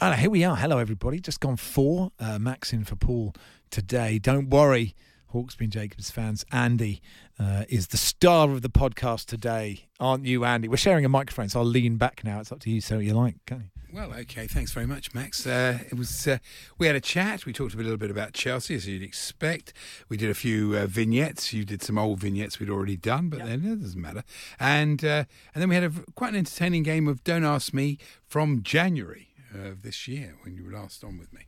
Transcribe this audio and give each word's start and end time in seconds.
And 0.00 0.14
here 0.20 0.30
we 0.30 0.44
are. 0.44 0.54
Hello, 0.54 0.78
everybody. 0.78 1.18
Just 1.18 1.40
gone 1.40 1.56
four. 1.56 2.12
Uh, 2.20 2.38
Max 2.38 2.72
in 2.72 2.84
for 2.84 2.94
Paul 2.94 3.34
today. 3.68 4.20
Don't 4.20 4.48
worry, 4.48 4.94
Hawksbee 5.34 5.62
and 5.62 5.72
Jacobs 5.72 6.08
fans. 6.08 6.44
Andy 6.52 7.02
uh, 7.36 7.64
is 7.68 7.88
the 7.88 7.96
star 7.96 8.52
of 8.52 8.62
the 8.62 8.68
podcast 8.68 9.26
today, 9.26 9.88
aren't 9.98 10.24
you, 10.24 10.44
Andy? 10.44 10.68
We're 10.68 10.76
sharing 10.76 11.04
a 11.04 11.08
microphone, 11.08 11.48
so 11.48 11.58
I'll 11.58 11.66
lean 11.66 11.96
back 11.96 12.22
now. 12.22 12.38
It's 12.38 12.52
up 12.52 12.60
to 12.60 12.70
you. 12.70 12.80
So 12.80 12.98
you 13.00 13.12
like, 13.12 13.44
can 13.44 13.58
you? 13.58 13.70
Well, 13.92 14.12
okay. 14.20 14.46
Thanks 14.46 14.70
very 14.70 14.86
much, 14.86 15.14
Max. 15.14 15.44
Uh, 15.44 15.80
it 15.90 15.94
was 15.94 16.28
uh, 16.28 16.38
we 16.78 16.86
had 16.86 16.94
a 16.94 17.00
chat. 17.00 17.44
We 17.44 17.52
talked 17.52 17.74
a 17.74 17.78
little 17.78 17.96
bit 17.96 18.12
about 18.12 18.34
Chelsea, 18.34 18.76
as 18.76 18.86
you'd 18.86 19.02
expect. 19.02 19.72
We 20.08 20.16
did 20.16 20.30
a 20.30 20.34
few 20.34 20.76
uh, 20.76 20.86
vignettes. 20.86 21.52
You 21.52 21.64
did 21.64 21.82
some 21.82 21.98
old 21.98 22.20
vignettes 22.20 22.60
we'd 22.60 22.70
already 22.70 22.96
done, 22.96 23.30
but 23.30 23.40
then 23.40 23.64
it 23.64 23.82
doesn't 23.82 24.00
matter. 24.00 24.22
And 24.60 25.04
uh, 25.04 25.24
and 25.54 25.60
then 25.60 25.68
we 25.68 25.74
had 25.74 25.84
a, 25.84 25.90
quite 26.14 26.34
an 26.34 26.36
entertaining 26.36 26.84
game 26.84 27.08
of 27.08 27.24
Don't 27.24 27.44
Ask 27.44 27.74
Me 27.74 27.98
from 28.28 28.62
January 28.62 29.27
of 29.54 29.82
this 29.82 30.08
year 30.08 30.36
when 30.42 30.54
you 30.54 30.64
were 30.64 30.72
last 30.72 31.04
on 31.04 31.18
with 31.18 31.32
me. 31.32 31.42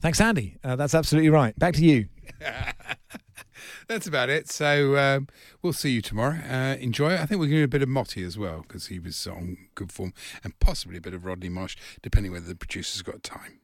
Thanks, 0.00 0.20
Andy. 0.20 0.56
Uh, 0.62 0.76
that's 0.76 0.94
absolutely 0.94 1.30
right. 1.30 1.58
Back 1.58 1.74
to 1.74 1.84
you. 1.84 2.08
That's 3.88 4.06
about 4.06 4.28
it. 4.30 4.50
So 4.50 4.96
um, 4.96 5.28
we'll 5.62 5.72
see 5.72 5.90
you 5.90 6.02
tomorrow. 6.02 6.38
Uh, 6.48 6.76
enjoy 6.80 7.12
it. 7.12 7.20
I 7.20 7.26
think 7.26 7.40
we're 7.40 7.46
going 7.46 7.50
to 7.50 7.58
do 7.60 7.64
a 7.64 7.68
bit 7.68 7.82
of 7.82 7.88
Motty 7.88 8.22
as 8.22 8.38
well 8.38 8.62
because 8.62 8.86
he 8.86 8.98
was 8.98 9.26
on 9.26 9.56
good 9.74 9.92
form, 9.92 10.12
and 10.42 10.58
possibly 10.60 10.96
a 10.96 11.00
bit 11.00 11.14
of 11.14 11.24
Rodney 11.24 11.48
Marsh, 11.48 11.76
depending 12.02 12.32
whether 12.32 12.46
the 12.46 12.54
producer's 12.54 13.02
got 13.02 13.22
time. 13.22 13.60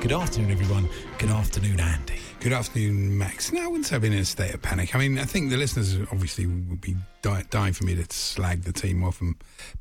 Good 0.00 0.12
afternoon, 0.12 0.50
everyone. 0.50 0.88
Good 1.18 1.30
afternoon, 1.30 1.78
Andy. 1.78 2.09
Good 2.40 2.54
afternoon, 2.54 3.18
Max. 3.18 3.52
No, 3.52 3.62
I 3.62 3.66
wouldn't 3.66 3.84
say 3.84 3.96
I've 3.96 4.00
been 4.00 4.14
in 4.14 4.20
a 4.20 4.24
state 4.24 4.54
of 4.54 4.62
panic. 4.62 4.94
I 4.94 4.98
mean, 4.98 5.18
I 5.18 5.26
think 5.26 5.50
the 5.50 5.58
listeners 5.58 5.98
obviously 6.10 6.46
would 6.46 6.80
be 6.80 6.96
dying 7.20 7.74
for 7.74 7.84
me 7.84 7.94
to 7.94 8.06
slag 8.10 8.62
the 8.62 8.72
team 8.72 9.04
off 9.04 9.20
and 9.20 9.34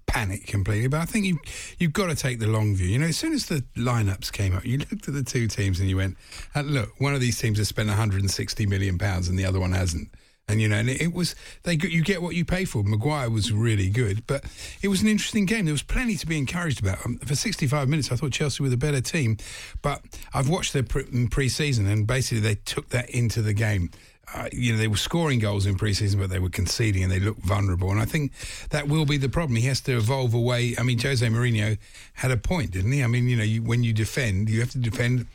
panic 0.07 0.45
completely, 0.45 0.89
but 0.89 0.99
I 0.99 1.05
think 1.05 1.25
you, 1.25 1.39
you've 1.77 1.93
got 1.93 2.07
to 2.07 2.15
take 2.15 2.39
the 2.39 2.47
long 2.47 2.75
view. 2.75 2.87
You 2.87 2.99
know, 2.99 3.05
as 3.05 3.17
soon 3.17 3.31
as 3.31 3.45
the 3.45 3.63
lineups 3.77 4.33
came 4.33 4.53
up, 4.53 4.65
you 4.65 4.79
looked 4.79 5.07
at 5.07 5.13
the 5.13 5.23
two 5.23 5.47
teams 5.47 5.79
and 5.79 5.87
you 5.87 5.95
went, 5.95 6.17
uh, 6.53 6.59
look, 6.59 6.99
one 6.99 7.13
of 7.13 7.21
these 7.21 7.39
teams 7.39 7.59
has 7.59 7.69
spent 7.69 7.87
160 7.87 8.65
million 8.65 8.97
pounds 8.97 9.29
and 9.29 9.39
the 9.39 9.45
other 9.45 9.61
one 9.61 9.71
hasn't. 9.71 10.09
And 10.49 10.59
you 10.59 10.67
know, 10.67 10.77
and 10.77 10.89
it, 10.89 11.13
was 11.13 11.35
they 11.63 11.73
you 11.73 12.03
get 12.03 12.21
what 12.23 12.35
you 12.35 12.43
pay 12.43 12.65
for. 12.65 12.83
Maguire 12.83 13.29
was 13.29 13.51
really 13.51 13.89
good, 13.89 14.25
but 14.25 14.43
it 14.81 14.87
was 14.87 15.01
an 15.01 15.07
interesting 15.07 15.45
game. 15.45 15.65
There 15.65 15.73
was 15.73 15.83
plenty 15.83 16.15
to 16.17 16.25
be 16.25 16.37
encouraged 16.37 16.81
about. 16.81 17.05
Um, 17.05 17.19
for 17.19 17.35
65 17.35 17.87
minutes, 17.87 18.11
I 18.11 18.15
thought 18.15 18.31
Chelsea 18.31 18.63
were 18.63 18.69
the 18.69 18.77
better 18.77 18.99
team, 18.99 19.37
but 19.83 20.01
I've 20.33 20.49
watched 20.49 20.73
their 20.73 20.83
in 21.11 21.27
pre-season, 21.27 21.85
and 21.87 22.07
basically 22.07 22.39
they 22.39 22.55
took 22.55 22.89
that 22.89 23.11
into 23.11 23.43
the 23.43 23.53
game. 23.53 23.91
Uh, 24.33 24.47
you 24.51 24.71
know, 24.71 24.77
they 24.77 24.87
were 24.87 24.97
scoring 24.97 25.39
goals 25.39 25.65
in 25.65 25.75
pre-season, 25.75 26.19
but 26.19 26.29
they 26.29 26.37
were 26.37 26.49
conceding 26.49 27.01
and 27.01 27.11
they 27.11 27.19
looked 27.19 27.41
vulnerable. 27.41 27.89
And 27.89 27.99
I 27.99 28.05
think 28.05 28.31
that 28.69 28.87
will 28.87 29.05
be 29.05 29.17
the 29.17 29.29
problem. 29.29 29.55
He 29.55 29.67
has 29.67 29.81
to 29.81 29.97
evolve 29.97 30.35
away. 30.35 30.75
I 30.77 30.83
mean, 30.83 30.99
Jose 30.99 31.25
Mourinho 31.25 31.79
had 32.13 32.29
a 32.29 32.37
point, 32.37 32.71
didn't 32.71 32.91
he? 32.91 33.03
I 33.03 33.07
mean, 33.07 33.27
you 33.27 33.35
know, 33.35 33.43
you, 33.43 33.63
when 33.63 33.83
you 33.83 33.91
defend, 33.91 34.49
you 34.49 34.59
have 34.59 34.69
to 34.71 34.77
defend 34.77 35.25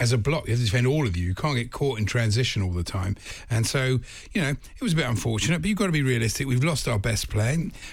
as 0.00 0.12
a 0.12 0.18
block. 0.18 0.46
You 0.46 0.52
have 0.52 0.60
to 0.60 0.64
defend 0.64 0.86
all 0.86 1.06
of 1.06 1.16
you. 1.16 1.26
You 1.26 1.34
can't 1.34 1.56
get 1.56 1.70
caught 1.70 1.98
in 1.98 2.06
transition 2.06 2.62
all 2.62 2.72
the 2.72 2.82
time. 2.82 3.16
And 3.50 3.66
so, 3.66 4.00
you 4.32 4.40
know, 4.40 4.50
it 4.50 4.82
was 4.82 4.94
a 4.94 4.96
bit 4.96 5.06
unfortunate, 5.06 5.60
but 5.60 5.68
you've 5.68 5.78
got 5.78 5.86
to 5.86 5.92
be 5.92 6.02
realistic. 6.02 6.46
We've 6.46 6.64
lost 6.64 6.88
our 6.88 6.98
best 6.98 7.28
player. 7.28 7.50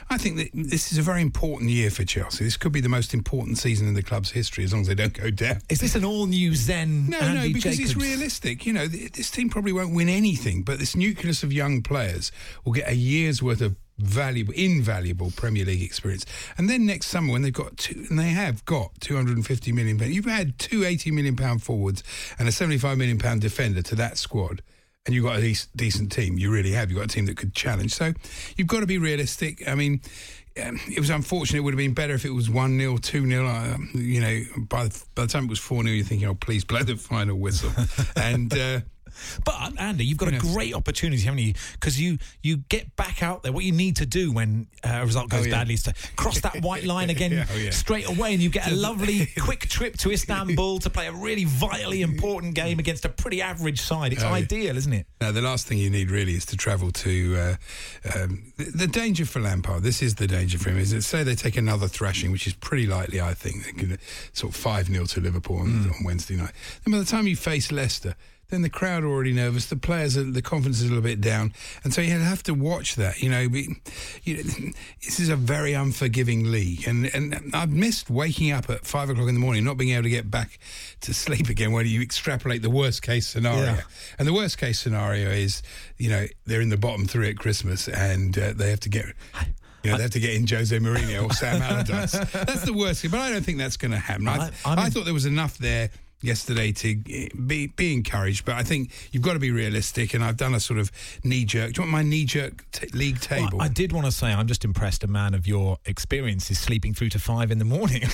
I 0.09 0.17
think 0.17 0.37
that 0.37 0.49
this 0.53 0.91
is 0.91 0.97
a 0.97 1.01
very 1.01 1.21
important 1.21 1.69
year 1.69 1.89
for 1.89 2.05
Chelsea. 2.05 2.43
This 2.43 2.57
could 2.57 2.71
be 2.71 2.81
the 2.81 2.89
most 2.89 3.13
important 3.13 3.57
season 3.57 3.87
in 3.87 3.93
the 3.93 4.03
club's 4.03 4.31
history 4.31 4.63
as 4.63 4.71
long 4.71 4.81
as 4.81 4.87
they 4.87 4.95
don't 4.95 5.13
go 5.13 5.29
down. 5.29 5.59
Is 5.69 5.79
this 5.79 5.95
an 5.95 6.05
all-new 6.05 6.55
Zen? 6.55 7.09
No, 7.09 7.19
Andy 7.19 7.49
no, 7.49 7.53
because 7.53 7.77
Jacobs? 7.77 7.91
it's 7.91 8.01
realistic. 8.01 8.65
You 8.65 8.73
know, 8.73 8.87
th- 8.87 9.11
this 9.11 9.29
team 9.29 9.49
probably 9.49 9.73
won't 9.73 9.93
win 9.93 10.09
anything, 10.09 10.63
but 10.63 10.79
this 10.79 10.95
nucleus 10.95 11.43
of 11.43 11.51
young 11.51 11.81
players 11.81 12.31
will 12.63 12.73
get 12.73 12.87
a 12.87 12.95
year's 12.95 13.43
worth 13.43 13.61
of 13.61 13.75
valuable, 13.97 14.53
invaluable 14.55 15.31
Premier 15.35 15.65
League 15.65 15.81
experience. 15.83 16.25
And 16.57 16.69
then 16.69 16.85
next 16.85 17.07
summer, 17.07 17.33
when 17.33 17.41
they've 17.41 17.53
got 17.53 17.77
two, 17.77 18.05
and 18.09 18.17
they 18.19 18.29
have 18.29 18.63
got 18.65 18.91
250 19.01 19.71
million 19.71 19.97
pounds, 19.97 20.13
you've 20.15 20.25
had 20.25 20.57
two 20.59 20.85
80 20.85 21.11
million 21.11 21.35
pound 21.35 21.63
forwards 21.63 22.03
and 22.39 22.47
a 22.47 22.51
75 22.51 22.97
million 22.97 23.17
pound 23.17 23.41
defender 23.41 23.81
to 23.83 23.95
that 23.95 24.17
squad. 24.17 24.61
And 25.05 25.15
you've 25.15 25.23
got 25.23 25.37
a 25.37 25.41
dec- 25.41 25.69
decent 25.75 26.11
team. 26.11 26.37
You 26.37 26.51
really 26.51 26.71
have. 26.71 26.89
You've 26.89 26.99
got 26.99 27.05
a 27.05 27.15
team 27.15 27.27
that 27.27 27.37
could 27.37 27.55
challenge. 27.55 27.93
So 27.93 28.11
you've 28.57 28.67
got 28.67 28.81
to 28.81 28.85
be 28.87 28.97
realistic. 28.97 29.65
I 29.65 29.73
mean, 29.73 30.01
um, 30.61 30.79
it 30.93 30.99
was 30.99 31.09
unfortunate. 31.09 31.59
It 31.59 31.61
would 31.61 31.73
have 31.73 31.77
been 31.77 31.93
better 31.93 32.13
if 32.13 32.25
it 32.25 32.31
was 32.31 32.49
1 32.49 32.77
0, 32.77 32.97
2 32.97 33.25
0. 33.27 33.47
Uh, 33.47 33.77
you 33.93 34.19
know, 34.19 34.41
by 34.67 34.89
by 35.15 35.21
the 35.21 35.27
time 35.27 35.45
it 35.45 35.49
was 35.49 35.59
4 35.59 35.83
0, 35.83 35.95
you're 35.95 36.03
thinking, 36.03 36.27
oh, 36.27 36.35
please 36.35 36.65
blow 36.65 36.83
the 36.83 36.95
final 36.97 37.37
whistle. 37.37 37.71
and. 38.15 38.55
Uh, 38.55 38.79
But 39.45 39.79
Andy, 39.79 40.05
you've 40.05 40.17
got 40.17 40.33
a 40.33 40.37
great 40.37 40.73
opportunity, 40.73 41.21
haven't 41.23 41.39
you? 41.39 41.53
Because 41.73 41.99
you 41.99 42.17
you 42.41 42.57
get 42.69 42.95
back 42.95 43.21
out 43.23 43.43
there. 43.43 43.51
What 43.51 43.63
you 43.63 43.71
need 43.71 43.95
to 43.97 44.05
do 44.05 44.31
when 44.31 44.67
uh, 44.83 44.99
a 45.01 45.05
result 45.05 45.29
goes 45.29 45.41
Oh, 45.45 45.49
yeah. 45.49 45.55
badly 45.55 45.73
is 45.75 45.83
to 45.83 45.93
cross 46.15 46.39
that 46.41 46.61
white 46.61 46.83
line 46.93 47.09
again 47.09 47.31
Yeah, 47.31 47.45
oh, 47.53 47.57
yeah. 47.57 47.69
straight 47.71 48.07
away, 48.07 48.33
and 48.33 48.41
you 48.41 48.49
get 48.49 48.67
a 48.71 48.75
lovely 48.75 49.27
quick 49.39 49.61
trip 49.69 49.97
to 49.99 50.11
Istanbul 50.11 50.79
to 50.79 50.89
play 50.89 51.07
a 51.07 51.11
really 51.11 51.43
vitally 51.45 52.01
important 52.01 52.53
game 52.55 52.79
against 52.79 53.05
a 53.05 53.09
pretty 53.09 53.41
average 53.41 53.81
side. 53.81 54.13
It's 54.13 54.23
Oh, 54.23 54.27
ideal, 54.29 54.75
isn't 54.77 54.93
it? 54.93 55.05
No, 55.21 55.31
the 55.31 55.41
last 55.41 55.67
thing 55.67 55.77
you 55.77 55.89
need 55.89 56.11
really 56.11 56.33
is 56.33 56.45
to 56.47 56.57
travel 56.57 56.91
to. 56.91 57.35
Uh, 57.37 57.55
um, 58.15 58.43
the, 58.57 58.65
the 58.65 58.87
danger 58.87 59.25
for 59.25 59.39
Lampard, 59.39 59.83
this 59.83 60.01
is 60.01 60.15
the 60.15 60.27
danger 60.27 60.57
for 60.57 60.69
him, 60.69 60.77
is 60.77 60.91
that 60.91 61.01
say 61.03 61.23
they 61.23 61.35
take 61.35 61.57
another 61.57 61.87
thrashing, 61.87 62.31
which 62.31 62.47
is 62.47 62.53
pretty 62.53 62.87
likely, 62.87 63.21
I 63.21 63.33
think. 63.33 63.65
They 63.65 63.71
could 63.71 63.99
sort 64.33 64.53
of 64.53 64.59
5 64.59 64.87
0 64.87 65.05
to 65.05 65.21
Liverpool 65.21 65.57
on, 65.59 65.85
on 65.89 66.03
Wednesday 66.03 66.35
night. 66.35 66.51
And 66.85 66.91
by 66.91 66.99
the 66.99 67.05
time 67.05 67.27
you 67.27 67.35
face 67.35 67.71
Leicester, 67.71 68.15
then 68.49 68.61
the 68.61 68.69
crowd 68.69 69.03
are 69.03 69.07
already 69.07 69.33
nervous. 69.33 69.65
The 69.65 69.75
players, 69.75 70.15
are, 70.17 70.23
the 70.23 70.41
confidence 70.41 70.77
is 70.79 70.85
a 70.85 70.87
little 70.87 71.03
bit 71.03 71.19
down, 71.21 71.53
and 71.83 71.93
so 71.93 72.01
you 72.01 72.11
have 72.11 72.43
to 72.43 72.53
watch 72.53 72.95
that. 72.95 73.21
You 73.21 73.29
know, 73.29 73.47
we, 73.47 73.75
you 74.23 74.35
this 75.03 75.19
is 75.19 75.29
a 75.29 75.35
very 75.35 75.73
unforgiving 75.73 76.51
league, 76.51 76.87
and 76.87 77.05
and 77.13 77.51
I've 77.53 77.71
missed 77.71 78.09
waking 78.09 78.51
up 78.51 78.69
at 78.69 78.85
five 78.85 79.09
o'clock 79.09 79.27
in 79.27 79.33
the 79.35 79.41
morning, 79.41 79.63
not 79.63 79.77
being 79.77 79.91
able 79.93 80.03
to 80.03 80.09
get 80.09 80.31
back 80.31 80.59
to 81.01 81.13
sleep 81.13 81.49
again. 81.49 81.71
When 81.71 81.85
you 81.87 82.01
extrapolate 82.01 82.61
the 82.61 82.69
worst 82.69 83.01
case 83.01 83.27
scenario, 83.27 83.65
Yeah. 83.73 83.81
and 84.19 84.27
the 84.27 84.33
worst 84.33 84.57
case 84.57 84.79
scenario 84.79 85.29
is, 85.29 85.61
you 85.97 86.09
know, 86.09 86.25
they're 86.45 86.61
in 86.61 86.69
the 86.69 86.77
bottom 86.77 87.05
three 87.05 87.29
at 87.29 87.37
Christmas, 87.37 87.87
and 87.87 88.37
uh, 88.37 88.53
they 88.55 88.69
have 88.69 88.79
to 88.81 88.89
get. 88.89 89.05
You 89.83 89.91
know, 89.91 89.97
they 89.97 90.03
have 90.03 90.11
to 90.13 90.19
get 90.19 90.33
in 90.33 90.45
Jose 90.47 90.77
Mourinho 90.79 91.29
or 91.29 91.33
Sam 91.33 91.61
Allardyce. 91.61 92.11
That's 92.33 92.63
the 92.65 92.73
worst 92.73 93.09
but 93.09 93.19
I 93.21 93.31
don't 93.31 93.45
think 93.45 93.57
that's 93.57 93.77
going 93.77 93.91
to 93.91 93.97
happen. 93.97 94.27
I, 94.27 94.47
I- 94.65 94.85
I 94.85 94.89
thought 94.89 95.05
there 95.05 95.13
was 95.13 95.27
enough 95.27 95.57
there 95.59 95.91
yesterday 96.21 96.71
to 96.71 96.95
be 97.45 97.67
be 97.67 97.93
encouraged, 97.93 98.45
but 98.45 98.55
I 98.55 98.63
think 98.63 98.91
you've 99.11 99.23
got 99.23 99.33
to 99.33 99.39
be 99.39 99.51
realistic. 99.51 100.13
And 100.13 100.23
I've 100.23 100.37
done 100.37 100.53
a 100.53 100.59
sort 100.59 100.79
of 100.79 100.91
knee 101.23 101.45
jerk. 101.45 101.73
Do 101.73 101.79
you 101.79 101.83
want 101.83 101.91
my 101.91 102.03
knee 102.03 102.25
jerk 102.25 102.65
t- 102.71 102.87
league 102.93 103.19
Well, 103.29 103.39
table? 103.39 103.61
I 103.61 103.67
did 103.67 103.91
want 103.91 104.05
to 104.05 104.11
say 104.11 104.27
I'm 104.27 104.47
just 104.47 104.65
impressed 104.65 105.03
a 105.03 105.07
man 105.07 105.33
of 105.33 105.47
your 105.47 105.77
experience 105.85 106.49
is 106.51 106.59
sleeping 106.59 106.93
through 106.93 107.09
to 107.09 107.19
five 107.19 107.51
in 107.51 107.59
the 107.59 107.65
morning. 107.65 108.03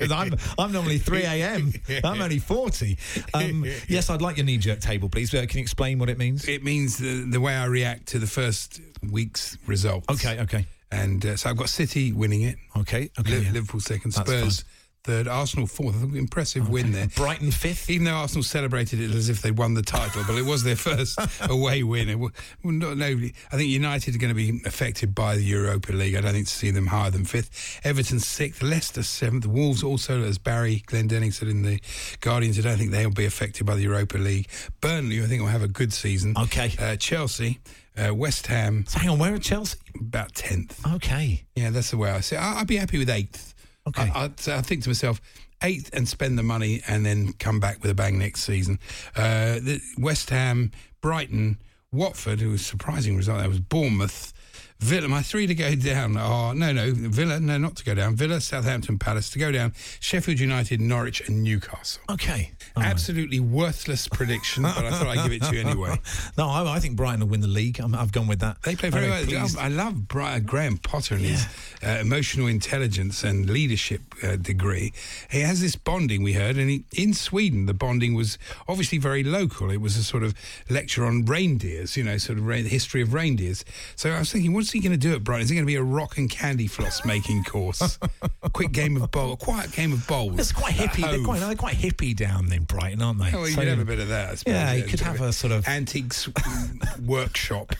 I'm, 0.10 0.34
I'm 0.58 0.72
normally 0.72 0.98
3 0.98 1.22
a.m. 1.22 1.72
I'm 2.04 2.20
only 2.20 2.38
40. 2.38 2.98
Um, 3.34 3.64
yes, 3.88 4.10
I'd 4.10 4.22
like 4.22 4.36
your 4.36 4.46
knee 4.46 4.58
jerk 4.58 4.80
table, 4.80 5.08
please. 5.08 5.32
Uh, 5.34 5.44
can 5.48 5.58
you 5.58 5.62
explain 5.62 5.98
what 5.98 6.08
it 6.08 6.18
means? 6.18 6.48
it 6.48 6.64
means 6.64 6.96
the, 6.96 7.24
the 7.30 7.40
way 7.40 7.54
I 7.54 7.66
react 7.66 8.06
to 8.08 8.18
the 8.18 8.26
first 8.26 8.80
week's 9.10 9.58
results. 9.66 10.08
Okay, 10.10 10.40
okay. 10.40 10.66
And 10.90 11.24
uh, 11.26 11.36
so 11.36 11.50
I've 11.50 11.56
got 11.56 11.68
City 11.68 12.12
winning 12.12 12.42
it. 12.42 12.56
Okay, 12.76 13.10
okay. 13.18 13.38
Li- 13.38 13.44
yeah. 13.44 13.52
Liverpool 13.52 13.80
second, 13.80 14.12
That's 14.12 14.30
Spurs 14.30 14.64
third, 15.06 15.28
Arsenal 15.28 15.66
fourth. 15.66 15.96
I 15.96 16.00
think 16.00 16.16
impressive 16.16 16.68
win 16.68 16.92
there. 16.92 17.06
Brighton 17.08 17.50
fifth. 17.50 17.88
Even 17.88 18.04
though 18.04 18.14
Arsenal 18.14 18.42
celebrated 18.42 19.00
it 19.00 19.12
as 19.14 19.28
if 19.28 19.40
they'd 19.40 19.56
won 19.56 19.74
the 19.74 19.82
title, 19.82 20.22
but 20.26 20.36
it 20.36 20.44
was 20.44 20.62
their 20.64 20.76
first 20.76 21.18
away 21.42 21.82
win. 21.82 22.08
It, 22.08 22.18
wa- 22.18 22.30
well, 22.62 22.72
not, 22.74 22.96
nobody, 22.96 23.32
I 23.52 23.56
think 23.56 23.68
United 23.70 24.14
are 24.14 24.18
going 24.18 24.34
to 24.34 24.34
be 24.34 24.60
affected 24.66 25.14
by 25.14 25.36
the 25.36 25.42
Europa 25.44 25.92
League. 25.92 26.16
I 26.16 26.20
don't 26.20 26.32
think 26.32 26.48
to 26.48 26.52
see 26.54 26.70
them 26.70 26.88
higher 26.88 27.10
than 27.10 27.24
fifth. 27.24 27.80
Everton 27.84 28.20
sixth, 28.20 28.62
Leicester 28.62 29.02
seventh. 29.02 29.46
Wolves 29.46 29.82
also, 29.82 30.22
as 30.24 30.38
Barry 30.38 30.82
Glendenning 30.86 31.32
said 31.32 31.48
in 31.48 31.62
the 31.62 31.80
Guardian 32.20 32.52
don't 32.54 32.76
think 32.78 32.90
they'll 32.90 33.10
be 33.10 33.26
affected 33.26 33.64
by 33.66 33.74
the 33.76 33.82
Europa 33.82 34.18
League. 34.18 34.48
Burnley, 34.80 35.22
I 35.22 35.26
think, 35.26 35.40
will 35.42 35.48
have 35.48 35.62
a 35.62 35.68
good 35.68 35.92
season. 35.92 36.34
Okay. 36.36 36.74
Uh, 36.78 36.96
Chelsea, 36.96 37.60
uh, 37.96 38.14
West 38.14 38.46
Ham, 38.48 38.84
So 38.88 38.98
hang 38.98 39.10
on, 39.10 39.18
where 39.18 39.34
are 39.34 39.38
Chelsea? 39.38 39.78
about 40.00 40.34
tenth. 40.34 40.84
Okay. 40.94 41.44
Yeah, 41.54 41.70
that's 41.70 41.90
the 41.90 41.96
way 41.96 42.10
I 42.10 42.20
see 42.20 42.36
it. 42.36 42.38
I- 42.38 42.60
I'd 42.60 42.66
be 42.66 42.76
happy 42.76 42.98
with 42.98 43.08
eighth. 43.08 43.54
Okay. 43.88 44.10
I, 44.14 44.24
I'd, 44.24 44.48
I 44.48 44.62
think 44.62 44.82
to 44.84 44.88
myself, 44.88 45.20
eighth 45.62 45.90
and 45.92 46.08
spend 46.08 46.38
the 46.38 46.42
money 46.42 46.82
and 46.86 47.04
then 47.06 47.32
come 47.34 47.60
back 47.60 47.82
with 47.82 47.90
a 47.90 47.94
bang 47.94 48.18
next 48.18 48.42
season. 48.42 48.78
Uh, 49.16 49.54
the 49.60 49.80
West 49.98 50.30
Ham, 50.30 50.70
Brighton, 51.00 51.58
Watford, 51.92 52.40
who 52.40 52.50
was 52.50 52.64
surprising 52.64 53.16
result. 53.16 53.38
That 53.40 53.48
was 53.48 53.60
Bournemouth. 53.60 54.32
Villa, 54.80 55.08
my 55.08 55.22
three 55.22 55.46
to 55.46 55.54
go 55.54 55.74
down 55.74 56.16
are 56.16 56.54
no, 56.54 56.72
no, 56.72 56.92
Villa, 56.92 57.40
no, 57.40 57.56
not 57.56 57.76
to 57.76 57.84
go 57.84 57.94
down. 57.94 58.14
Villa, 58.14 58.40
Southampton, 58.40 58.98
Palace 58.98 59.30
to 59.30 59.38
go 59.38 59.50
down. 59.50 59.72
Sheffield 60.00 60.38
United, 60.38 60.80
Norwich, 60.80 61.26
and 61.26 61.42
Newcastle. 61.42 62.02
Okay. 62.10 62.52
All 62.76 62.82
right. 62.82 62.90
Absolutely 62.90 63.40
worthless 63.40 64.06
prediction, 64.12 64.64
but 64.64 64.84
I 64.84 64.90
thought 64.90 65.06
I'd 65.06 65.22
give 65.24 65.32
it 65.32 65.42
to 65.44 65.54
you 65.54 65.60
anyway. 65.62 66.00
No, 66.36 66.48
I, 66.48 66.76
I 66.76 66.80
think 66.80 66.96
Brighton 66.96 67.20
will 67.20 67.28
win 67.28 67.40
the 67.40 67.46
league. 67.46 67.80
I'm, 67.80 67.94
I've 67.94 68.12
gone 68.12 68.26
with 68.26 68.40
that. 68.40 68.60
They 68.62 68.76
play 68.76 68.90
very 68.90 69.10
I'm 69.10 69.26
well. 69.26 69.48
I 69.58 69.68
love 69.68 70.06
Brian, 70.08 70.44
Graham 70.44 70.76
Potter 70.76 71.14
and 71.14 71.24
his 71.24 71.46
uh, 71.82 71.98
emotional 72.00 72.46
intelligence 72.46 73.24
and 73.24 73.48
leadership 73.48 74.02
uh, 74.22 74.36
degree. 74.36 74.92
He 75.30 75.40
has 75.40 75.60
this 75.60 75.76
bonding 75.76 76.22
we 76.22 76.34
heard, 76.34 76.56
and 76.56 76.68
he, 76.68 76.84
in 76.94 77.14
Sweden 77.14 77.66
the 77.66 77.74
bonding 77.74 78.14
was 78.14 78.38
obviously 78.68 78.98
very 78.98 79.24
local. 79.24 79.70
It 79.70 79.80
was 79.80 79.96
a 79.96 80.04
sort 80.04 80.22
of 80.22 80.34
lecture 80.68 81.04
on 81.06 81.24
reindeers, 81.24 81.96
you 81.96 82.04
know, 82.04 82.18
sort 82.18 82.38
of 82.38 82.46
re- 82.46 82.62
the 82.62 82.68
history 82.68 83.00
of 83.02 83.14
reindeers. 83.14 83.64
So 83.94 84.10
I 84.10 84.18
was 84.18 84.32
thinking, 84.32 84.52
what's 84.66 84.72
he 84.72 84.80
going 84.80 84.90
to 84.90 84.98
do 84.98 85.14
at 85.14 85.22
Brighton? 85.22 85.44
Is 85.44 85.50
it 85.52 85.54
going 85.54 85.62
to 85.64 85.70
be 85.70 85.76
a 85.76 85.82
rock 85.82 86.18
and 86.18 86.28
candy 86.28 86.66
floss 86.66 87.04
making 87.04 87.44
course? 87.44 88.00
a 88.42 88.50
quick 88.52 88.72
game 88.72 89.00
of 89.00 89.08
bowl, 89.12 89.34
a 89.34 89.36
quiet 89.36 89.70
game 89.70 89.92
of 89.92 90.04
bowls. 90.08 90.40
It's 90.40 90.50
quite 90.50 90.74
hippie. 90.74 91.08
They're 91.08 91.22
quite, 91.22 91.38
they're 91.38 91.54
quite 91.54 91.76
hippie 91.76 92.16
down 92.16 92.52
in 92.52 92.64
Brighton, 92.64 93.00
aren't 93.00 93.20
they? 93.20 93.30
Oh, 93.32 93.42
well, 93.42 93.46
you 93.48 93.54
So- 93.54 93.60
could 93.60 93.68
have 93.68 93.78
a 93.78 93.84
bit 93.84 94.00
of 94.00 94.08
that. 94.08 94.30
I 94.30 94.34
suppose. 94.34 94.52
Yeah, 94.54 94.72
you 94.72 94.82
could 94.82 94.98
have 94.98 95.20
a 95.20 95.32
sort 95.32 95.52
of- 95.52 95.68
antiques 95.68 96.28
workshop. 97.00 97.76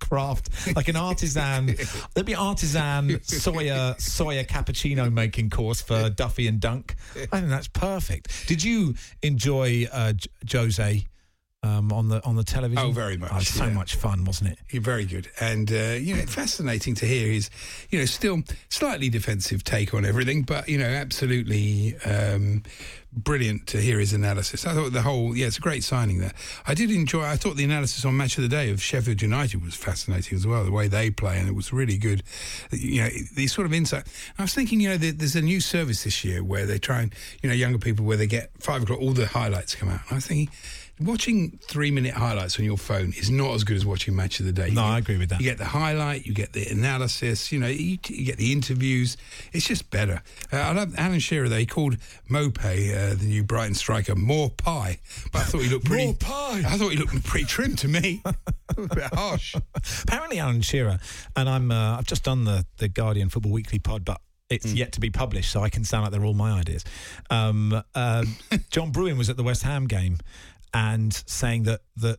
craft, 0.00 0.74
like 0.74 0.88
an 0.88 0.96
artisan. 0.96 1.76
There'd 2.14 2.24
be 2.26 2.34
artisan 2.34 3.08
soya 3.18 3.94
soya 3.98 4.46
cappuccino 4.46 5.12
making 5.12 5.50
course 5.50 5.82
for 5.82 6.08
Duffy 6.08 6.48
and 6.48 6.58
Dunk. 6.58 6.94
I 7.14 7.26
think 7.40 7.50
that's 7.50 7.68
perfect. 7.68 8.48
Did 8.48 8.64
you 8.64 8.94
enjoy 9.22 9.86
uh, 9.92 10.14
Jose 10.50 11.04
um, 11.62 11.92
on 11.92 12.08
the 12.08 12.24
on 12.24 12.36
the 12.36 12.44
television? 12.44 12.84
Oh, 12.86 12.92
very 12.92 13.16
much, 13.16 13.32
Oh, 13.32 13.40
so 13.40 13.64
yeah. 13.66 13.72
much 13.72 13.96
fun, 13.96 14.24
wasn't 14.24 14.50
it? 14.52 14.58
You're 14.70 14.82
very 14.82 15.04
good, 15.04 15.28
and 15.40 15.70
uh, 15.72 15.96
you 16.00 16.14
know, 16.14 16.22
fascinating 16.26 16.94
to 16.96 17.06
hear 17.06 17.28
his, 17.32 17.50
you 17.90 17.98
know, 17.98 18.04
still 18.04 18.42
slightly 18.68 19.08
defensive 19.08 19.64
take 19.64 19.92
on 19.94 20.04
everything, 20.04 20.42
but 20.42 20.68
you 20.68 20.78
know, 20.78 20.86
absolutely 20.86 21.96
um, 22.04 22.62
brilliant 23.12 23.66
to 23.68 23.80
hear 23.80 23.98
his 23.98 24.12
analysis. 24.12 24.66
I 24.66 24.74
thought 24.74 24.92
the 24.92 25.02
whole, 25.02 25.34
yeah, 25.36 25.46
it's 25.46 25.58
a 25.58 25.60
great 25.60 25.82
signing 25.82 26.18
there. 26.18 26.32
I 26.66 26.74
did 26.74 26.90
enjoy. 26.92 27.24
I 27.24 27.36
thought 27.36 27.56
the 27.56 27.64
analysis 27.64 28.04
on 28.04 28.16
Match 28.16 28.36
of 28.38 28.42
the 28.42 28.48
Day 28.48 28.70
of 28.70 28.80
Sheffield 28.80 29.20
United 29.20 29.64
was 29.64 29.74
fascinating 29.74 30.36
as 30.36 30.46
well, 30.46 30.64
the 30.64 30.70
way 30.70 30.86
they 30.86 31.10
play, 31.10 31.38
and 31.38 31.48
it 31.48 31.54
was 31.54 31.72
really 31.72 31.98
good. 31.98 32.22
You 32.70 33.02
know, 33.02 33.08
the 33.34 33.48
sort 33.48 33.66
of 33.66 33.72
insight. 33.72 34.06
I 34.38 34.42
was 34.42 34.54
thinking, 34.54 34.80
you 34.80 34.90
know, 34.90 34.96
there- 34.96 35.12
there's 35.12 35.34
a 35.36 35.42
new 35.42 35.60
service 35.60 36.04
this 36.04 36.22
year 36.24 36.44
where 36.44 36.66
they 36.66 36.78
try 36.78 37.02
and, 37.02 37.14
you 37.42 37.48
know, 37.48 37.54
younger 37.54 37.78
people 37.78 38.04
where 38.04 38.16
they 38.16 38.26
get 38.28 38.50
five 38.60 38.82
o'clock, 38.84 39.00
all 39.00 39.12
the 39.12 39.26
highlights 39.26 39.74
come 39.74 39.88
out. 39.88 40.00
And 40.02 40.12
I 40.12 40.14
was 40.16 40.26
thinking. 40.26 40.54
Watching 41.00 41.58
three 41.62 41.90
minute 41.90 42.14
highlights 42.14 42.58
on 42.58 42.64
your 42.64 42.76
phone 42.78 43.12
is 43.16 43.30
not 43.30 43.54
as 43.54 43.62
good 43.64 43.76
as 43.76 43.86
watching 43.86 44.16
Match 44.16 44.40
of 44.40 44.46
the 44.46 44.52
Day. 44.52 44.70
No, 44.70 44.84
You 44.84 44.92
I 44.94 44.98
agree 44.98 45.16
with 45.16 45.28
that. 45.30 45.38
You 45.40 45.44
get 45.44 45.58
the 45.58 45.64
highlight, 45.64 46.26
you 46.26 46.34
get 46.34 46.52
the 46.52 46.66
analysis, 46.68 47.52
you 47.52 47.58
know, 47.60 47.68
you, 47.68 47.98
you 48.08 48.24
get 48.24 48.36
the 48.36 48.50
interviews. 48.52 49.16
It's 49.52 49.66
just 49.66 49.90
better. 49.90 50.22
Uh, 50.52 50.56
I 50.56 50.72
love 50.72 50.94
Alan 50.98 51.20
Shearer. 51.20 51.48
They 51.48 51.66
called 51.66 51.96
Mope, 52.28 52.58
uh, 52.64 52.68
the 53.14 53.18
new 53.26 53.44
Brighton 53.44 53.74
striker, 53.74 54.14
more 54.16 54.50
pie, 54.50 54.98
but 55.32 55.42
I 55.42 55.44
thought 55.44 55.62
he 55.62 55.68
looked 55.68 55.84
pretty. 55.86 56.04
More 56.06 56.14
pie. 56.14 56.62
I 56.66 56.76
thought 56.78 56.90
he 56.90 56.96
looked 56.98 57.22
pretty 57.24 57.46
trim 57.46 57.76
to 57.76 57.88
me. 57.88 58.20
a 58.24 58.34
bit 58.74 59.04
harsh. 59.14 59.54
Apparently, 60.02 60.38
Alan 60.38 60.62
Shearer 60.62 60.98
and 61.36 61.48
I'm. 61.48 61.70
Uh, 61.70 61.96
I've 61.98 62.06
just 62.06 62.24
done 62.24 62.44
the 62.44 62.64
the 62.78 62.88
Guardian 62.88 63.28
Football 63.28 63.52
Weekly 63.52 63.78
pod, 63.78 64.04
but. 64.04 64.20
It's 64.50 64.70
Hmm. 64.70 64.78
yet 64.78 64.92
to 64.92 65.00
be 65.00 65.10
published, 65.10 65.50
so 65.52 65.60
I 65.62 65.68
can 65.68 65.84
sound 65.84 66.04
like 66.04 66.12
they're 66.12 66.24
all 66.24 66.32
my 66.32 66.52
ideas. 66.52 66.82
Um, 67.28 67.82
uh, 67.94 68.24
John 68.70 68.90
Brewin 68.92 69.18
was 69.18 69.28
at 69.28 69.36
the 69.36 69.42
West 69.42 69.62
Ham 69.62 69.86
game 69.86 70.16
and 70.74 71.12
saying 71.26 71.64
that 71.64 71.80
that 71.96 72.18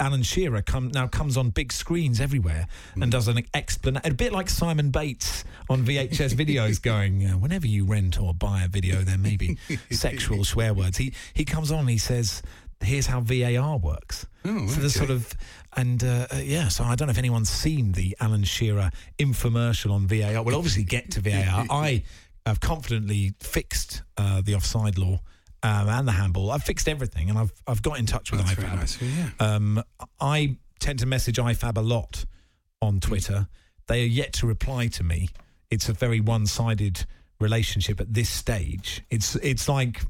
Alan 0.00 0.22
Shearer 0.22 0.62
come, 0.62 0.88
now 0.88 1.06
comes 1.06 1.36
on 1.36 1.50
big 1.50 1.72
screens 1.72 2.20
everywhere 2.20 2.66
Hmm. 2.94 3.02
and 3.04 3.12
does 3.12 3.28
an 3.28 3.42
explanation, 3.54 4.10
a 4.10 4.14
bit 4.14 4.32
like 4.32 4.48
Simon 4.48 4.90
Bates 4.90 5.44
on 5.68 5.84
VHS 5.84 6.34
videos, 6.34 6.80
going, 6.92 7.26
uh, 7.26 7.32
whenever 7.38 7.66
you 7.66 7.84
rent 7.84 8.18
or 8.20 8.32
buy 8.34 8.64
a 8.64 8.68
video, 8.68 9.02
there 9.02 9.18
may 9.18 9.36
be 9.36 9.58
sexual 9.90 10.44
swear 10.52 10.72
words. 10.74 10.96
He 10.96 11.12
he 11.34 11.44
comes 11.44 11.70
on 11.70 11.80
and 11.80 11.90
he 11.90 11.98
says, 11.98 12.42
here's 12.80 13.06
how 13.06 13.20
VAR 13.20 13.76
works. 13.78 14.26
Oh, 14.44 14.66
so 14.66 14.80
there's 14.80 14.96
okay. 14.96 15.06
sort 15.06 15.10
of, 15.10 15.32
and 15.76 16.02
uh, 16.02 16.26
uh, 16.34 16.36
yeah, 16.38 16.66
so 16.68 16.82
I 16.84 16.96
don't 16.96 17.06
know 17.06 17.12
if 17.12 17.18
anyone's 17.18 17.50
seen 17.50 17.92
the 17.92 18.16
Alan 18.18 18.42
Shearer 18.44 18.90
infomercial 19.18 19.92
on 19.92 20.06
VAR. 20.08 20.42
We'll 20.42 20.56
obviously 20.56 20.82
get 20.84 21.10
to 21.12 21.20
VAR. 21.20 21.66
I 21.70 22.02
have 22.44 22.58
confidently 22.60 23.34
fixed 23.40 24.02
uh, 24.16 24.40
the 24.40 24.54
offside 24.56 24.98
law. 24.98 25.20
Um, 25.64 25.88
and 25.88 26.08
the 26.08 26.12
handball. 26.12 26.50
I've 26.50 26.64
fixed 26.64 26.88
everything, 26.88 27.30
and 27.30 27.38
I've 27.38 27.52
I've 27.66 27.82
got 27.82 27.98
in 27.98 28.06
touch 28.06 28.32
with 28.32 28.40
That's 28.40 28.52
IFAB. 28.54 28.62
very 28.62 28.76
nice. 28.76 29.00
Yeah. 29.00 29.30
Um, 29.38 29.82
I 30.20 30.56
tend 30.80 30.98
to 31.00 31.06
message 31.06 31.36
IFAB 31.36 31.76
a 31.76 31.80
lot 31.80 32.24
on 32.80 32.98
Twitter. 32.98 33.46
They 33.86 34.02
are 34.02 34.06
yet 34.06 34.32
to 34.34 34.46
reply 34.46 34.88
to 34.88 35.04
me. 35.04 35.28
It's 35.70 35.88
a 35.88 35.92
very 35.92 36.20
one-sided 36.20 37.06
relationship 37.40 38.00
at 38.00 38.12
this 38.12 38.28
stage. 38.28 39.02
It's 39.10 39.36
it's 39.36 39.68
like 39.68 40.02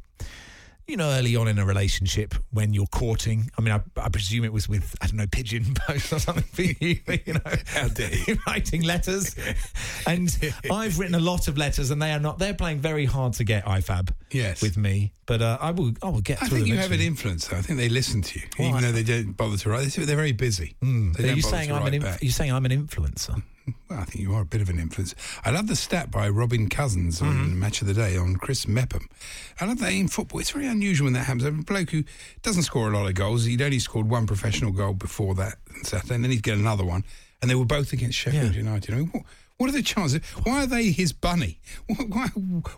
you 0.92 0.98
know 0.98 1.08
early 1.10 1.34
on 1.36 1.48
in 1.48 1.58
a 1.58 1.64
relationship 1.64 2.34
when 2.50 2.74
you're 2.74 2.86
courting. 2.86 3.50
I 3.56 3.62
mean, 3.62 3.72
I, 3.72 3.80
I 3.98 4.10
presume 4.10 4.44
it 4.44 4.52
was 4.52 4.68
with 4.68 4.94
I 5.00 5.06
don't 5.06 5.16
know 5.16 5.26
pigeon 5.26 5.72
post 5.88 6.12
or 6.12 6.18
something 6.18 6.44
for 6.44 6.60
you. 6.62 7.00
You 7.26 7.32
know, 7.34 7.40
How 7.66 7.88
dare 7.88 8.10
you. 8.14 8.36
writing 8.46 8.82
letters, 8.82 9.34
and 10.06 10.28
I've 10.70 10.98
written 10.98 11.14
a 11.14 11.20
lot 11.20 11.48
of 11.48 11.56
letters, 11.56 11.90
and 11.90 12.00
they 12.02 12.12
are 12.12 12.20
not. 12.20 12.38
They're 12.38 12.52
playing 12.52 12.80
very 12.80 13.06
hard 13.06 13.32
to 13.34 13.44
get 13.44 13.64
IFAB 13.64 14.10
Yes. 14.30 14.60
with 14.60 14.76
me, 14.76 15.12
but 15.24 15.40
uh, 15.40 15.56
I 15.62 15.70
will 15.70 15.92
I 16.02 16.10
will 16.10 16.20
get 16.20 16.42
I 16.42 16.46
through 16.46 16.58
think 16.58 16.68
them 16.68 16.76
you 16.76 16.82
have 16.82 16.92
an 16.92 17.00
influence, 17.00 17.48
though. 17.48 17.56
I 17.56 17.62
think 17.62 17.78
they 17.78 17.88
listen 17.88 18.20
to 18.20 18.38
you, 18.38 18.44
Well, 18.58 18.68
even 18.68 18.84
I- 18.84 18.86
though 18.88 18.92
they 18.92 19.02
don't 19.02 19.32
bother 19.34 19.56
to 19.56 19.70
write. 19.70 19.88
They're 19.92 20.04
very 20.14 20.32
busy. 20.32 20.76
They 20.82 21.30
Are 21.30 21.34
you 21.34 21.40
saying 21.42 21.72
I'm 21.72 21.86
an 21.86 21.94
inf- 21.94 22.22
you 22.22 22.30
saying 22.30 22.52
I'm 22.52 22.66
an 22.66 22.86
influencer? 22.86 23.42
Well, 23.88 24.00
I 24.00 24.04
think 24.04 24.22
you 24.22 24.34
are 24.34 24.42
a 24.42 24.44
bit 24.46 24.60
of 24.60 24.68
an 24.68 24.78
influence. 24.78 25.14
I 25.44 25.50
love 25.50 25.68
the 25.68 25.76
stat 25.76 26.10
by 26.10 26.28
Robin 26.28 26.68
Cousins 26.68 27.20
on 27.22 27.28
Mm-hmm. 27.32 27.58
Match 27.60 27.80
of 27.80 27.86
the 27.88 27.94
Day 27.94 28.16
on 28.16 28.36
Chris 28.36 28.66
Mepham. 28.66 29.08
I 29.60 29.66
love 29.66 29.78
that 29.80 29.92
in 29.92 30.08
football. 30.08 30.40
It's 30.40 30.50
very 30.50 30.66
unusual 30.66 31.06
when 31.06 31.12
that 31.14 31.24
happens. 31.26 31.44
A 31.44 31.50
bloke 31.52 31.90
who 31.90 32.04
doesn't 32.42 32.62
score 32.64 32.90
a 32.92 32.96
lot 32.96 33.06
of 33.08 33.14
goals. 33.14 33.44
He'd 33.44 33.62
only 33.62 33.78
scored 33.78 34.08
one 34.08 34.26
professional 34.26 34.72
goal 34.72 34.94
before 34.94 35.34
that 35.36 35.56
Saturday, 35.84 36.14
and 36.16 36.24
then 36.24 36.30
he'd 36.30 36.42
get 36.42 36.58
another 36.58 36.84
one. 36.84 37.04
And 37.40 37.50
they 37.50 37.54
were 37.54 37.64
both 37.64 37.92
against 37.92 38.16
Sheffield 38.18 38.52
Yeah. 38.52 38.58
United. 38.62 38.94
I 38.94 38.98
mean, 38.98 39.08
what, 39.08 39.22
what 39.58 39.68
are 39.68 39.72
the 39.72 39.82
chances? 39.82 40.20
Why 40.44 40.64
are 40.64 40.66
they 40.66 40.90
his 40.90 41.12
bunny? 41.12 41.60
Why, 41.86 42.04
why, 42.06 42.28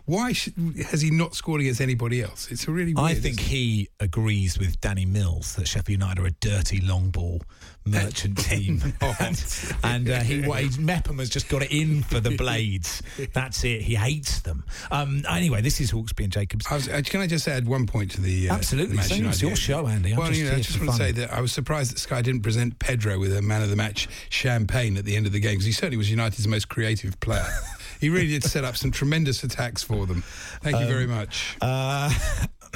why 0.05 0.33
should, 0.33 0.53
has 0.89 1.01
he 1.01 1.09
not 1.09 1.33
scored 1.33 1.61
against 1.61 1.81
anybody 1.81 2.21
else? 2.21 2.51
It's 2.51 2.67
a 2.67 2.71
really 2.71 2.93
weird. 2.93 3.07
I 3.07 3.13
think 3.15 3.39
he 3.39 3.89
agrees 3.99 4.59
with 4.59 4.79
Danny 4.81 5.05
Mills 5.05 5.55
that 5.55 5.67
Sheffield 5.67 5.99
United 6.01 6.21
are 6.21 6.27
a 6.27 6.31
dirty 6.31 6.81
long 6.81 7.09
ball 7.09 7.41
merchant 7.85 8.37
team, 8.37 8.81
and, 9.83 10.09
uh, 10.09 10.19
he, 10.21 10.41
what, 10.41 10.61
he's 10.61 10.79
Mepham 10.79 11.19
has 11.19 11.29
just 11.29 11.49
got 11.49 11.61
it 11.61 11.71
in 11.71 12.01
for 12.03 12.19
the 12.19 12.35
Blades. 12.35 13.01
That's 13.33 13.63
it. 13.63 13.81
He 13.81 13.95
hates 13.95 14.41
them. 14.41 14.63
Um, 14.91 15.23
anyway, 15.29 15.61
this 15.61 15.79
is 15.79 15.91
Hawksbee 15.91 16.23
and 16.23 16.33
Jacobs. 16.33 16.65
I 16.69 16.75
was, 16.75 16.89
uh, 16.89 17.01
can 17.05 17.21
I 17.21 17.27
just 17.27 17.47
add 17.47 17.67
one 17.67 17.85
point 17.85 18.11
to 18.11 18.21
the 18.21 18.49
uh, 18.49 18.55
Absolutely. 18.55 18.97
Match 18.97 19.11
it's 19.11 19.41
your 19.41 19.55
show, 19.55 19.87
Andy. 19.87 20.11
I'm 20.11 20.17
well, 20.17 20.27
just 20.27 20.39
you 20.39 20.45
know, 20.47 20.55
I 20.55 20.61
just 20.61 20.79
want 20.79 20.91
to 20.91 20.97
say 20.97 21.11
that 21.11 21.31
I 21.31 21.41
was 21.41 21.51
surprised 21.51 21.91
that 21.91 21.99
Sky 21.99 22.21
didn't 22.21 22.41
present 22.41 22.79
Pedro 22.79 23.19
with 23.19 23.35
a 23.35 23.41
man 23.41 23.61
of 23.61 23.69
the 23.69 23.75
match 23.75 24.07
champagne 24.29 24.97
at 24.97 25.05
the 25.05 25.15
end 25.15 25.25
of 25.25 25.31
the 25.31 25.39
game 25.39 25.53
because 25.53 25.65
he 25.65 25.71
certainly 25.71 25.97
was 25.97 26.09
United's 26.09 26.47
most 26.47 26.69
creative 26.69 27.19
player. 27.19 27.47
he 27.99 28.09
really 28.09 28.27
did 28.27 28.43
set 28.43 28.63
up 28.63 28.77
some 28.77 28.91
tremendous 28.91 29.43
attacks 29.43 29.83
for 29.83 30.05
them. 30.05 30.23
Thank 30.61 30.79
you 30.79 30.87
very 30.87 31.07
much. 31.07 31.57
Uh, 31.61 32.11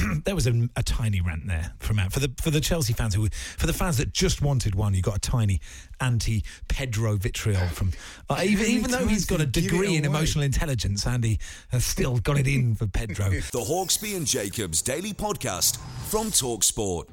there 0.25 0.36
was 0.36 0.48
a, 0.48 0.70
a 0.75 0.84
tiny 0.84 1.22
rant 1.22 1.48
there 1.48 1.74
from 1.79 1.98
for 2.10 2.20
the 2.20 2.32
for 2.41 2.50
the 2.50 2.62
Chelsea 2.62 2.94
fans 2.94 3.15
who 3.15 3.27
for 3.58 3.68
the 3.68 3.74
fans 3.74 3.98
that 3.98 4.13
just 4.13 4.41
wanted 4.41 4.75
one. 4.75 4.94
You 4.94 5.01
got 5.01 5.18
a 5.18 5.20
tiny 5.20 5.60
anti 6.00 6.44
Pedro 6.68 7.18
vitriol 7.18 7.68
from 7.68 7.91
uh, 8.29 8.41
even 8.44 8.65
even 8.68 8.91
though 8.91 9.08
he's 9.08 9.25
got 9.25 9.41
a 9.41 9.46
did 9.46 9.63
he 9.63 9.70
give 9.70 9.79
it 9.79 9.82
degree 9.84 9.98
in 9.98 10.06
emotional 10.06 10.44
intelligence, 10.44 11.06
Andy 11.06 11.39
has 11.70 11.86
still 11.86 12.18
got 12.20 12.38
it 12.38 12.48
in 12.48 12.75
for 12.75 12.88
Pedro. 12.88 13.29
The 13.51 13.60
Hawksbee 13.60 14.15
and 14.15 14.25
Jacobs 14.25 14.82
Daily 14.82 15.13
Podcast 15.13 15.77
from 16.08 16.27
Talksport. 16.27 17.08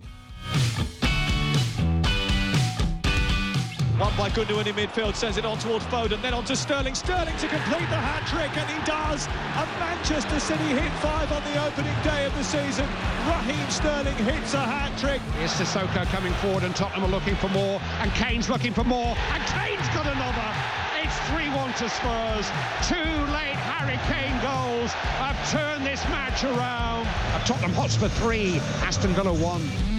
One 3.98 4.14
by 4.14 4.28
Gundogan 4.28 4.66
in 4.66 4.74
midfield, 4.76 5.16
sends 5.16 5.38
it 5.38 5.46
on 5.46 5.58
towards 5.58 5.86
Foden, 5.86 6.20
then 6.20 6.34
on 6.34 6.44
to 6.44 6.54
Sterling. 6.54 6.94
Sterling 6.94 7.34
to 7.38 7.48
complete 7.48 7.88
the 7.88 7.96
hat 7.96 8.28
trick, 8.28 8.52
and 8.52 8.68
he 8.68 8.76
does. 8.84 9.26
And 9.56 9.68
Manchester 9.80 10.38
City 10.38 10.68
hit 10.76 10.92
five 11.00 11.32
on 11.32 11.42
the 11.44 11.56
opening 11.64 11.96
day 12.04 12.26
of 12.26 12.34
the 12.36 12.44
season. 12.44 12.84
Raheem 13.24 13.70
Sterling 13.70 14.14
hits 14.16 14.52
a 14.52 14.60
hat 14.60 14.92
trick. 14.98 15.22
Here's 15.40 15.50
Sissoko 15.52 16.04
coming 16.12 16.34
forward, 16.44 16.64
and 16.64 16.76
Tottenham 16.76 17.08
are 17.08 17.10
looking 17.10 17.36
for 17.36 17.48
more, 17.48 17.80
and 18.04 18.12
Kane's 18.12 18.50
looking 18.50 18.74
for 18.74 18.84
more, 18.84 19.16
and 19.32 19.42
Kane's 19.48 19.88
got 19.96 20.04
another. 20.04 20.48
It's 21.00 21.16
3-1 21.32 21.72
to 21.80 21.88
Spurs. 21.88 22.46
Two 22.84 23.32
late 23.32 23.56
Harry 23.56 23.96
Kane 24.12 24.36
goals 24.44 24.92
have 25.24 25.40
turned 25.48 25.86
this 25.86 26.04
match 26.12 26.44
around. 26.44 27.08
Tottenham 27.46 27.72
Hotspur 27.72 28.08
3, 28.08 28.60
Aston 28.84 29.14
Villa 29.14 29.32
1. 29.32 29.95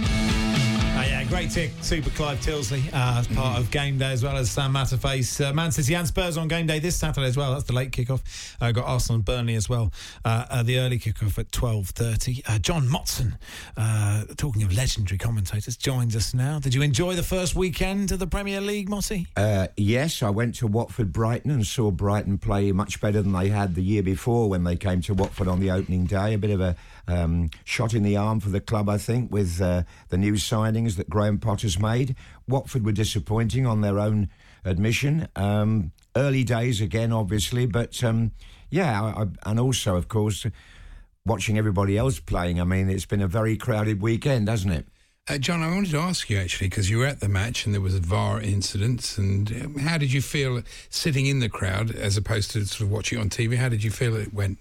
Oh, 0.98 1.02
yeah, 1.02 1.22
great 1.22 1.48
tick, 1.48 1.70
Super 1.80 2.10
Clive 2.10 2.40
Tyldesley, 2.40 2.92
uh, 2.92 3.20
as 3.20 3.28
part 3.28 3.60
of 3.60 3.70
game 3.70 3.98
day 3.98 4.10
as 4.10 4.24
well 4.24 4.36
as 4.36 4.50
Sam 4.50 4.74
Matterface. 4.74 5.46
Uh, 5.46 5.52
Man 5.52 5.70
City 5.70 5.94
and 5.94 6.08
Spurs 6.08 6.36
on 6.36 6.48
game 6.48 6.66
day 6.66 6.80
this 6.80 6.96
Saturday 6.96 7.28
as 7.28 7.36
well. 7.36 7.52
That's 7.52 7.62
the 7.62 7.72
late 7.72 7.92
kickoff. 7.92 8.20
Uh, 8.60 8.72
got 8.72 8.84
Arsenal 8.84 9.14
and 9.14 9.24
Burnley 9.24 9.54
as 9.54 9.68
well. 9.68 9.92
Uh, 10.24 10.46
uh, 10.50 10.62
the 10.64 10.80
early 10.80 10.98
kickoff 10.98 11.38
at 11.38 11.52
twelve 11.52 11.90
thirty. 11.90 12.42
Uh, 12.48 12.58
John 12.58 12.88
Motson, 12.88 13.34
uh, 13.76 14.24
talking 14.36 14.64
of 14.64 14.72
legendary 14.76 15.18
commentators, 15.18 15.76
joins 15.76 16.16
us 16.16 16.34
now. 16.34 16.58
Did 16.58 16.74
you 16.74 16.82
enjoy 16.82 17.14
the 17.14 17.22
first 17.22 17.54
weekend 17.54 18.10
of 18.10 18.18
the 18.18 18.26
Premier 18.26 18.60
League, 18.60 18.88
Motty? 18.88 19.28
Uh, 19.36 19.68
yes, 19.76 20.20
I 20.20 20.30
went 20.30 20.56
to 20.56 20.66
Watford 20.66 21.12
Brighton 21.12 21.52
and 21.52 21.64
saw 21.64 21.92
Brighton 21.92 22.38
play 22.38 22.72
much 22.72 23.00
better 23.00 23.22
than 23.22 23.32
they 23.32 23.50
had 23.50 23.76
the 23.76 23.82
year 23.82 24.02
before 24.02 24.48
when 24.48 24.64
they 24.64 24.74
came 24.74 25.00
to 25.02 25.14
Watford 25.14 25.46
on 25.46 25.60
the 25.60 25.70
opening 25.70 26.06
day. 26.06 26.34
A 26.34 26.38
bit 26.38 26.50
of 26.50 26.60
a 26.60 26.74
um, 27.06 27.50
shot 27.64 27.94
in 27.94 28.02
the 28.02 28.16
arm 28.16 28.40
for 28.40 28.48
the 28.48 28.60
club, 28.60 28.88
I 28.88 28.98
think, 28.98 29.30
with 29.30 29.60
uh, 29.62 29.84
the 30.08 30.18
new 30.18 30.36
signings 30.88 30.96
that 30.96 31.10
Graham 31.10 31.38
Potter's 31.38 31.78
made. 31.78 32.16
Watford 32.46 32.84
were 32.84 32.92
disappointing 32.92 33.66
on 33.66 33.80
their 33.80 33.98
own 33.98 34.28
admission. 34.64 35.28
Um, 35.36 35.92
early 36.16 36.44
days 36.44 36.80
again, 36.80 37.12
obviously, 37.12 37.66
but 37.66 38.02
um, 38.04 38.32
yeah, 38.70 39.02
I, 39.02 39.22
I, 39.22 39.26
and 39.46 39.60
also, 39.60 39.96
of 39.96 40.08
course, 40.08 40.46
watching 41.24 41.58
everybody 41.58 41.96
else 41.96 42.20
playing. 42.20 42.60
I 42.60 42.64
mean, 42.64 42.88
it's 42.88 43.06
been 43.06 43.22
a 43.22 43.28
very 43.28 43.56
crowded 43.56 44.00
weekend, 44.00 44.48
hasn't 44.48 44.74
it? 44.74 44.86
Uh, 45.30 45.36
John, 45.36 45.62
I 45.62 45.68
wanted 45.68 45.90
to 45.90 45.98
ask 45.98 46.30
you 46.30 46.38
actually 46.38 46.68
because 46.68 46.88
you 46.88 46.98
were 46.98 47.06
at 47.06 47.20
the 47.20 47.28
match 47.28 47.66
and 47.66 47.74
there 47.74 47.82
was 47.82 47.94
a 47.94 48.00
VAR 48.00 48.40
incident. 48.40 49.18
And 49.18 49.50
um, 49.62 49.78
how 49.78 49.98
did 49.98 50.10
you 50.10 50.22
feel 50.22 50.62
sitting 50.88 51.26
in 51.26 51.40
the 51.40 51.50
crowd 51.50 51.94
as 51.94 52.16
opposed 52.16 52.52
to 52.52 52.64
sort 52.64 52.86
of 52.86 52.90
watching 52.90 53.18
on 53.18 53.28
TV? 53.28 53.56
How 53.56 53.68
did 53.68 53.84
you 53.84 53.90
feel 53.90 54.16
it 54.16 54.32
went? 54.32 54.58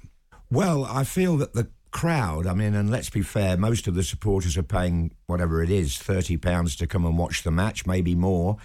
Well, 0.51 0.83
I 0.83 1.05
feel 1.05 1.37
that 1.37 1.53
the 1.53 1.69
crowd, 1.97 2.45
I 2.45 2.53
mean, 2.53 2.75
and 2.75 2.91
let's 2.91 3.09
be 3.09 3.23
fair, 3.23 3.57
most 3.57 3.87
of 3.87 3.95
the 3.95 4.03
supporters 4.03 4.55
are 4.55 4.61
paying 4.61 5.15
whatever 5.25 5.63
it 5.63 5.71
is, 5.71 5.93
£30 5.93 6.77
to 6.77 6.85
come 6.85 7.07
and 7.07 7.17
watch 7.17 7.41
the 7.41 7.49
match, 7.49 7.87
maybe 7.87 8.13
more. 8.13 8.57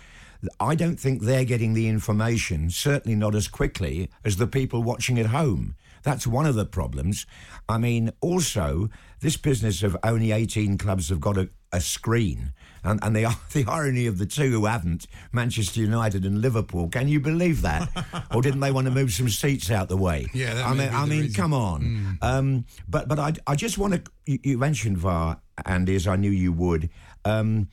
I 0.61 0.75
don't 0.75 1.01
think 1.01 1.23
they're 1.23 1.47
getting 1.47 1.73
the 1.73 1.89
information, 1.89 2.69
certainly 2.69 3.17
not 3.17 3.35
as 3.35 3.49
quickly 3.49 4.11
as 4.23 4.37
the 4.37 4.47
people 4.47 4.83
watching 4.83 5.19
at 5.19 5.27
home. 5.27 5.77
That's 6.03 6.27
one 6.27 6.45
of 6.45 6.57
the 6.57 6.67
problems. 6.67 7.25
I 7.71 7.79
mean, 7.79 8.11
also, 8.21 8.91
this 9.21 9.39
business 9.39 9.83
of 9.83 9.97
only 10.05 10.33
18 10.33 10.77
clubs 10.77 11.09
have 11.09 11.21
got 11.21 11.39
a, 11.39 11.49
a 11.73 11.81
screen, 11.81 12.53
and, 12.85 13.01
and 13.03 13.15
the, 13.17 13.37
the 13.53 13.65
irony 13.69 14.07
of 14.07 14.19
the 14.19 14.27
two 14.27 14.51
who 14.51 14.67
haven't, 14.67 15.07
Manchester 15.33 15.81
United 15.81 16.25
and 16.25 16.41
Liverpool, 16.41 16.89
can 16.89 17.09
you 17.09 17.21
believe 17.21 17.63
that? 17.63 17.89
or 18.35 18.43
didn't 18.43 18.61
they 18.61 18.73
want 18.73 18.87
to 18.87 18.91
move 18.93 19.13
some 19.13 19.29
seats 19.29 19.71
out 19.71 19.89
the 19.89 19.97
way? 19.97 20.27
Yeah, 20.35 20.55
that 20.55 20.67
I 20.67 20.75
mean, 20.75 20.89
I 20.93 21.07
mean, 21.07 21.21
reason. 21.23 21.35
come 21.35 21.55
on. 21.55 21.83
Mm. 21.83 22.19
Um, 22.23 22.65
but 22.89 23.09
but 23.09 23.19
I, 23.19 23.33
I 23.47 23.55
just 23.55 23.79
want 23.79 23.95
to. 23.95 24.03
You, 24.27 24.39
you 24.43 24.59
mentioned 24.59 24.99
VAR, 24.99 25.41
Andy, 25.67 25.95
as 25.95 26.07
I 26.07 26.17
knew 26.17 26.31
you 26.31 26.53
would. 26.53 26.91
Um, 27.25 27.69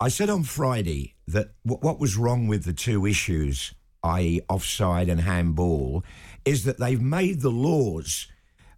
I 0.00 0.08
said 0.08 0.28
on 0.28 0.42
Friday 0.42 1.14
that 1.26 1.52
w- 1.64 1.80
what 1.80 1.98
was 1.98 2.16
wrong 2.16 2.48
with 2.48 2.64
the 2.64 2.72
two 2.74 3.06
issues, 3.06 3.72
i.e., 4.02 4.42
offside 4.48 5.08
and 5.08 5.20
handball, 5.22 6.04
is 6.44 6.64
that 6.64 6.78
they've 6.78 7.00
made 7.00 7.40
the 7.40 7.50
laws. 7.50 8.28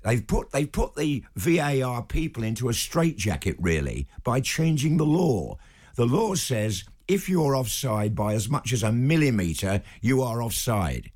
They've 0.09 0.27
put 0.27 0.53
they've 0.53 0.73
put 0.73 0.97
the 0.97 1.23
VAR 1.37 2.03
people 2.03 2.43
into 2.43 2.71
a 2.71 2.73
straitjacket, 2.73 3.57
really, 3.59 4.09
by 4.25 4.41
changing 4.41 4.97
the 4.97 5.05
law. 5.05 5.59
The 5.97 6.07
law 6.07 6.35
says 6.35 6.85
if 7.09 7.29
you're 7.29 7.55
offside 7.55 8.15
by 8.15 8.33
as 8.33 8.49
much 8.49 8.73
as 8.73 8.83
a 8.83 8.91
millimetre, 8.91 9.83
you 10.01 10.23
are 10.23 10.43
offside. 10.43 11.11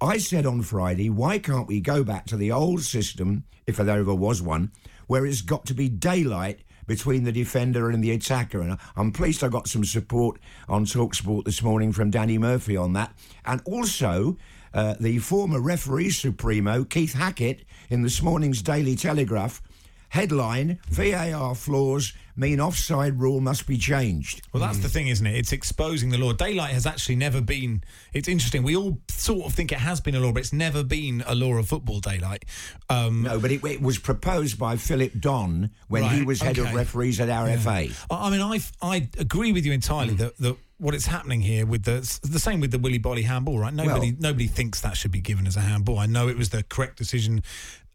I 0.00 0.16
said 0.16 0.46
on 0.46 0.62
Friday, 0.62 1.10
why 1.10 1.38
can't 1.38 1.68
we 1.68 1.82
go 1.82 2.02
back 2.02 2.24
to 2.28 2.38
the 2.38 2.50
old 2.50 2.80
system, 2.80 3.44
if 3.66 3.76
there 3.76 4.00
ever 4.00 4.14
was 4.14 4.40
one, 4.40 4.72
where 5.08 5.26
it's 5.26 5.42
got 5.42 5.66
to 5.66 5.74
be 5.74 5.90
daylight 5.90 6.60
between 6.86 7.24
the 7.24 7.32
defender 7.32 7.90
and 7.90 8.02
the 8.02 8.12
attacker? 8.12 8.62
And 8.62 8.78
I'm 8.96 9.12
pleased 9.12 9.44
I 9.44 9.48
got 9.48 9.68
some 9.68 9.84
support 9.84 10.40
on 10.70 10.86
Talksport 10.86 11.44
this 11.44 11.62
morning 11.62 11.92
from 11.92 12.10
Danny 12.10 12.38
Murphy 12.38 12.78
on 12.78 12.94
that. 12.94 13.12
And 13.44 13.60
also, 13.66 14.38
uh, 14.72 14.94
the 15.00 15.18
former 15.18 15.60
referee 15.60 16.10
supremo, 16.10 16.84
Keith 16.84 17.14
Hackett, 17.14 17.64
in 17.90 18.02
this 18.02 18.22
morning's 18.22 18.62
Daily 18.62 18.96
Telegraph, 18.96 19.62
headline 20.10 20.78
VAR 20.90 21.54
flaws 21.54 22.12
mean 22.36 22.60
offside 22.60 23.20
rule 23.20 23.40
must 23.40 23.66
be 23.66 23.76
changed. 23.76 24.42
Well, 24.52 24.62
that's 24.62 24.78
the 24.78 24.88
thing, 24.88 25.08
isn't 25.08 25.26
it? 25.26 25.34
It's 25.36 25.52
exposing 25.52 26.10
the 26.10 26.18
law. 26.18 26.32
Daylight 26.32 26.72
has 26.72 26.86
actually 26.86 27.16
never 27.16 27.40
been. 27.40 27.82
It's 28.12 28.28
interesting. 28.28 28.62
We 28.62 28.76
all 28.76 28.98
sort 29.08 29.46
of 29.46 29.52
think 29.54 29.72
it 29.72 29.78
has 29.78 30.00
been 30.00 30.14
a 30.14 30.20
law, 30.20 30.30
but 30.32 30.40
it's 30.40 30.52
never 30.52 30.84
been 30.84 31.24
a 31.26 31.34
law 31.34 31.54
of 31.54 31.68
football. 31.68 31.98
Daylight. 32.00 32.44
Um, 32.88 33.22
No, 33.22 33.40
but 33.40 33.50
it, 33.50 33.64
it 33.64 33.82
was 33.82 33.98
proposed 33.98 34.58
by 34.58 34.76
Philip 34.76 35.12
Don 35.18 35.70
when 35.88 36.04
he 36.04 36.22
was 36.22 36.40
head 36.40 36.58
of 36.58 36.72
referees 36.74 37.20
at 37.20 37.28
RFA. 37.28 37.92
I 38.10 38.26
I 38.26 38.30
mean, 38.30 38.40
I 38.40 38.60
I 38.80 39.08
agree 39.18 39.52
with 39.52 39.66
you 39.66 39.72
entirely 39.72 40.14
Mm. 40.14 40.18
that 40.18 40.38
that 40.38 40.56
what 40.78 40.94
is 40.94 41.06
happening 41.06 41.40
here 41.40 41.66
with 41.66 41.84
the 41.84 42.00
the 42.22 42.38
same 42.40 42.60
with 42.60 42.70
the 42.70 42.78
Willy 42.78 42.98
Boly 42.98 43.24
handball, 43.24 43.58
right? 43.58 43.74
Nobody 43.74 44.12
Well- 44.12 44.20
nobody 44.20 44.46
thinks 44.46 44.80
that 44.80 44.96
should 44.96 45.10
be 45.12 45.20
given 45.20 45.46
as 45.46 45.56
a 45.56 45.60
handball. 45.60 45.98
I 45.98 46.06
know 46.06 46.28
it 46.28 46.36
was 46.36 46.50
the 46.50 46.62
correct 46.62 46.96
decision 46.98 47.42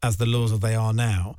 as 0.02 0.18
the 0.18 0.26
laws 0.26 0.52
as 0.52 0.60
they 0.60 0.76
are 0.76 0.94
now. 0.94 1.36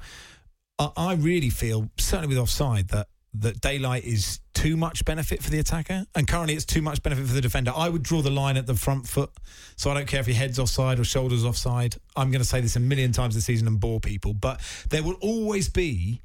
I, 0.79 0.91
I 0.97 1.15
really 1.15 1.51
feel 1.51 1.91
certainly 1.99 2.29
with 2.29 2.39
offside 2.39 2.89
that 2.89 3.09
that 3.37 3.61
daylight 3.61 4.05
is 4.05 4.39
too 4.55 4.77
much 4.77 5.05
benefit 5.05 5.43
for 5.43 5.51
the 5.51 5.59
attacker, 5.59 6.07
and 6.15 6.29
currently 6.29 6.55
it's 6.55 6.65
too 6.65 6.81
much 6.81 7.03
benefit 7.03 7.27
for 7.27 7.35
the 7.35 7.41
defender. 7.41 7.73
I 7.77 7.89
would 7.89 8.05
draw 8.05 8.23
the 8.23 8.31
line 8.31 8.57
at 8.57 8.67
the 8.67 8.77
front 8.77 9.09
foot, 9.09 9.31
so 9.77 9.91
I 9.91 9.95
don't 9.95 10.07
care 10.07 10.21
if 10.21 10.29
your 10.29 10.37
head's 10.37 10.59
offside 10.61 11.01
or 11.01 11.05
shoulders 11.05 11.45
offside. 11.45 11.97
I'm 12.15 12.31
going 12.31 12.41
to 12.43 12.47
say 12.47 12.61
this 12.61 12.77
a 12.77 12.81
million 12.81 13.11
times 13.11 13.35
this 13.35 13.45
season 13.45 13.67
and 13.67 13.81
bore 13.81 13.99
people, 13.99 14.35
but 14.35 14.61
there 14.89 15.03
will 15.03 15.17
always 15.21 15.69
be 15.69 16.23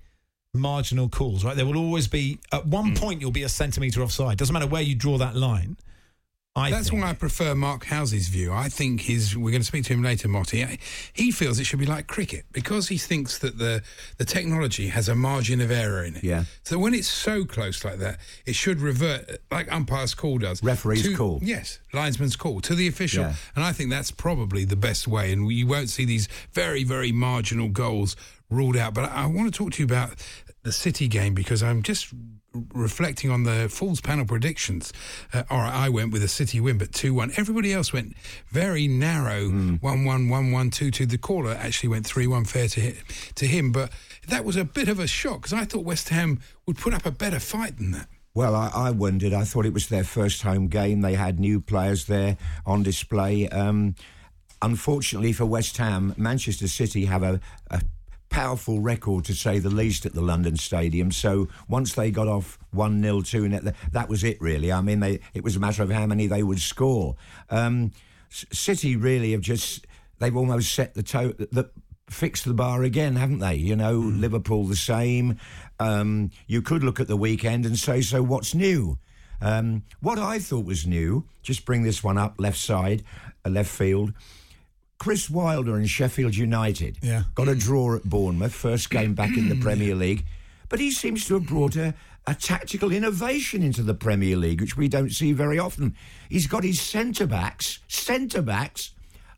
marginal 0.54 1.10
calls, 1.10 1.44
right? 1.44 1.56
There 1.56 1.66
will 1.66 1.78
always 1.78 2.08
be 2.08 2.40
at 2.52 2.66
one 2.66 2.90
hmm. 2.90 2.96
point 2.96 3.22
you'll 3.22 3.32
be 3.32 3.44
a 3.44 3.50
centimetre 3.50 4.02
offside. 4.02 4.38
Doesn't 4.38 4.54
matter 4.54 4.68
where 4.68 4.82
you 4.82 4.96
draw 4.96 5.18
that 5.18 5.36
line. 5.36 5.78
I 6.56 6.72
That's 6.72 6.90
think. 6.90 7.04
why 7.04 7.10
I 7.10 7.14
prefer 7.14 7.54
Mark 7.54 7.86
Halsey's 7.86 8.28
view. 8.28 8.52
I 8.52 8.70
think 8.70 9.02
his. 9.02 9.38
We're 9.38 9.52
going 9.52 9.62
to 9.62 9.68
speak 9.68 9.86
to 9.86 9.94
him 9.94 10.04
later, 10.04 10.28
Motty. 10.28 10.80
He 11.14 11.32
feels 11.32 11.60
it 11.60 11.66
should 11.66 11.80
be 11.80 11.86
like 11.86 12.08
cricket 12.08 12.46
because 12.52 12.88
he 12.88 12.98
thinks 12.98 13.38
that 13.40 13.60
the 13.60 13.84
the 14.18 14.26
technology 14.26 14.88
has 14.88 15.08
a 15.08 15.16
margin 15.16 15.62
of 15.62 15.70
error 15.70 16.04
in 16.04 16.16
it. 16.16 16.24
Yeah. 16.24 16.46
So 16.64 16.80
when 16.80 16.96
it's 16.96 17.08
so 17.08 17.46
close 17.46 17.86
like 17.86 18.00
that, 18.00 18.20
it 18.46 18.56
should 18.56 18.82
revert 18.82 19.42
like 19.52 19.72
umpire's 19.72 20.16
call 20.16 20.40
does. 20.40 20.62
Referee's 20.64 21.04
to- 21.04 21.16
call. 21.16 21.40
Yes, 21.42 21.80
linesman's 21.94 22.36
call 22.36 22.62
to 22.62 22.74
the 22.74 22.88
official, 22.88 23.26
Yeah. 23.26 23.36
and 23.56 23.64
I 23.64 23.72
think 23.72 23.92
that's 23.92 24.12
probably 24.12 24.66
the 24.66 24.76
best 24.76 25.08
way. 25.08 25.32
And 25.32 25.50
you 25.52 25.68
won't 25.68 25.90
see 25.90 26.04
these 26.04 26.28
very 26.52 26.84
very 26.84 27.12
marginal 27.12 27.70
goals 27.70 28.16
ruled 28.50 28.78
out. 28.78 28.94
But 28.94 29.06
I, 29.12 29.24
I 29.24 29.26
want 29.26 29.52
to 29.54 29.58
talk 29.58 29.74
to 29.74 29.80
you 29.80 29.86
about 29.86 30.14
the 30.64 30.72
City 30.72 31.08
game 31.08 31.34
because 31.34 31.64
I'm 31.64 31.82
just 31.82 32.14
reflecting 32.74 33.30
on 33.30 33.44
the 33.44 33.70
Falls 33.70 34.02
panel 34.02 34.26
predictions. 34.26 34.92
Uh, 35.34 35.44
all 35.50 35.60
right, 35.60 35.74
I 35.74 35.90
went 35.90 36.12
with 36.12 36.24
a 36.24 36.28
City 36.28 36.60
win, 36.60 36.78
but 36.78 36.92
2 36.92 37.14
1. 37.14 37.34
Everybody 37.38 37.74
else 37.74 37.94
went 37.94 38.16
very 38.50 38.88
narrow 38.88 39.50
1 39.50 39.80
1 39.82 40.30
1 40.30 40.52
1 40.52 40.70
2 40.70 40.92
2. 40.92 41.06
The 41.06 41.18
caller 41.18 41.52
actually 41.52 41.90
went 41.90 42.06
3 42.06 42.28
1 42.28 42.46
fair 42.46 42.68
to, 42.68 42.94
to 43.36 43.48
him, 43.48 43.72
but 43.72 43.92
that 44.28 44.46
was 44.46 44.56
a 44.56 44.66
bit 44.66 44.88
of 44.88 45.00
a 45.00 45.08
shock 45.08 45.42
because 45.42 45.54
I 45.54 45.66
thought 45.66 45.86
West 45.86 46.10
Ham 46.10 46.40
would 46.66 46.78
put 46.78 46.94
up 46.94 47.06
a 47.06 47.12
better 47.12 47.40
fight 47.40 47.78
than 47.78 47.92
that. 47.92 48.08
Well, 48.34 48.56
I, 48.56 48.72
I 48.74 48.92
wondered. 48.92 49.34
I 49.34 49.44
thought 49.44 49.66
it 49.66 49.74
was 49.74 49.88
their 49.88 50.04
first 50.04 50.44
home 50.44 50.68
game. 50.68 51.02
They 51.02 51.16
had 51.16 51.40
new 51.40 51.60
players 51.60 52.06
there 52.06 52.38
on 52.66 52.84
display. 52.84 53.50
Um, 53.50 53.96
unfortunately 54.62 55.34
for 55.34 55.46
West 55.46 55.78
Ham, 55.78 56.14
Manchester 56.18 56.68
City 56.68 57.06
have 57.06 57.24
a, 57.24 57.40
a 57.72 57.82
powerful 58.30 58.80
record, 58.80 59.26
to 59.26 59.34
say 59.34 59.60
the 59.60 59.70
least, 59.70 60.06
at 60.06 60.14
the 60.14 60.22
London 60.22 60.56
Stadium. 60.58 61.12
So 61.12 61.48
once 61.68 61.94
they 61.94 62.12
got 62.12 62.28
off 62.28 62.58
1 62.72 63.02
0 63.02 63.22
2 63.22 63.50
net, 63.50 63.76
that 63.92 64.10
was 64.10 64.24
it, 64.24 64.40
really. 64.42 64.72
I 64.72 64.82
mean, 64.82 65.00
they, 65.00 65.20
it 65.34 65.44
was 65.44 65.56
a 65.56 65.60
matter 65.60 65.84
of 65.84 65.92
how 65.92 66.06
many 66.06 66.28
they 66.28 66.44
would 66.44 66.60
score. 66.60 67.16
Um, 67.50 67.92
City 68.30 68.96
really 68.96 69.32
have 69.32 69.42
just, 69.42 69.88
they've 70.20 70.36
almost 70.36 70.74
set 70.74 70.94
the 70.94 71.04
toe. 71.04 71.34
The, 71.34 71.70
fixed 72.10 72.46
the 72.46 72.54
bar 72.54 72.84
again, 72.84 73.16
haven't 73.16 73.40
they? 73.40 73.56
You 73.56 73.76
know, 73.76 73.94
Liverpool 73.94 74.66
the 74.66 74.76
same. 74.76 75.38
Um, 75.80 76.32
you 76.48 76.62
could 76.62 76.84
look 76.84 77.00
at 77.00 77.08
the 77.08 77.18
weekend 77.18 77.66
and 77.66 77.78
say, 77.78 78.02
so 78.02 78.24
what's 78.24 78.56
new? 78.56 78.98
Um, 79.42 79.84
what 80.02 80.20
I 80.20 80.40
thought 80.40 80.66
was 80.66 80.86
new, 80.86 81.26
just 81.42 81.66
bring 81.66 81.84
this 81.84 82.04
one 82.04 82.18
up, 82.18 82.36
left 82.40 82.58
side, 82.58 83.04
uh, 83.46 83.50
left 83.50 83.70
field. 83.70 84.14
Chris 85.00 85.30
Wilder 85.30 85.76
and 85.78 85.90
Sheffield 85.90 86.36
United 86.36 86.98
Yeah. 87.02 87.24
got 87.34 87.48
a 87.48 87.56
draw 87.56 87.96
at 87.96 88.04
Bournemouth, 88.04 88.54
first 88.54 88.90
game 88.90 89.14
back 89.16 89.36
in 89.38 89.50
the 89.50 89.56
Premier 89.68 89.96
League. 89.96 90.26
but 90.68 90.80
he 90.80 90.92
seems 90.92 91.26
to 91.26 91.36
have 91.36 91.48
brought 91.48 91.76
a, 91.78 91.96
a 92.28 92.36
tactical 92.36 92.92
innovation 92.92 93.64
into 93.64 93.82
the 93.82 93.94
Premier 93.96 94.36
League, 94.36 94.62
which 94.62 94.78
we 94.78 94.88
don't 94.88 95.12
see 95.12 95.32
very 95.32 95.58
often. 95.58 95.96
He's 96.30 96.46
got 96.48 96.64
his 96.64 96.80
centre 96.80 97.26
backs, 97.26 97.80
centre 97.88 98.42
backs, 98.44 98.92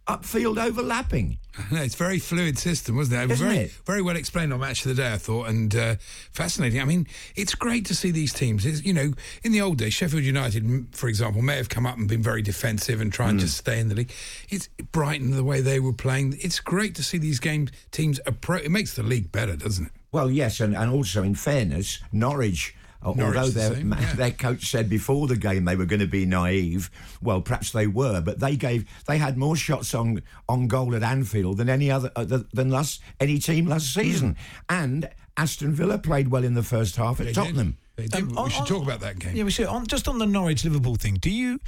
upfield 0.07 0.57
overlapping. 0.63 1.37
It's 1.71 1.95
a 1.95 1.97
very 1.97 2.17
fluid 2.17 2.57
system, 2.57 2.95
wasn't 2.95 3.23
it? 3.23 3.31
Isn't 3.33 3.45
very, 3.45 3.59
it? 3.65 3.71
very 3.85 4.01
well 4.01 4.15
explained 4.15 4.53
on 4.53 4.61
Match 4.61 4.85
of 4.85 4.95
the 4.95 5.01
Day, 5.03 5.11
I 5.13 5.17
thought, 5.17 5.49
and 5.49 5.75
uh, 5.75 5.95
fascinating. 6.31 6.79
I 6.79 6.85
mean, 6.85 7.07
it's 7.35 7.55
great 7.55 7.85
to 7.87 7.93
see 7.95 8.09
these 8.09 8.31
teams. 8.33 8.65
It's, 8.65 8.83
you 8.85 8.93
know, 8.93 9.11
in 9.43 9.51
the 9.51 9.59
old 9.61 9.77
days, 9.77 9.93
Sheffield 9.93 10.23
United, 10.23 10.87
for 10.93 11.09
example, 11.09 11.41
may 11.41 11.57
have 11.57 11.67
come 11.67 11.85
up 11.85 11.97
and 11.97 12.07
been 12.07 12.23
very 12.23 12.41
defensive 12.41 13.01
and 13.01 13.11
try 13.11 13.29
and 13.29 13.37
Mm. 13.37 13.41
just 13.41 13.57
stay 13.57 13.79
in 13.81 13.89
the 13.89 13.95
league. 13.95 14.11
It's 14.49 14.69
Brighton 14.93 15.31
the 15.31 15.43
way 15.43 15.59
they 15.59 15.79
were 15.81 15.93
playing. 15.93 16.37
It's 16.41 16.61
great 16.61 16.95
to 16.95 17.03
see 17.03 17.17
these 17.17 17.39
games 17.41 17.71
teams 17.91 18.19
approach. 18.25 18.63
It 18.63 18.71
makes 18.71 18.93
the 18.95 19.03
league 19.03 19.31
better, 19.33 19.57
doesn't 19.57 19.87
it? 19.87 19.91
Well, 20.13 20.31
yes, 20.31 20.61
and, 20.61 20.75
and 20.75 20.89
also 20.89 21.21
in 21.21 21.35
fairness, 21.35 21.99
Norwich. 22.13 22.73
Norwich 23.03 23.19
although 23.19 23.47
the 23.47 23.59
their, 23.59 23.75
same, 23.75 23.95
yeah. 23.99 24.13
their 24.13 24.31
coach 24.31 24.69
said 24.69 24.89
before 24.89 25.27
the 25.27 25.35
game 25.35 25.65
they 25.65 25.75
were 25.75 25.85
going 25.85 26.01
to 26.01 26.07
be 26.07 26.25
naive, 26.25 26.91
well, 27.21 27.41
perhaps 27.41 27.71
they 27.71 27.87
were, 27.87 28.21
but 28.21 28.39
they 28.39 28.55
gave 28.55 28.85
they 29.07 29.17
had 29.17 29.37
more 29.37 29.55
shots 29.55 29.95
on 29.95 30.21
on 30.47 30.67
goal 30.67 30.95
at 30.95 31.03
Anfield 31.03 31.57
than 31.57 31.69
any 31.69 31.89
other 31.89 32.11
uh, 32.15 32.25
than 32.25 32.69
last 32.69 33.01
any 33.19 33.39
team 33.39 33.65
last 33.67 33.93
season. 33.93 34.37
And 34.69 35.09
Aston 35.37 35.73
Villa 35.73 35.97
played 35.97 36.29
well 36.29 36.43
in 36.43 36.53
the 36.53 36.63
first 36.63 36.95
half 36.95 37.19
at 37.19 37.25
They 37.27 37.33
did. 37.33 37.35
Tottenham. 37.35 37.77
They 37.95 38.07
did. 38.07 38.21
Um, 38.21 38.37
on- 38.37 38.45
we 38.45 38.49
should 38.51 38.61
on- 38.61 38.67
talk 38.67 38.83
about 38.83 38.99
that 39.01 39.19
game. 39.19 39.35
Yeah, 39.35 39.43
we 39.43 39.51
should. 39.51 39.67
On, 39.67 39.85
just 39.87 40.07
on 40.07 40.19
the 40.19 40.25
Norwich 40.25 40.63
Liverpool 40.63 40.95
thing, 40.95 41.15
do 41.15 41.31
you 41.31 41.59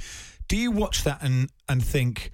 do 0.48 0.56
you 0.56 0.70
watch 0.70 1.04
that 1.04 1.22
and 1.22 1.50
and 1.68 1.84
think 1.84 2.30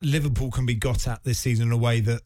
Liverpool 0.00 0.50
can 0.50 0.66
be 0.66 0.74
got 0.74 1.06
at 1.06 1.22
this 1.24 1.38
season 1.38 1.68
in 1.68 1.72
a 1.72 1.76
way 1.76 2.00
that 2.00 2.22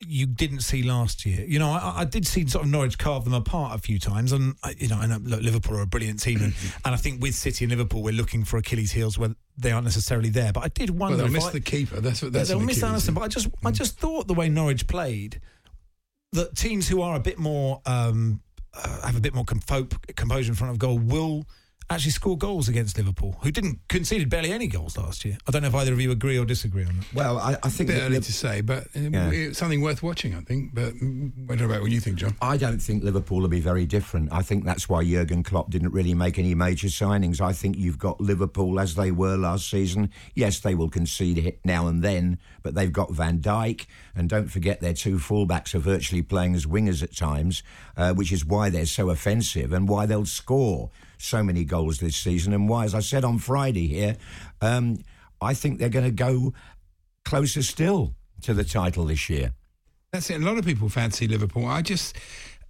you 0.00 0.26
didn't 0.26 0.60
see 0.60 0.82
last 0.82 1.24
year? 1.24 1.44
You 1.46 1.58
know, 1.58 1.70
I, 1.70 2.00
I 2.00 2.04
did 2.04 2.26
see 2.26 2.46
sort 2.46 2.64
of 2.64 2.70
Norwich 2.70 2.98
carve 2.98 3.24
them 3.24 3.34
apart 3.34 3.74
a 3.74 3.78
few 3.80 3.98
times, 3.98 4.32
and 4.32 4.54
I, 4.62 4.74
you 4.78 4.88
know, 4.88 4.96
I 4.96 5.06
know 5.06 5.18
look, 5.22 5.42
Liverpool 5.42 5.76
are 5.78 5.82
a 5.82 5.86
brilliant 5.86 6.20
team, 6.22 6.42
and, 6.42 6.52
and 6.84 6.94
I 6.94 6.96
think 6.96 7.22
with 7.22 7.34
City 7.34 7.64
and 7.64 7.70
Liverpool, 7.70 8.02
we're 8.02 8.12
looking 8.12 8.44
for 8.44 8.58
Achilles' 8.58 8.92
heels 8.92 9.18
where 9.18 9.34
they 9.56 9.72
aren't 9.72 9.84
necessarily 9.84 10.28
there. 10.28 10.52
But 10.52 10.64
I 10.64 10.68
did 10.68 10.90
wonder. 10.90 10.98
Well, 10.98 11.08
wonder. 11.10 11.24
they'll 11.24 11.32
miss 11.32 11.44
I- 11.46 11.52
the 11.52 11.60
keeper. 11.60 12.00
That's 12.00 12.22
what. 12.22 12.32
That's 12.32 12.48
they'll 12.48 12.60
miss 12.60 12.82
Alisson, 12.82 13.14
but 13.14 13.22
I 13.22 13.28
just 13.28 13.48
Mm. 13.50 13.68
I 13.68 13.70
just 13.70 13.98
thought 13.98 14.26
the 14.28 14.34
way 14.34 14.48
Norwich 14.48 14.86
played 14.86 15.40
that 16.32 16.56
teams 16.56 16.88
who 16.88 17.00
are 17.00 17.16
a 17.16 17.20
bit 17.20 17.38
more 17.38 17.80
um, 17.86 18.40
uh, 18.74 19.06
have 19.06 19.16
a 19.16 19.20
bit 19.20 19.34
more 19.34 19.44
compo- 19.44 19.88
composure 20.16 20.50
in 20.52 20.56
front 20.56 20.72
of 20.72 20.78
goal 20.78 20.98
will 20.98 21.46
actually 21.88 22.10
score 22.10 22.36
goals 22.36 22.68
against 22.68 22.96
Liverpool, 22.98 23.36
who 23.42 23.50
didn't 23.50 23.78
conceded 23.88 24.28
barely 24.28 24.52
any 24.52 24.66
goals 24.66 24.96
last 24.98 25.24
year. 25.24 25.38
I 25.46 25.50
don't 25.50 25.62
know 25.62 25.68
if 25.68 25.74
either 25.74 25.92
of 25.92 26.00
you 26.00 26.10
agree 26.10 26.38
or 26.38 26.44
disagree 26.44 26.84
on 26.84 26.96
that. 26.96 27.06
Well, 27.14 27.38
I, 27.38 27.56
I 27.62 27.68
think 27.68 27.90
a 27.90 27.92
bit 27.94 28.02
early 28.02 28.14
Liv- 28.16 28.24
to 28.26 28.32
say, 28.32 28.60
but 28.60 28.84
uh, 28.96 29.00
Yeah. 29.00 29.30
it's 29.30 29.58
something 29.58 29.80
worth 29.80 30.02
watching, 30.02 30.34
I 30.34 30.40
think. 30.40 30.74
But 30.74 30.94
mm, 30.94 31.30
what 31.46 31.60
about 31.60 31.82
what 31.82 31.90
you 31.90 32.00
think, 32.00 32.16
John? 32.16 32.34
I 32.42 32.56
don't 32.56 32.78
think 32.80 33.04
Liverpool 33.04 33.40
will 33.40 33.48
be 33.48 33.60
very 33.60 33.86
different. 33.86 34.32
I 34.32 34.42
think 34.42 34.64
that's 34.64 34.88
why 34.88 35.04
Jurgen 35.04 35.42
Klopp 35.44 35.70
didn't 35.70 35.92
really 35.92 36.14
make 36.14 36.38
any 36.38 36.54
major 36.54 36.88
signings. 36.88 37.40
I 37.40 37.52
think 37.52 37.76
you've 37.76 37.98
got 37.98 38.20
Liverpool 38.20 38.80
as 38.80 38.94
they 38.96 39.10
were 39.12 39.36
last 39.36 39.70
season. 39.70 40.10
Yes, 40.34 40.60
they 40.60 40.74
will 40.74 40.90
concede 40.90 41.36
hit 41.38 41.60
now 41.64 41.86
and 41.86 42.02
then, 42.02 42.38
but 42.66 42.74
they've 42.74 42.92
got 42.92 43.12
Van 43.12 43.38
Dijk, 43.38 43.86
and 44.16 44.28
don't 44.28 44.48
forget 44.48 44.80
their 44.80 44.92
two 44.92 45.18
fullbacks 45.18 45.72
are 45.72 45.78
virtually 45.78 46.20
playing 46.20 46.56
as 46.56 46.66
wingers 46.66 47.00
at 47.00 47.14
times, 47.14 47.62
uh, 47.96 48.12
which 48.12 48.32
is 48.32 48.44
why 48.44 48.70
they're 48.70 48.86
so 48.86 49.08
offensive 49.10 49.72
and 49.72 49.88
why 49.88 50.04
they'll 50.04 50.26
score 50.26 50.90
so 51.16 51.44
many 51.44 51.62
goals 51.62 52.00
this 52.00 52.16
season, 52.16 52.52
and 52.52 52.68
why, 52.68 52.84
as 52.84 52.92
I 52.92 52.98
said 52.98 53.22
on 53.22 53.38
Friday 53.38 53.86
here, 53.86 54.16
um, 54.60 54.98
I 55.40 55.54
think 55.54 55.78
they're 55.78 55.88
going 55.88 56.06
to 56.06 56.10
go 56.10 56.54
closer 57.24 57.62
still 57.62 58.16
to 58.42 58.52
the 58.52 58.64
title 58.64 59.04
this 59.04 59.30
year. 59.30 59.52
That's 60.12 60.28
it. 60.28 60.42
A 60.42 60.44
lot 60.44 60.58
of 60.58 60.64
people 60.64 60.88
fancy 60.88 61.28
Liverpool. 61.28 61.66
I 61.66 61.82
just, 61.82 62.16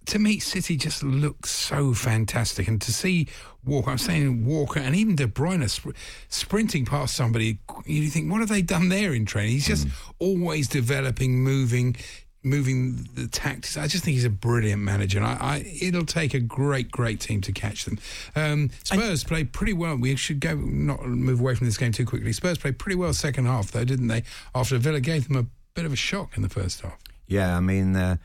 to 0.07 0.19
me, 0.19 0.39
City 0.39 0.75
just 0.77 1.03
looks 1.03 1.49
so 1.49 1.93
fantastic. 1.93 2.67
And 2.67 2.81
to 2.81 2.93
see 2.93 3.27
Walker, 3.65 3.91
I'm 3.91 3.97
saying 3.97 4.45
Walker 4.45 4.79
and 4.79 4.95
even 4.95 5.15
De 5.15 5.27
Bruyne 5.27 5.69
sp- 5.69 5.95
sprinting 6.29 6.85
past 6.85 7.15
somebody, 7.15 7.59
you 7.85 8.09
think, 8.09 8.31
what 8.31 8.39
have 8.39 8.49
they 8.49 8.61
done 8.61 8.89
there 8.89 9.13
in 9.13 9.25
training? 9.25 9.51
He's 9.51 9.67
just 9.67 9.87
always 10.19 10.67
developing, 10.67 11.43
moving. 11.43 11.95
Moving 12.43 13.09
the 13.15 13.27
tactics, 13.27 13.75
I 13.75 13.87
just 13.87 14.05
think 14.05 14.13
he's 14.13 14.23
a 14.23 14.29
brilliant 14.29 14.81
manager, 14.81 15.17
and 15.17 15.27
I, 15.27 15.37
I 15.41 15.77
it'll 15.81 16.05
take 16.05 16.33
a 16.33 16.39
great, 16.39 16.89
great 16.91 17.19
team 17.19 17.41
to 17.41 17.51
catch 17.51 17.83
them. 17.83 17.99
Um, 18.37 18.69
Spurs 18.83 19.25
played 19.25 19.51
pretty 19.51 19.73
well. 19.73 19.97
We 19.97 20.15
should 20.15 20.39
go 20.39 20.55
not 20.55 21.05
move 21.05 21.41
away 21.41 21.55
from 21.55 21.67
this 21.67 21.77
game 21.77 21.91
too 21.91 22.05
quickly. 22.05 22.31
Spurs 22.31 22.57
played 22.57 22.79
pretty 22.79 22.95
well 22.95 23.11
second 23.11 23.47
half, 23.47 23.71
though, 23.71 23.83
didn't 23.83 24.07
they? 24.07 24.23
After 24.55 24.77
Villa 24.77 25.01
gave 25.01 25.27
them 25.27 25.35
a 25.35 25.45
bit 25.73 25.83
of 25.83 25.91
a 25.91 25.97
shock 25.97 26.37
in 26.37 26.43
the 26.43 26.47
first 26.47 26.81
half. 26.81 26.97
Yeah, 27.25 27.57
I 27.57 27.59
mean, 27.59 27.97
uh, 27.97 28.15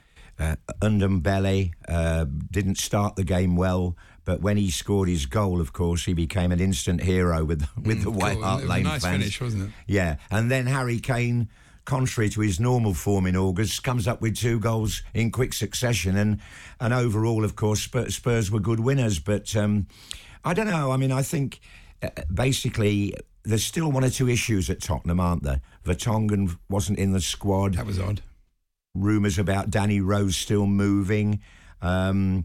uh, 0.43 0.57
Ndombele 0.81 1.73
uh, 1.89 2.25
didn't 2.51 2.79
start 2.79 3.17
the 3.17 3.25
game 3.25 3.57
well, 3.57 3.97
but 4.25 4.41
when 4.41 4.57
he 4.57 4.71
scored 4.71 5.09
his 5.09 5.27
goal, 5.27 5.61
of 5.61 5.73
course, 5.73 6.05
he 6.05 6.15
became 6.15 6.53
an 6.53 6.61
instant 6.61 7.03
hero 7.03 7.45
with 7.45 7.67
with 7.85 8.03
the 8.03 8.11
White 8.11 8.35
cool. 8.35 8.45
Hart 8.45 8.61
It 8.63 8.67
was 8.67 8.71
a 8.71 8.73
Lane 8.75 8.85
nice 8.85 9.03
fans. 9.03 9.19
finish, 9.19 9.41
wasn't 9.41 9.63
it? 9.65 9.71
Yeah, 9.87 10.17
and 10.31 10.51
then 10.51 10.67
Harry 10.67 10.99
Kane, 11.01 11.49
contrary 11.85 12.29
to 12.31 12.41
his 12.41 12.59
normal 12.61 12.95
form 12.95 13.27
in 13.27 13.37
August, 13.37 13.83
comes 13.83 14.07
up 14.07 14.21
with 14.21 14.37
two 14.37 14.59
goals 14.61 15.03
in 15.15 15.31
quick 15.31 15.53
succession, 15.53 16.17
and 16.17 16.41
and 16.79 16.93
overall, 16.95 17.45
of 17.45 17.55
course, 17.57 17.81
Spurs, 17.83 18.15
Spurs 18.15 18.51
were 18.51 18.61
good 18.61 18.81
winners. 18.81 19.19
But 19.19 19.55
um, 19.57 19.87
I 20.45 20.55
don't 20.55 20.69
know. 20.69 20.93
I 20.93 20.97
mean, 20.97 21.13
I 21.13 21.23
think 21.23 21.61
uh, 22.03 22.09
basically. 22.33 23.15
There's 23.45 23.65
still 23.65 23.91
one 23.91 24.05
or 24.05 24.09
two 24.11 24.29
issues 24.29 24.71
at 24.71 24.81
Tottenham, 24.81 25.19
aren't 25.19 25.43
there? 25.43 25.61
Vertonghen 25.85 26.57
wasn't 26.69 27.01
in 27.01 27.11
the 27.11 27.21
squad 27.21 27.75
That 27.75 27.87
was 27.87 27.99
odd. 27.99 28.23
Rumours 28.95 29.39
about 29.39 29.71
Danny 29.71 30.01
Rose 30.01 30.37
still 30.37 30.67
moving. 30.67 31.41
Um, 31.81 32.45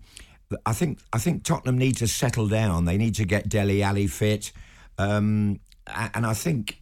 I 0.65 0.73
think 0.73 0.99
I 1.11 1.17
think 1.17 1.43
Tottenham 1.43 1.77
need 1.77 1.97
to 1.97 2.07
settle 2.07 2.47
down. 2.47 2.85
They 2.85 2.97
need 2.97 3.15
to 3.15 3.25
get 3.25 3.49
Dele 3.49 3.83
Alli 3.83 4.07
fit, 4.07 4.51
um, 4.97 5.59
and 6.13 6.25
I 6.25 6.33
think 6.33 6.81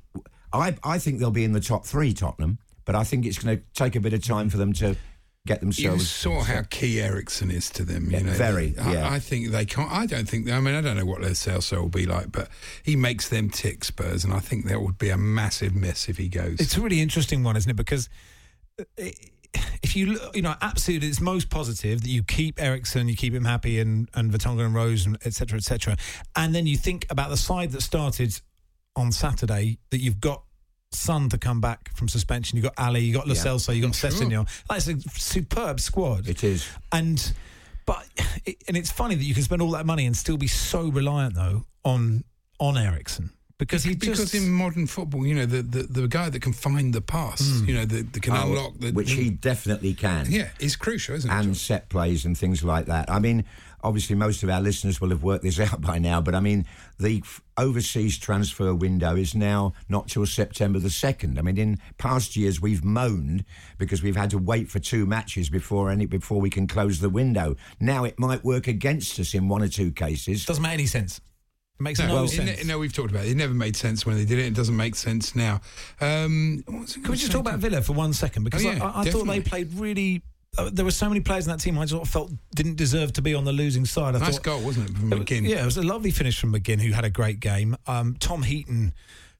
I 0.54 0.75
I 0.84 0.99
think 0.99 1.19
they'll 1.19 1.32
be 1.32 1.43
in 1.43 1.54
the 1.54 1.60
top 1.60 1.86
three. 1.86 2.13
Tottenham, 2.13 2.60
but 2.86 2.93
I 2.95 3.04
think 3.04 3.25
it's 3.25 3.39
going 3.39 3.58
to 3.58 3.63
take 3.73 3.95
a 3.95 3.99
bit 3.99 4.13
of 4.13 4.23
time 4.23 4.49
for 4.49 4.58
them 4.58 4.71
to 4.73 4.95
get 5.47 5.62
themselves. 5.62 6.01
You 6.01 6.06
saw 6.06 6.43
how 6.43 6.62
key 6.69 7.01
Eriksen 7.01 7.49
is 7.49 7.71
to 7.71 7.84
them. 7.84 8.06
You 8.06 8.17
Yeah, 8.17 8.23
know, 8.23 8.32
very, 8.34 8.75
I, 8.80 8.93
yeah. 8.93 9.12
I 9.12 9.17
think 9.19 9.49
they 9.49 9.65
can't. 9.65 9.91
I 9.91 10.06
don't 10.06 10.30
think. 10.30 10.47
I 10.47 10.60
mean, 10.60 10.75
I 10.75 10.82
don't 10.82 10.95
know 10.95 11.06
what 11.06 11.21
their 11.23 11.34
sales 11.34 11.71
will 11.71 11.89
be 11.89 12.06
like, 12.06 12.32
but 12.32 12.49
he 12.84 12.95
makes 12.95 13.30
them 13.30 13.49
tick 13.49 13.84
Spurs, 13.84 14.23
and 14.23 14.32
I 14.32 14.39
think 14.39 14.65
that 14.67 14.80
would 14.82 14.99
be 14.99 15.10
a 15.10 15.17
massive 15.17 15.73
miss 15.73 16.08
if 16.08 16.17
he 16.17 16.28
goes. 16.30 16.60
It's 16.60 16.78
a 16.78 16.82
really 16.82 17.01
interesting 17.01 17.41
one, 17.43 17.58
isn't 17.58 17.69
it? 17.71 17.75
Because 17.75 18.10
uh, 18.80 18.84
if 19.84 19.96
you 19.96 20.06
look, 20.13 20.36
you 20.36 20.41
know, 20.41 20.56
absolutely, 20.62 21.08
it's 21.08 21.22
most 21.22 21.50
positive 21.50 22.02
that 22.02 22.10
you 22.10 22.24
keep 22.24 22.62
Eriksen, 22.62 23.08
you 23.08 23.15
keep 23.15 23.34
him 23.34 23.46
happy, 23.46 23.80
and 23.80 24.10
and 24.13 24.32
Vertonghen 24.32 24.65
and 24.65 24.76
Rose, 24.76 25.06
and 25.06 25.18
et 25.26 25.34
cetera, 25.34 25.58
et 25.58 25.63
cetera. 25.63 25.96
And 26.36 26.54
then 26.54 26.68
you 26.68 26.78
think 26.78 27.06
about 27.10 27.30
the 27.30 27.38
side 27.38 27.72
that 27.72 27.82
started 27.82 28.39
on 28.96 29.12
Saturday 29.12 29.78
that 29.91 30.00
you've 30.00 30.22
got. 30.22 30.41
Son 30.91 31.28
to 31.28 31.38
come 31.38 31.60
back 31.60 31.94
from 31.94 32.08
suspension. 32.08 32.56
You've 32.56 32.63
got 32.63 32.76
Alli, 32.78 33.02
you've 33.02 33.15
got 33.15 33.28
Lo 33.28 33.34
Yeah. 33.34 33.41
Celso, 33.41 33.76
you 33.76 33.82
got 33.82 33.94
Sure. 33.96 34.46
That's 34.70 34.88
a 34.88 34.98
superb 35.10 35.82
squad. 35.82 36.30
It 36.30 36.41
is. 36.41 36.65
and 36.94 37.34
but 37.86 38.08
it, 38.46 38.63
and 38.70 38.78
it's 38.78 38.91
funny 38.91 39.15
that 39.15 39.24
you 39.24 39.34
can 39.34 39.44
spend 39.44 39.62
all 39.62 39.72
that 39.72 39.86
money 39.86 40.06
and 40.06 40.15
still 40.15 40.38
be 40.38 40.48
so 40.48 40.88
reliant 40.88 41.36
though 41.36 41.65
on 41.84 42.24
on 42.62 42.78
Eriksen 42.78 43.32
because 43.58 43.84
he 43.84 43.96
because 43.96 44.20
just 44.20 44.36
in 44.36 44.52
modern 44.52 44.86
football, 44.88 45.26
you 45.26 45.34
know, 45.36 45.46
the, 45.46 45.62
the, 45.62 45.84
the 45.84 46.08
guy 46.08 46.30
that 46.30 46.41
can 46.41 46.54
find 46.54 46.94
the 46.94 47.02
pass, 47.02 47.41
hmm. 47.62 47.65
you 47.70 47.74
know, 47.76 47.86
that, 47.86 48.13
that 48.13 48.22
can 48.22 48.34
Oh, 48.34 48.44
unlock 48.44 48.74
the 48.80 48.91
which 48.91 49.12
he 49.12 49.30
definitely 49.30 49.94
can. 49.94 50.26
yeah, 50.30 50.50
is 50.60 50.76
crucial, 50.76 51.15
isn't 51.15 51.30
it? 51.30 51.34
and 51.34 51.56
set 51.56 51.89
plays 51.89 52.26
and 52.26 52.38
things 52.38 52.63
like 52.63 52.88
that. 52.88 53.10
I 53.10 53.20
mean, 53.20 53.46
obviously, 53.82 54.15
most 54.15 54.44
of 54.44 54.50
our 54.50 54.60
listeners 54.60 55.00
will 55.00 55.10
have 55.10 55.24
worked 55.24 55.44
this 55.44 55.60
out 55.72 55.80
by 55.80 56.00
now, 56.00 56.20
but 56.20 56.36
I 56.36 56.41
mean, 56.41 56.65
the 57.00 57.22
f- 57.24 57.41
overseas 57.58 58.18
transfer 58.18 58.74
window 58.76 59.15
is 59.15 59.34
now 59.34 59.72
not 59.88 60.10
till 60.10 60.26
September 60.26 60.80
the 60.80 60.89
2nd. 60.89 61.38
I 61.38 61.41
mean, 61.41 61.58
in 61.58 61.80
past 61.98 62.36
years, 62.36 62.60
we've 62.60 62.84
moaned 62.84 63.46
because 63.78 64.04
we've 64.04 64.18
had 64.18 64.32
to 64.32 64.38
wait 64.38 64.70
for 64.70 64.80
two 64.80 65.06
matches 65.06 65.50
before 65.50 65.89
any 65.91 66.06
before 66.08 66.41
we 66.41 66.50
can 66.50 66.68
close 66.68 67.00
the 67.00 67.10
window. 67.10 67.56
Now 67.80 68.04
it 68.04 68.20
might 68.20 68.44
work 68.44 68.68
against 68.68 69.18
us 69.20 69.34
in 69.34 69.48
one 69.48 69.62
or 69.63 69.70
two 69.70 69.91
cases. 69.94 70.46
doesn't 70.46 70.62
make 70.62 70.74
any 70.74 70.88
sense. 70.88 71.22
It 71.77 71.81
makes 71.83 71.99
no, 71.99 72.07
No, 72.07 72.23
it 72.23 72.29
sense. 72.29 72.57
ne- 72.63 72.67
no, 72.67 72.79
we've 72.79 72.93
talked 72.93 73.11
about 73.11 73.25
it. 73.25 73.31
It 73.31 73.35
never 73.38 73.53
made 73.53 73.75
sense 73.75 74.05
when 74.05 74.15
they 74.15 74.23
did 74.25 74.39
it. 74.39 74.45
It 74.45 74.53
doesn't 74.53 74.75
make 74.77 74.95
sense 74.95 75.35
now. 75.35 75.59
Um, 75.99 76.63
what 76.67 76.81
was 76.81 76.91
I 76.97 77.01
Can 77.01 77.11
we 77.11 77.17
just 77.17 77.31
talk 77.31 77.41
about 77.41 77.59
Villa 77.59 77.81
for 77.81 77.93
one 77.93 78.13
second? 78.13 78.43
Because 78.45 78.65
Oh, 78.65 78.71
yeah, 78.71 78.83
I, 78.83 79.01
I 79.01 79.05
thought 79.11 79.25
they 79.27 79.41
played 79.41 79.73
really. 79.73 80.21
Uh, 80.57 80.69
there 80.71 80.85
were 80.85 80.91
so 80.91 81.09
many 81.09 81.19
players 81.19 81.45
in 81.47 81.51
that 81.51 81.59
team 81.59 81.77
I 81.77 81.85
sort 81.85 82.03
of 82.03 82.09
felt 82.09 82.31
didn't 82.55 82.75
deserve 82.77 83.11
to 83.13 83.21
be 83.21 83.33
on 83.35 83.43
the 83.43 83.51
losing 83.51 83.83
side. 83.85 84.15
I 84.15 84.19
Nice 84.19 84.35
thought, 84.35 84.43
goal, 84.43 84.61
wasn't 84.61 84.89
it, 84.89 84.95
from 84.97 85.11
It 85.11 85.19
was- 85.19 85.27
McGinn? 85.27 85.47
Yeah, 85.49 85.61
it 85.63 85.65
was 85.65 85.75
a 85.75 85.83
lovely 85.83 86.11
finish 86.11 86.39
from 86.39 86.53
McGinn, 86.53 86.79
who 86.79 86.93
had 86.93 87.03
a 87.03 87.09
great 87.09 87.41
game. 87.41 87.75
Um, 87.88 88.15
Tom 88.21 88.41
Heaton, 88.43 88.93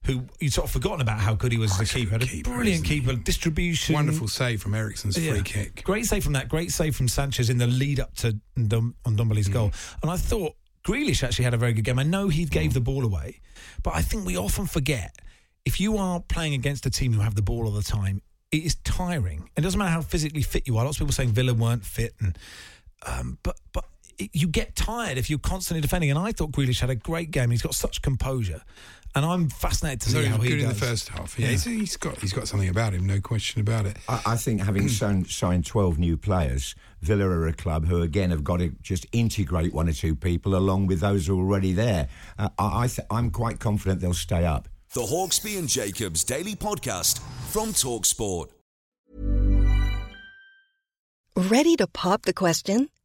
who 0.06 0.26
you'd 0.42 0.52
sort 0.52 0.66
of 0.68 0.72
forgotten 0.72 1.00
about 1.00 1.20
how 1.20 1.34
good 1.34 1.54
he 1.54 1.58
was 1.58 1.72
as 1.80 1.90
a 1.90 1.94
keeper. 1.94 2.12
Had 2.12 2.24
a 2.24 2.26
keeper, 2.26 2.50
brilliant 2.50 2.84
isn't 2.84 2.86
he? 2.86 3.00
keeper, 3.00 3.14
distribution. 3.16 3.96
Wonderful 3.96 4.28
save 4.28 4.62
from 4.62 4.76
Eriksen's 4.76 5.18
Yeah. 5.18 5.32
free 5.36 5.42
kick. 5.44 5.84
Great 5.86 6.06
save 6.06 6.22
from 6.22 6.34
that. 6.34 6.50
Great 6.50 6.72
save 6.74 6.98
from 6.98 7.08
Sanchez 7.08 7.50
in 7.50 7.60
the 7.60 7.68
lead 7.68 8.02
up 8.02 8.14
to 8.18 8.38
Ndom- 8.58 8.94
on 9.06 9.16
Dombele's 9.16 9.48
goal. 9.48 9.72
And 10.02 10.12
I 10.12 10.18
thought 10.18 10.54
Grealish 10.86 11.24
actually 11.24 11.46
had 11.46 11.54
a 11.54 11.58
very 11.58 11.74
good 11.74 11.84
game. 11.84 11.98
I 11.98 12.04
know 12.04 12.28
he 12.28 12.46
gave 12.46 12.74
the 12.74 12.82
ball 12.82 13.04
away, 13.04 13.42
but 13.84 13.96
I 13.96 14.02
think 14.02 14.26
we 14.26 14.38
often 14.38 14.68
forget 14.68 15.16
if 15.66 15.80
you 15.80 15.98
are 15.98 16.20
playing 16.20 16.54
against 16.54 16.86
a 16.86 16.92
team 16.92 17.12
who 17.14 17.22
have 17.22 17.36
the 17.36 17.42
ball 17.42 17.66
all 17.66 17.72
the 17.72 17.82
time, 17.82 18.22
it 18.52 18.64
is 18.64 18.76
tiring. 18.84 19.50
It 19.58 19.62
doesn't 19.62 19.80
matter 19.80 19.92
how 19.92 20.02
physically 20.02 20.44
fit 20.44 20.68
you 20.68 20.78
are. 20.78 20.86
Lots 20.86 20.98
of 20.98 21.00
people 21.00 21.14
saying 21.14 21.30
Villa 21.30 21.54
weren't 21.54 21.84
fit 21.84 22.14
and 22.20 22.38
um, 23.08 23.38
but 23.44 23.60
but 23.74 23.86
you 24.18 24.48
get 24.48 24.76
tired 24.76 25.18
if 25.18 25.30
you're 25.30 25.40
constantly 25.40 25.82
defending. 25.82 26.10
And 26.10 26.20
I 26.20 26.32
thought 26.32 26.52
Grealish 26.52 26.80
had 26.80 26.90
a 26.90 26.96
great 26.96 27.32
game. 27.32 27.50
He's 27.50 27.62
got 27.62 27.76
such 27.76 28.02
composure, 28.02 28.62
and 29.16 29.26
I'm 29.26 29.50
fascinated 29.50 30.02
to 30.02 30.10
So 30.10 30.18
see 30.18 30.24
he 30.24 30.30
how 30.30 30.38
was 30.38 30.44
he 30.48 30.50
good 30.52 30.62
in 30.62 30.68
the 30.68 30.76
first 30.76 31.10
half. 31.10 31.40
Yeah, 31.40 31.46
Yeah. 31.46 31.52
He's, 31.54 31.64
he's 31.64 31.98
got 31.98 32.18
he's 32.18 32.34
got 32.34 32.48
something 32.48 32.70
about 32.70 32.94
him, 32.94 33.06
no 33.06 33.20
question 33.22 33.62
about 33.62 33.86
it. 33.86 33.98
I, 34.10 34.22
I 34.26 34.36
think 34.36 34.62
having 34.62 34.90
signed, 34.90 35.28
signed 35.28 35.66
12 35.66 35.98
new 35.98 36.18
players, 36.18 36.76
Villa 37.02 37.26
are 37.26 37.48
a 37.48 37.54
club 37.54 37.88
who, 37.88 38.02
again, 38.02 38.32
have 38.32 38.44
got 38.44 38.58
to 38.58 38.70
just 38.82 39.06
integrate 39.12 39.74
one 39.74 39.88
or 39.88 39.94
two 39.94 40.16
people 40.16 40.56
along 40.56 40.88
with 40.88 41.00
those 41.00 41.28
who 41.28 41.40
are 41.40 41.44
already 41.44 41.74
there. 41.74 42.10
Uh, 42.38 42.50
I, 42.60 42.84
I 42.84 42.88
th- 42.88 43.08
I'm 43.10 43.32
quite 43.32 43.60
confident 43.60 44.02
they'll 44.02 44.14
stay 44.14 44.46
up. 44.46 44.68
The 44.94 45.02
Hawksbee 45.02 45.58
and 45.58 45.68
Jacobs 45.68 46.24
Daily 46.24 46.56
Podcast 46.56 47.20
from 47.52 47.70
Talksport. 47.70 48.50
Ready 51.38 51.76
to 51.76 51.88
pop 51.88 52.22
the 52.22 52.34
question? 52.34 52.88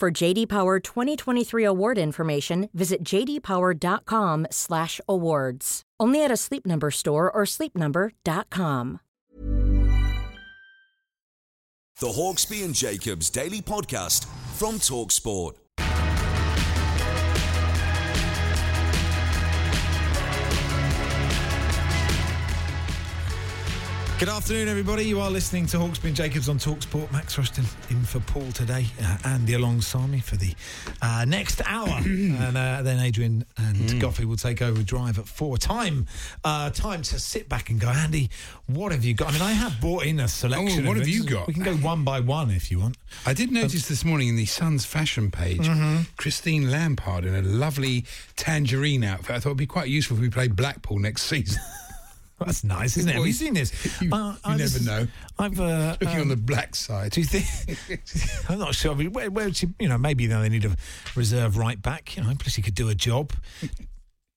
For 0.00 0.10
JD 0.10 0.48
Power 0.48 0.80
2023 0.80 1.62
award 1.64 1.98
information, 1.98 2.68
visit 2.74 3.04
jdpower.com/awards. 3.04 5.82
Only 6.00 6.24
at 6.24 6.32
a 6.32 6.36
Sleep 6.36 6.66
Number 6.66 6.90
store 6.90 7.30
or 7.30 7.44
sleepnumber.com. 7.44 9.00
The 12.00 12.08
Hawksbee 12.08 12.64
and 12.64 12.74
Jacobs 12.74 13.30
Daily 13.30 13.62
Podcast 13.62 14.24
from 14.58 14.80
Talksport. 14.80 15.63
Good 24.20 24.28
afternoon, 24.28 24.68
everybody. 24.68 25.04
You 25.04 25.20
are 25.20 25.30
listening 25.30 25.66
to 25.66 25.76
Hawksbee 25.76 26.14
Jacobs 26.14 26.48
on 26.48 26.56
Talksport. 26.58 27.10
Max 27.12 27.36
Rushton 27.36 27.64
in 27.90 28.02
for 28.04 28.20
Paul 28.20 28.50
today. 28.52 28.86
Uh, 29.02 29.18
Andy 29.24 29.54
alongside 29.54 30.08
me 30.08 30.20
for 30.20 30.36
the 30.36 30.54
uh, 31.02 31.24
next 31.26 31.60
hour, 31.66 31.88
and 32.04 32.56
uh, 32.56 32.80
then 32.82 33.00
Adrian 33.00 33.44
and 33.58 33.74
Mm. 33.74 34.00
Goughie 34.00 34.24
will 34.24 34.36
take 34.36 34.62
over 34.62 34.82
drive 34.82 35.18
at 35.18 35.26
four. 35.26 35.58
Time, 35.58 36.06
uh, 36.44 36.70
time 36.70 37.02
to 37.02 37.18
sit 37.18 37.48
back 37.48 37.68
and 37.70 37.80
go. 37.80 37.88
Andy, 37.88 38.30
what 38.66 38.92
have 38.92 39.04
you 39.04 39.14
got? 39.14 39.30
I 39.30 39.32
mean, 39.32 39.42
I 39.42 39.52
have 39.52 39.78
brought 39.80 40.06
in 40.06 40.20
a 40.20 40.28
selection. 40.28 40.84
Oh, 40.86 40.88
what 40.88 40.96
of 40.96 41.02
have 41.02 41.08
you 41.08 41.24
got? 41.24 41.48
We 41.48 41.52
can 41.54 41.64
go 41.64 41.74
one 41.74 42.04
by 42.04 42.20
one 42.20 42.50
if 42.50 42.70
you 42.70 42.78
want. 42.78 42.96
I 43.26 43.34
did 43.34 43.50
notice 43.50 43.88
this 43.88 44.04
morning 44.04 44.28
in 44.28 44.36
the 44.36 44.46
Sun's 44.46 44.84
fashion 44.86 45.30
page, 45.32 45.62
Mhm. 45.68 46.06
Christine 46.16 46.70
Lampard 46.70 47.24
in 47.26 47.34
a 47.34 47.42
lovely 47.42 48.04
tangerine 48.36 49.02
outfit. 49.04 49.32
I 49.36 49.40
thought 49.40 49.50
it'd 49.50 49.58
be 49.58 49.66
quite 49.66 49.88
useful 49.88 50.16
if 50.16 50.22
we 50.22 50.30
played 50.30 50.54
Blackpool 50.56 51.00
next 51.00 51.22
season. 51.24 51.60
That's 52.38 52.64
nice, 52.64 52.96
isn't 52.96 53.08
it? 53.10 53.14
Have 53.14 53.26
you 53.26 53.32
seen 53.32 53.54
this? 53.54 53.72
You, 54.02 54.10
Uh, 54.12 54.34
you 54.46 54.50
never 54.50 54.62
was- 54.62 54.86
know. 54.86 55.06
I've 55.38 55.58
uh, 55.60 55.96
Looking 56.00 56.16
on 56.16 56.22
um, 56.22 56.28
the 56.28 56.36
black 56.36 56.74
side. 56.74 57.12
Do 57.12 57.20
you 57.20 57.26
think? 57.26 58.00
I'm 58.50 58.58
not 58.58 58.74
sure. 58.74 58.92
I 58.92 58.94
mean, 58.96 59.12
where, 59.12 59.30
where 59.30 59.52
she, 59.54 59.68
you 59.78 59.88
know, 59.88 59.98
maybe 59.98 60.26
they 60.26 60.48
need 60.48 60.64
a 60.64 60.76
reserve 61.14 61.56
right 61.56 61.80
back. 61.80 62.16
You 62.16 62.24
know, 62.24 62.32
plus 62.38 62.54
he 62.56 62.62
could 62.62 62.74
do 62.74 62.88
a 62.88 62.94
job. 62.94 63.32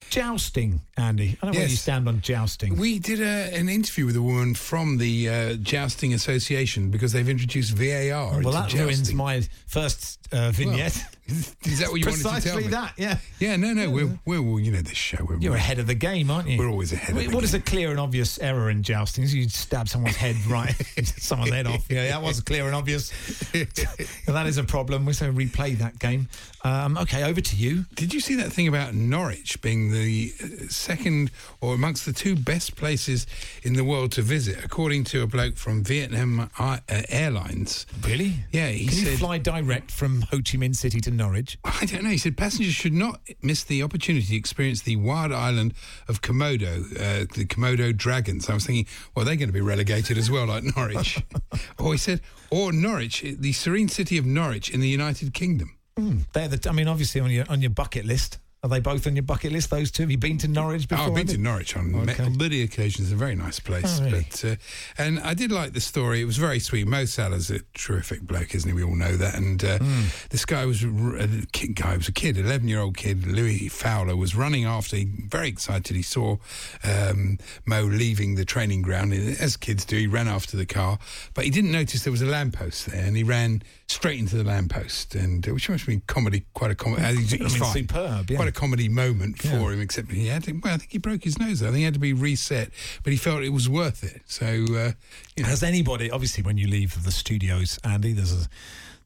Jousting, 0.10 0.80
Andy. 0.96 1.38
I 1.42 1.46
don't 1.48 1.54
know 1.56 1.60
where 1.60 1.68
you 1.68 1.76
stand 1.76 2.08
on 2.08 2.22
jousting. 2.22 2.78
We 2.78 2.98
did 2.98 3.20
a, 3.20 3.54
an 3.54 3.68
interview 3.68 4.06
with 4.06 4.16
a 4.16 4.22
woman 4.22 4.54
from 4.54 4.98
the 5.00 5.30
uh, 5.30 5.54
Jousting 5.56 6.14
Association 6.14 6.92
because 6.92 7.12
they've 7.12 7.28
introduced 7.28 7.74
VAR. 7.74 8.42
well, 8.42 8.54
that 8.54 8.74
ruins 8.74 9.14
my 9.14 9.42
first 9.66 10.20
uh, 10.32 10.52
vignette. 10.52 11.04
Is 11.28 11.80
that 11.80 11.90
what 11.90 12.00
you 12.00 12.06
wanted 12.06 12.18
to 12.18 12.24
tell 12.24 12.34
me? 12.34 12.40
Precisely 12.42 12.68
that, 12.68 12.94
yeah. 12.98 13.18
Yeah, 13.40 13.56
no, 13.58 13.74
no, 13.74 13.90
we're, 13.90 14.18
we're, 14.26 14.60
you 14.60 14.72
know 14.72 14.82
this 14.82 14.98
show. 14.98 15.24
We're, 15.24 15.38
You're 15.38 15.56
ahead 15.56 15.80
of 15.80 15.88
the 15.88 15.96
game, 15.96 16.32
aren't 16.32 16.48
you? 16.48 16.58
We're 16.58 16.70
always 16.70 16.94
ahead 16.94 17.18
of 17.18 17.24
the 17.24 17.36
What 17.36 17.44
is 17.44 17.54
a 17.54 17.60
clear 17.60 17.92
and 17.92 18.00
obvious 18.00 18.40
error 18.40 18.70
in 18.70 18.82
jousting? 18.84 19.24
Is 19.24 19.34
you 19.34 19.50
stab 19.50 19.90
someone's 19.90 20.16
head 20.16 20.36
right, 20.48 20.74
someone's 21.18 21.52
head 21.52 21.68
off. 21.68 21.86
Yeah, 21.98 22.08
that 22.10 22.22
was 22.22 22.42
clear 22.42 22.66
and 22.66 22.76
obvious. 22.76 23.10
that 23.52 24.46
is 24.46 24.58
a 24.58 24.64
problem. 24.64 25.06
we're 25.06 25.14
so 25.14 25.32
replay 25.32 25.78
that 25.78 26.00
game. 26.00 26.28
Um, 26.68 26.98
okay, 26.98 27.24
over 27.24 27.40
to 27.40 27.56
you. 27.56 27.86
Did 27.96 28.14
you 28.14 28.20
see 28.20 28.36
that 28.36 28.52
thing 28.52 28.68
about 28.68 28.94
Norwich 28.94 29.62
being 29.62 29.92
the 29.92 30.34
uh, 30.44 30.48
second 30.68 31.32
or 31.62 31.74
amongst 31.74 32.06
the 32.06 32.12
two 32.12 32.36
best 32.36 32.76
places 32.76 33.26
in 33.64 33.74
the 33.74 33.86
world 33.86 34.12
to 34.14 34.22
visit, 34.22 34.66
according 34.66 35.06
to 35.06 35.22
a 35.22 35.28
bloke 35.28 35.56
from 35.56 35.82
Vietnam 35.82 36.50
uh, 36.60 36.80
Airlines? 36.90 37.86
Really? 38.04 38.34
Yeah, 38.52 38.68
he 38.68 38.88
Can 38.88 38.98
said. 38.98 39.12
you 39.14 39.18
fly 39.18 39.38
direct 39.38 39.92
from 39.92 40.24
Ho 40.24 40.38
Chi 40.38 40.58
Minh 40.58 40.76
City 40.76 41.00
to 41.02 41.12
Norwich? 41.12 41.58
I 41.64 41.86
don't 41.86 42.04
know. 42.04 42.10
He 42.10 42.18
said 42.18 42.36
passengers 42.36 42.74
should 42.74 42.94
not 42.94 43.22
miss 43.42 43.64
the 43.64 43.82
opportunity 43.82 44.26
to 44.26 44.36
experience 44.36 44.82
the 44.82 44.98
wild 44.98 45.32
island 45.32 45.74
of 46.10 46.22
Komodo, 46.22 46.84
uh, 46.98 47.28
the 47.34 47.46
Komodo 47.46 47.96
dragons. 47.96 48.50
I 48.50 48.56
was 48.56 48.66
thinking, 48.66 48.88
well, 49.16 49.24
they're 49.24 49.38
going 49.38 49.48
to 49.48 49.54
be 49.54 49.62
relegated 49.62 50.18
as 50.18 50.30
well, 50.30 50.48
like 50.48 50.66
Norwich. 50.76 51.24
or 51.80 51.94
he 51.94 51.98
said, 51.98 52.20
or 52.52 52.74
Norwich, 52.74 53.22
the 53.22 53.54
serene 53.54 53.88
city 53.88 54.18
of 54.18 54.26
Norwich 54.26 54.70
in 54.70 54.82
the 54.82 54.90
United 54.90 55.34
Kingdom. 55.34 55.77
Mm, 55.98 56.22
they're 56.34 56.48
the. 56.48 56.70
I 56.70 56.74
mean, 56.74 56.88
obviously 56.88 57.22
on 57.22 57.32
your 57.32 57.46
on 57.50 57.62
your 57.62 57.72
bucket 57.72 58.06
list. 58.06 58.40
Are 58.64 58.70
they 58.70 58.80
both 58.80 59.06
on 59.06 59.16
your 59.16 59.22
bucket 59.24 59.52
list? 59.52 59.70
Those 59.70 59.92
two. 59.92 60.02
Have 60.02 60.10
you 60.10 60.18
been 60.18 60.40
to 60.40 60.48
Norwich 60.48 60.88
before? 60.90 61.06
Oh, 61.06 61.08
I've 61.10 61.16
been 61.16 61.28
to 61.28 61.38
Norwich 61.38 61.78
on 61.78 61.94
Okay. 62.10 62.28
many 62.28 62.64
occasions. 62.64 63.12
A 63.12 63.16
very 63.16 63.36
nice 63.36 63.60
place. 63.60 64.00
Oh, 64.02 64.06
really? 64.06 64.26
But 64.32 64.44
uh, 64.46 64.56
and 64.98 65.20
I 65.20 65.36
did 65.36 65.52
like 65.52 65.74
the 65.74 65.80
story. 65.80 66.22
It 66.22 66.26
was 66.26 66.38
very 66.38 66.60
sweet. 66.60 66.88
Mo 66.88 67.06
Salah's 67.06 67.52
a 67.52 67.60
terrific 67.76 68.22
bloke, 68.24 68.56
isn't 68.56 68.68
he? 68.68 68.74
We 68.74 68.84
all 68.84 68.96
know 68.96 69.16
that. 69.16 69.36
And 69.36 69.64
uh, 69.64 69.78
Hmm. 69.78 70.06
this 70.32 70.44
guy 70.44 70.66
was 70.66 70.84
a 70.84 71.46
kid, 71.52 71.76
guy 71.76 71.98
was 71.98 72.08
a 72.08 72.12
kid, 72.12 72.36
eleven 72.36 72.68
year 72.68 72.80
old 72.80 72.98
kid. 72.98 73.28
Louis 73.28 73.70
Fowler 73.70 74.16
was 74.16 74.36
running 74.36 74.66
after. 74.66 74.98
He, 74.98 75.06
very 75.06 75.50
excited. 75.50 75.96
He 75.96 76.02
saw 76.02 76.38
um, 76.84 77.38
Mo 77.68 77.84
leaving 77.84 78.36
the 78.36 78.44
training 78.46 78.82
ground. 78.82 79.14
As 79.14 79.56
kids 79.56 79.86
do, 79.86 79.98
he 79.98 80.08
ran 80.08 80.28
after 80.28 80.58
the 80.58 80.66
car, 80.66 80.98
but 81.36 81.46
he 81.46 81.52
didn't 81.52 81.72
notice 81.72 82.04
there 82.06 82.12
was 82.12 82.24
a 82.24 82.26
lamppost 82.26 82.88
there, 82.88 83.06
and 83.06 83.16
he 83.16 83.24
ran 83.24 83.62
straight 83.88 84.20
into 84.20 84.36
the 84.36 84.44
lamppost. 84.44 85.16
And 85.16 85.48
uh, 85.48 85.54
which 85.54 85.70
must 85.70 85.82
have 85.84 85.88
been 85.88 86.02
comedy, 86.08 86.44
quite 86.54 86.72
a 86.72 86.76
comedy. 86.76 87.04
I 87.04 87.14
mean, 87.14 87.26
fine. 87.26 87.74
superb, 87.74 88.30
yeah. 88.30 88.36
Quite 88.36 88.50
a 88.50 88.52
comedy 88.52 88.90
moment 88.90 89.38
for 89.40 89.48
Yeah. 89.48 89.72
him, 89.72 89.82
except 89.82 90.12
he 90.12 90.28
had 90.28 90.44
to, 90.44 90.52
well, 90.54 90.74
I 90.74 90.78
think 90.78 90.92
he 90.92 90.98
broke 90.98 91.24
his 91.24 91.40
nose. 91.40 91.60
Though. 91.62 91.68
I 91.68 91.70
think 91.72 91.78
he 91.80 91.84
had 91.86 91.94
to 91.94 92.00
be 92.00 92.14
reset, 92.14 92.70
but 93.04 93.12
he 93.14 93.18
felt 93.18 93.44
it 93.44 93.50
was 93.54 93.70
worth 93.70 94.04
it. 94.04 94.22
So, 94.26 94.46
uh, 94.46 94.92
you 95.36 95.44
know, 95.44 95.50
Has 95.50 95.64
anybody, 95.64 96.12
obviously, 96.12 96.44
when 96.44 96.58
you 96.58 96.68
leave 96.68 97.04
the 97.04 97.12
studios, 97.12 97.80
Andy, 97.84 98.14
there's 98.14 98.34
a, 98.34 98.48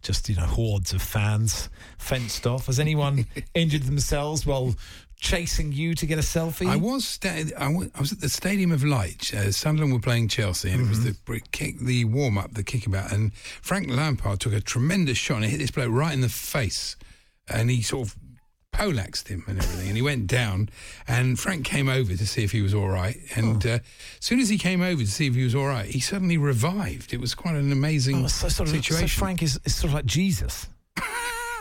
just 0.01 0.27
you 0.29 0.35
know 0.35 0.47
hordes 0.47 0.93
of 0.93 1.01
fans 1.01 1.69
fenced 1.99 2.47
off. 2.47 2.65
Has 2.65 2.79
anyone 2.79 3.27
injured 3.53 3.83
themselves 3.83 4.47
while 4.47 4.73
chasing 5.21 5.71
you 5.71 5.95
to 5.95 6.05
get 6.05 6.17
a 6.17 6.21
selfie? 6.21 6.67
I 6.67 6.75
was 6.75 7.07
sta- 7.07 7.53
I 7.57 7.69
was 7.99 8.11
at 8.11 8.19
the 8.19 8.27
Stadium 8.27 8.71
of 8.73 8.83
Light. 8.83 9.33
Uh, 9.33 9.51
Sunderland 9.51 9.93
were 9.93 9.99
playing 10.01 10.27
Chelsea, 10.27 10.69
and 10.71 10.81
it 10.85 10.89
was 10.89 11.03
the 11.05 11.11
Mm-hmm. 11.11 11.35
kick, 11.53 11.79
the 11.79 12.03
warm 12.05 12.37
up, 12.37 12.53
the 12.55 12.63
kickabout, 12.63 13.13
and 13.13 13.33
Frank 13.61 13.89
Lampard 13.89 14.39
took 14.41 14.51
a 14.53 14.59
tremendous 14.59 15.17
shot 15.17 15.37
and 15.37 15.45
it 15.45 15.49
hit 15.49 15.59
this 15.59 15.71
bloke 15.71 15.91
right 15.91 16.13
in 16.13 16.19
the 16.21 16.29
face. 16.29 16.97
and 17.47 17.69
he 17.69 17.81
sort 17.81 18.07
of 18.07 18.15
poleaxed 18.71 19.27
him 19.27 19.43
and 19.47 19.57
everything. 19.59 19.87
And 19.89 19.95
he 19.97 20.01
went 20.01 20.27
down, 20.27 20.69
and 21.07 21.37
Frank 21.37 21.65
came 21.65 21.89
over 21.89 22.15
to 22.15 22.25
see 22.27 22.43
if 22.43 22.51
he 22.53 22.61
was 22.61 22.73
all 22.73 22.87
right. 22.87 23.17
And 23.35 23.65
uh, 23.65 23.69
as 23.69 23.81
soon 24.21 24.39
as 24.39 24.47
he 24.49 24.57
came 24.57 24.81
over 24.81 25.01
to 25.01 25.07
see 25.11 25.27
if 25.27 25.35
he 25.35 25.43
was 25.43 25.53
all 25.53 25.67
right, 25.67 25.85
he 25.85 25.99
suddenly 25.99 26.37
revived. 26.37 27.13
It 27.13 27.19
was 27.19 27.35
quite 27.35 27.55
an 27.55 27.71
amazing 27.71 28.23
Oh, 28.23 28.27
so, 28.27 28.47
sort 28.47 28.69
of, 28.69 28.75
situation. 28.75 29.07
so 29.09 29.19
Frank 29.19 29.43
is, 29.43 29.59
is 29.65 29.75
sort 29.75 29.89
of 29.89 29.93
like 29.95 30.05
Jesus. 30.05 30.67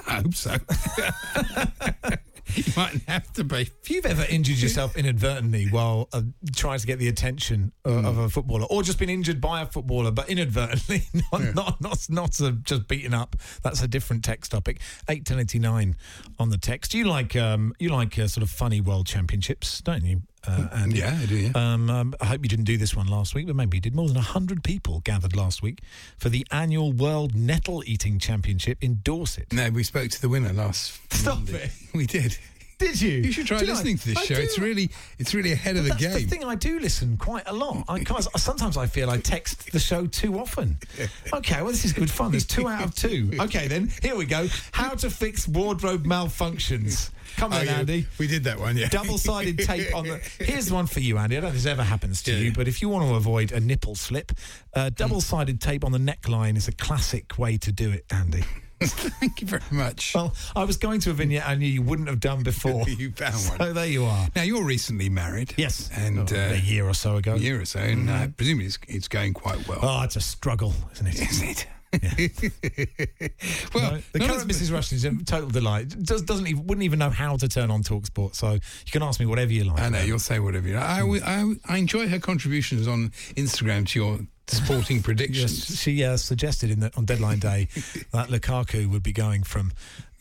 I 0.07 0.23
hope 0.23 0.35
so. 0.35 0.57
you 2.57 2.65
might 2.77 3.01
have 3.09 3.33
to 3.35 3.45
be. 3.45 3.63
If 3.83 3.91
you've 3.91 4.07
ever 4.07 4.25
injured 4.29 4.59
yourself 4.59 4.97
inadvertently 4.97 5.67
while 5.71 6.09
uh, 6.13 6.23
trying 6.55 6.79
to 6.79 6.87
get 6.87 6.99
the 6.99 7.09
attention 7.09 7.73
uh, 7.85 7.91
Hmm. 7.91 8.07
of 8.07 8.19
a 8.19 8.29
footballer, 8.29 8.67
or 8.71 8.83
just 8.83 8.99
been 8.99 9.11
injured 9.11 9.41
by 9.41 9.63
a 9.63 9.67
footballer, 9.67 10.11
but 10.11 10.29
inadvertently, 10.29 11.03
not 11.33 11.55
not 11.55 11.81
not, 11.81 12.07
not 12.09 12.41
uh, 12.41 12.53
just 12.63 12.89
beaten 12.89 13.15
up, 13.15 13.37
that's 13.63 13.83
a 13.83 13.89
different 13.89 14.25
text 14.25 14.51
topic. 14.53 14.81
Eight 15.09 15.25
ten 15.25 15.39
eighty 15.39 15.59
nine 15.59 15.97
on 16.39 16.51
the 16.51 16.59
text. 16.59 16.95
You 16.95 17.05
like 17.05 17.35
um, 17.37 17.75
you 17.79 17.91
like 17.91 18.19
uh, 18.19 18.27
sort 18.29 18.43
of 18.43 18.51
funny 18.51 18.81
world 18.81 19.07
championships, 19.07 19.81
don't 19.81 20.05
you? 20.05 20.23
Uh, 20.47 20.69
and 20.73 20.97
Yeah, 20.97 21.19
I 21.21 21.27
do, 21.27 21.37
yeah. 21.37 21.51
Um, 21.55 21.91
um, 21.91 22.15
I 22.21 22.27
hope 22.27 22.43
you 22.43 22.49
didn't 22.49 22.65
do 22.65 22.77
this 22.77 22.97
one 22.97 23.07
last 23.07 23.35
week, 23.35 23.47
but 23.47 23.57
maybe 23.57 23.77
you 23.77 23.81
did. 23.81 23.95
More 23.95 24.09
than 24.09 24.17
hundred 24.17 24.65
people 24.65 25.01
gathered 25.01 25.37
last 25.37 25.63
week 25.63 25.81
for 26.17 26.29
the 26.29 26.47
annual 26.51 26.93
World 26.93 27.35
Nettle 27.35 27.83
Eating 27.87 28.19
Championship 28.19 28.79
in 28.81 29.01
Dorset. 29.03 29.53
No, 29.53 29.71
we 29.71 29.83
spoke 29.83 30.11
to 30.11 30.21
the 30.21 30.29
winner 30.29 30.53
last. 30.53 30.99
Stop 31.13 31.37
Monday. 31.37 31.65
it. 31.65 31.73
We 31.95 32.07
did. 32.07 32.39
Did 32.81 33.01
you? 33.01 33.11
You 33.21 33.31
should 33.33 33.47
try 33.47 33.59
Did 33.59 33.69
I? 33.69 33.73
listening 33.73 33.99
to 33.99 34.09
this 34.09 34.17
I 34.19 34.25
show. 34.25 34.35
do. 34.35 34.41
It's 34.41 34.59
really, 34.59 34.91
it's 35.19 35.35
really 35.35 35.53
ahead 35.53 35.77
of 35.77 35.85
the 35.85 35.91
That's 35.91 36.01
game. 36.03 36.13
the 36.15 36.27
thing. 36.27 36.45
I 36.45 36.55
do 36.57 36.81
listen 36.81 37.17
quite 37.17 37.45
a 37.47 37.53
lot. 37.53 37.85
I 37.89 38.03
sometimes 38.39 38.77
I 38.77 38.87
feel 38.87 39.09
I 39.11 39.19
text 39.19 39.71
the 39.73 39.79
show 39.79 40.07
too 40.07 40.39
often. 40.39 40.77
Okay, 41.33 41.63
well, 41.63 41.71
this 41.71 41.85
is 41.85 41.93
good 41.93 42.11
fun. 42.11 42.33
There's 42.33 42.47
two 42.47 42.67
out 42.67 42.83
of 42.85 42.95
two. 42.95 43.31
Okay, 43.39 43.69
then 43.69 43.91
here 44.03 44.17
we 44.17 44.25
go. 44.27 44.49
How 44.73 44.91
to 44.95 45.09
fix 45.11 45.47
wardrobe 45.47 46.05
malfunctions. 46.05 47.11
Come 47.37 47.53
on, 47.53 47.61
Oh, 47.61 47.63
yeah, 47.63 47.79
Andy. 47.79 48.07
We 48.19 48.27
did 48.27 48.45
that 48.45 48.59
one, 48.59 48.77
yeah. 48.77 48.89
Double-sided 48.91 49.59
tape 49.61 49.95
on 49.95 50.07
the. 50.07 50.17
Here's 50.41 50.73
one 50.73 50.87
for 50.87 50.99
you, 51.01 51.17
Andy. 51.19 51.37
I 51.37 51.41
don't 51.41 51.51
know 51.51 51.57
if 51.57 51.63
this 51.63 51.67
ever 51.67 51.83
happens 51.85 52.23
to 52.25 52.33
Yeah. 52.33 52.39
you, 52.39 52.53
but 52.53 52.67
if 52.67 52.83
you 52.83 52.89
want 52.89 53.09
to 53.09 53.15
avoid 53.15 53.53
a 53.53 53.61
nipple 53.61 53.95
slip, 53.95 54.33
uh, 54.75 54.91
double-sided 54.91 55.61
tape 55.61 55.85
on 55.85 55.93
the 55.93 55.99
neckline 55.99 56.57
is 56.57 56.67
a 56.67 56.73
classic 56.73 57.39
way 57.39 57.57
to 57.59 57.71
do 57.71 57.91
it, 57.91 58.05
Andy. 58.11 58.43
Thank 59.21 59.43
you 59.43 59.47
very 59.47 59.63
much. 59.71 60.15
Well, 60.15 60.35
I 60.57 60.65
was 60.65 60.79
going 60.79 61.01
to 61.01 61.11
a 61.11 61.13
vignette 61.13 61.47
I 61.47 61.55
knew 61.55 61.67
you 61.67 61.83
wouldn't 61.83 62.09
have 62.09 62.19
done 62.21 62.43
before. 62.43 62.89
you 62.89 63.11
found 63.11 63.35
one. 63.35 63.59
So 63.59 63.73
there 63.75 63.87
you 63.87 64.05
are. 64.05 64.29
Now 64.35 64.43
you're 64.43 64.65
recently 64.65 65.09
married. 65.11 65.53
Yes, 65.59 65.91
and 65.95 66.33
Oh, 66.33 66.37
uh, 66.37 66.55
a 66.55 66.57
year 66.59 66.87
or 66.87 66.95
so 66.95 67.17
ago. 67.17 67.35
a 67.35 67.39
year 67.39 67.61
or 67.61 67.65
so, 67.67 67.79
and 67.81 68.09
uh, 68.09 68.29
presumably 68.37 68.67
it's, 68.67 68.79
it's 68.89 69.09
going 69.09 69.35
quite 69.35 69.69
well. 69.69 69.81
Oh, 69.83 70.03
it's 70.03 70.17
a 70.17 70.21
struggle, 70.21 70.73
isn't 70.95 71.07
it? 71.09 71.21
Isn't 71.21 71.49
it? 71.49 71.67
well, 73.75 73.83
well, 73.91 74.01
the 74.13 74.21
not 74.21 74.29
current 74.29 74.49
Mrs. 74.49 74.73
Rushton 74.73 74.97
is 74.97 75.05
a 75.05 75.13
total 75.25 75.51
delight. 75.51 75.89
Does, 75.89 76.23
doesn't 76.23 76.47
even 76.47 76.67
wouldn't 76.67 76.85
even 76.85 77.01
know 77.01 77.11
how 77.11 77.37
to 77.37 77.49
turn 77.49 77.71
on 77.71 77.83
Talksport, 77.83 78.35
so 78.35 78.53
you 78.53 78.93
can 78.93 79.03
ask 79.03 79.19
me 79.19 79.27
whatever 79.27 79.53
you 79.53 79.65
like. 79.65 79.81
I 79.81 79.89
know 79.89 80.01
you'll 80.01 80.21
say 80.21 80.39
whatever 80.39 80.69
you. 80.69 80.77
Like. 80.77 81.23
I 81.69 81.77
enjoy 81.77 82.09
her 82.09 82.19
contributions 82.21 82.87
on 82.87 83.11
Instagram 83.37 83.87
to 83.89 83.99
your 83.99 84.21
sporting 84.51 85.03
predictions. 85.03 85.71
Yes, 85.71 85.81
she 85.81 86.05
uh, 86.05 86.17
suggested 86.17 86.71
in 86.71 86.81
the, 86.81 86.93
on 86.97 87.05
deadline 87.05 87.39
day 87.39 87.69
that 88.13 88.29
Lukaku 88.29 88.91
would 88.91 89.03
be 89.03 89.13
going 89.13 89.43
from 89.43 89.73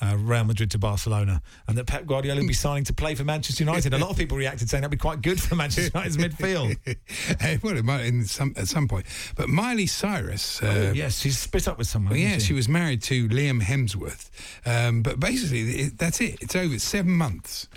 uh, 0.01 0.15
Real 0.17 0.45
Madrid 0.45 0.71
to 0.71 0.77
Barcelona, 0.77 1.41
and 1.67 1.77
that 1.77 1.85
Pep 1.85 2.05
Guardiola 2.05 2.39
would 2.39 2.47
be 2.47 2.53
signing 2.53 2.85
to 2.85 2.93
play 2.93 3.15
for 3.15 3.23
Manchester 3.23 3.63
United. 3.63 3.93
A 3.93 3.97
lot 3.97 4.09
of 4.09 4.17
people 4.17 4.37
reacted 4.37 4.69
saying 4.69 4.81
that'd 4.81 4.91
be 4.91 4.97
quite 4.97 5.21
good 5.21 5.41
for 5.41 5.55
Manchester 5.55 5.91
United's 5.97 6.17
midfield. 6.17 6.77
Eh, 7.41 7.57
well, 7.61 7.77
it 7.77 7.85
might 7.85 8.05
in 8.05 8.25
some, 8.25 8.53
at 8.57 8.67
some 8.67 8.87
point. 8.87 9.05
But 9.35 9.49
Miley 9.49 9.87
Cyrus. 9.87 10.61
Uh, 10.61 10.89
oh, 10.89 10.91
yes, 10.93 11.19
she's 11.19 11.37
split 11.37 11.67
up 11.67 11.77
with 11.77 11.87
someone. 11.87 12.11
Well, 12.11 12.19
yeah, 12.19 12.37
she 12.37 12.53
was 12.53 12.67
married 12.67 13.01
to 13.03 13.27
Liam 13.29 13.61
Hemsworth. 13.61 14.29
Um, 14.65 15.01
but 15.01 15.19
basically, 15.19 15.61
it, 15.61 15.97
that's 15.97 16.21
it. 16.21 16.41
It's 16.41 16.55
over. 16.55 16.73
It's 16.73 16.83
seven 16.83 17.11
months. 17.11 17.67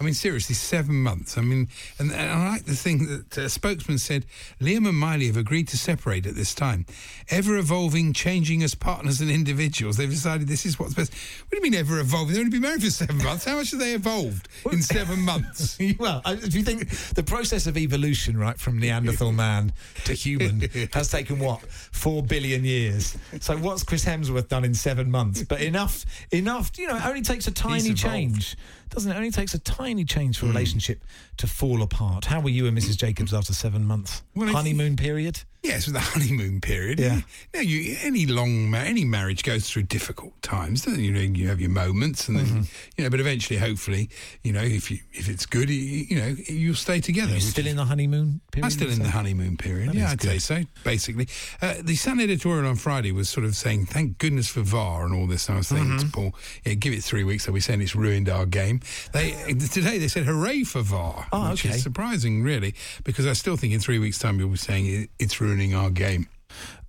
I 0.00 0.04
mean, 0.04 0.14
seriously, 0.14 0.54
seven 0.54 0.94
months. 1.02 1.36
I 1.36 1.42
mean, 1.42 1.68
and, 1.98 2.10
and 2.10 2.30
I 2.30 2.48
like 2.52 2.64
the 2.64 2.74
thing 2.74 3.06
that 3.06 3.36
a 3.36 3.50
spokesman 3.50 3.98
said 3.98 4.24
Liam 4.58 4.88
and 4.88 4.96
Miley 4.98 5.26
have 5.26 5.36
agreed 5.36 5.68
to 5.68 5.76
separate 5.76 6.26
at 6.26 6.34
this 6.34 6.54
time. 6.54 6.86
Ever 7.28 7.58
evolving, 7.58 8.14
changing 8.14 8.62
as 8.62 8.74
partners 8.74 9.20
and 9.20 9.30
individuals. 9.30 9.98
They've 9.98 10.08
decided 10.08 10.48
this 10.48 10.64
is 10.64 10.78
what's 10.78 10.94
best. 10.94 11.12
What 11.12 11.50
do 11.50 11.56
you 11.58 11.62
mean, 11.62 11.74
ever 11.78 12.00
evolving? 12.00 12.32
They've 12.32 12.40
only 12.40 12.50
been 12.50 12.62
married 12.62 12.82
for 12.82 12.88
seven 12.90 13.18
months. 13.24 13.44
How 13.44 13.56
much 13.56 13.72
have 13.72 13.80
they 13.80 13.92
evolved 13.92 14.48
in 14.72 14.80
seven 14.80 15.20
months? 15.20 15.78
well, 15.98 16.22
I- 16.24 16.32
if 16.34 16.54
you 16.54 16.62
think 16.62 16.88
the 17.14 17.22
process 17.22 17.66
of 17.66 17.76
evolution, 17.76 18.38
right, 18.38 18.58
from 18.58 18.78
Neanderthal 18.78 19.32
man 19.32 19.74
to 20.04 20.14
human, 20.14 20.60
has 20.94 21.10
taken 21.10 21.38
what 21.38 21.60
four 21.70 22.22
billion 22.22 22.64
years. 22.64 23.18
So 23.40 23.54
what's 23.58 23.82
Chris 23.82 24.06
Hemsworth 24.06 24.48
done 24.48 24.64
in 24.64 24.72
seven 24.72 25.10
months? 25.10 25.42
But 25.42 25.60
enough, 25.60 26.06
enough. 26.30 26.70
You 26.78 26.88
know, 26.88 26.96
it 26.96 27.04
only 27.04 27.20
takes 27.20 27.46
a 27.48 27.50
tiny 27.52 27.92
change, 27.92 28.56
doesn't 28.90 29.10
it? 29.10 29.16
Only 29.16 29.30
takes 29.30 29.54
a 29.54 29.58
tiny 29.58 30.04
change 30.04 30.38
for 30.38 30.46
a 30.46 30.48
hmm. 30.48 30.56
relationship 30.56 31.04
to 31.38 31.46
fall 31.46 31.82
apart. 31.82 32.26
How 32.26 32.40
were 32.40 32.50
you 32.50 32.66
and 32.66 32.76
Mrs. 32.76 32.96
Jacobs 32.96 33.32
after 33.32 33.54
seven 33.54 33.86
months? 33.86 34.22
Well, 34.34 34.48
Honeymoon 34.48 34.96
period. 34.96 35.40
Yes, 35.62 35.86
with 35.86 35.94
the 35.94 36.00
honeymoon 36.12 36.60
period. 36.60 36.98
Yeah. 36.98 37.20
Now, 37.52 37.60
you, 37.60 37.96
any 38.02 38.24
long, 38.26 38.70
ma- 38.70 38.78
any 38.78 39.04
marriage 39.04 39.42
goes 39.42 39.68
through 39.68 39.82
difficult 39.84 40.40
times. 40.42 40.84
Doesn't 40.84 40.98
it? 41.00 41.02
You 41.02 41.12
know, 41.12 41.20
you 41.20 41.48
have 41.48 41.60
your 41.60 41.70
moments, 41.70 42.28
and 42.28 42.38
then 42.38 42.46
Mm-hmm. 42.46 42.62
you 42.96 43.04
know, 43.04 43.10
but 43.10 43.20
eventually, 43.20 43.58
hopefully, 43.58 44.08
you 44.42 44.52
know, 44.52 44.62
if 44.62 44.90
you 44.90 44.98
if 45.12 45.28
it's 45.28 45.44
good, 45.46 45.68
you, 45.68 45.76
you 45.76 46.16
know, 46.16 46.34
you'll 46.48 46.74
stay 46.74 47.00
together. 47.00 47.32
You're 47.32 47.40
still 47.40 47.66
in 47.66 47.76
the 47.76 47.84
honeymoon 47.84 48.40
period. 48.52 48.64
I'm 48.64 48.70
still 48.70 48.90
in 48.90 48.98
the 49.02 49.10
honeymoon 49.10 49.56
period. 49.58 49.90
That 49.90 49.96
yeah, 49.96 50.10
I'd 50.10 50.22
say 50.22 50.38
so. 50.38 50.62
Basically, 50.84 51.28
uh, 51.60 51.74
the 51.82 51.94
Sun 51.96 52.20
editorial 52.20 52.66
on 52.66 52.76
Friday 52.76 53.12
was 53.12 53.28
sort 53.28 53.44
of 53.44 53.54
saying, 53.54 53.86
"Thank 53.86 54.16
goodness 54.18 54.48
for 54.48 54.62
VAR 54.62 55.04
and 55.04 55.14
all 55.14 55.26
this." 55.26 55.50
I 55.50 55.56
was 55.56 55.68
thinking 55.68 55.90
Mm-hmm. 55.98 56.08
Paul, 56.10 56.34
"Yeah, 56.64 56.74
give 56.74 56.92
it 56.94 57.04
three 57.04 57.24
weeks." 57.24 57.44
They'll 57.44 57.54
be 57.54 57.60
saying 57.60 57.82
it's 57.82 57.94
ruined 57.94 58.28
our 58.30 58.46
game. 58.46 58.80
They 59.12 59.32
today 59.70 59.98
they 59.98 60.08
said, 60.08 60.24
"Hooray 60.24 60.64
for 60.64 60.80
VAR," 60.82 61.26
Oh, 61.32 61.50
which 61.50 61.66
okay. 61.66 61.74
is 61.76 61.82
surprising, 61.82 62.42
really, 62.42 62.74
because 63.04 63.26
I 63.26 63.34
still 63.34 63.56
think 63.56 63.74
in 63.74 63.80
three 63.80 63.98
weeks' 63.98 64.18
time 64.18 64.38
you'll 64.40 64.48
be 64.50 64.56
saying 64.56 64.86
it, 64.86 65.10
it's 65.18 65.40
ruining 65.50 65.74
our 65.74 65.90
game. 65.90 66.28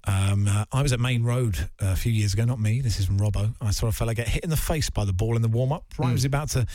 Um, 0.06 0.48
uh, 0.48 0.66
I 0.72 0.82
was 0.82 0.94
at 0.94 1.00
Maine 1.00 1.24
Road 1.24 1.58
uh, 1.82 1.88
a 1.88 1.96
few 1.96 2.12
years 2.12 2.34
ago, 2.34 2.44
not 2.46 2.60
me, 2.60 2.82
this 2.82 3.00
is 3.00 3.06
from 3.06 3.20
Robbo. 3.20 3.54
I 3.60 3.72
saw 3.72 3.88
a 3.88 3.92
fella 3.92 4.14
get 4.14 4.28
hit 4.28 4.44
in 4.44 4.50
the 4.50 4.58
face 4.58 4.90
by 4.90 5.04
the 5.06 5.14
ball 5.14 5.36
in 5.36 5.42
the 5.42 5.48
warm 5.48 5.72
up. 5.72 5.86
Right, 5.98 6.08
he 6.08 6.14
was 6.14 6.26
about 6.26 6.50
to 6.50 6.66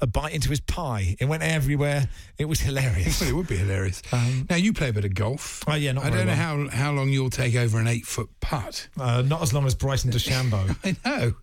uh, 0.00 0.06
bite 0.06 0.34
into 0.34 0.50
his 0.50 0.60
pie. 0.60 1.16
It 1.20 1.26
went 1.26 1.42
everywhere. 1.44 2.08
It 2.38 2.46
was 2.46 2.60
hilarious. 2.60 3.20
Well, 3.20 3.30
it 3.30 3.32
would 3.34 3.48
be 3.48 3.56
hilarious. 3.56 4.02
Um, 4.12 4.46
now 4.50 4.56
you 4.56 4.72
play 4.72 4.88
a 4.88 4.92
bit 4.92 5.04
of 5.04 5.14
golf. 5.14 5.62
Oh, 5.68 5.74
yeah, 5.74 5.92
not 5.92 6.04
I 6.04 6.10
don't 6.10 6.26
know 6.26 6.32
well. 6.32 6.36
how 6.36 6.68
how 6.68 6.92
long 6.92 7.08
you'll 7.10 7.30
take 7.30 7.54
over 7.56 7.78
an 7.78 7.86
eight 7.88 8.06
foot 8.06 8.28
putt. 8.40 8.88
Uh, 8.98 9.22
not 9.22 9.42
as 9.42 9.52
long 9.52 9.66
as 9.66 9.74
Bryson 9.74 10.10
DeChambeau. 10.10 10.76
I 10.84 10.96
know. 11.08 11.34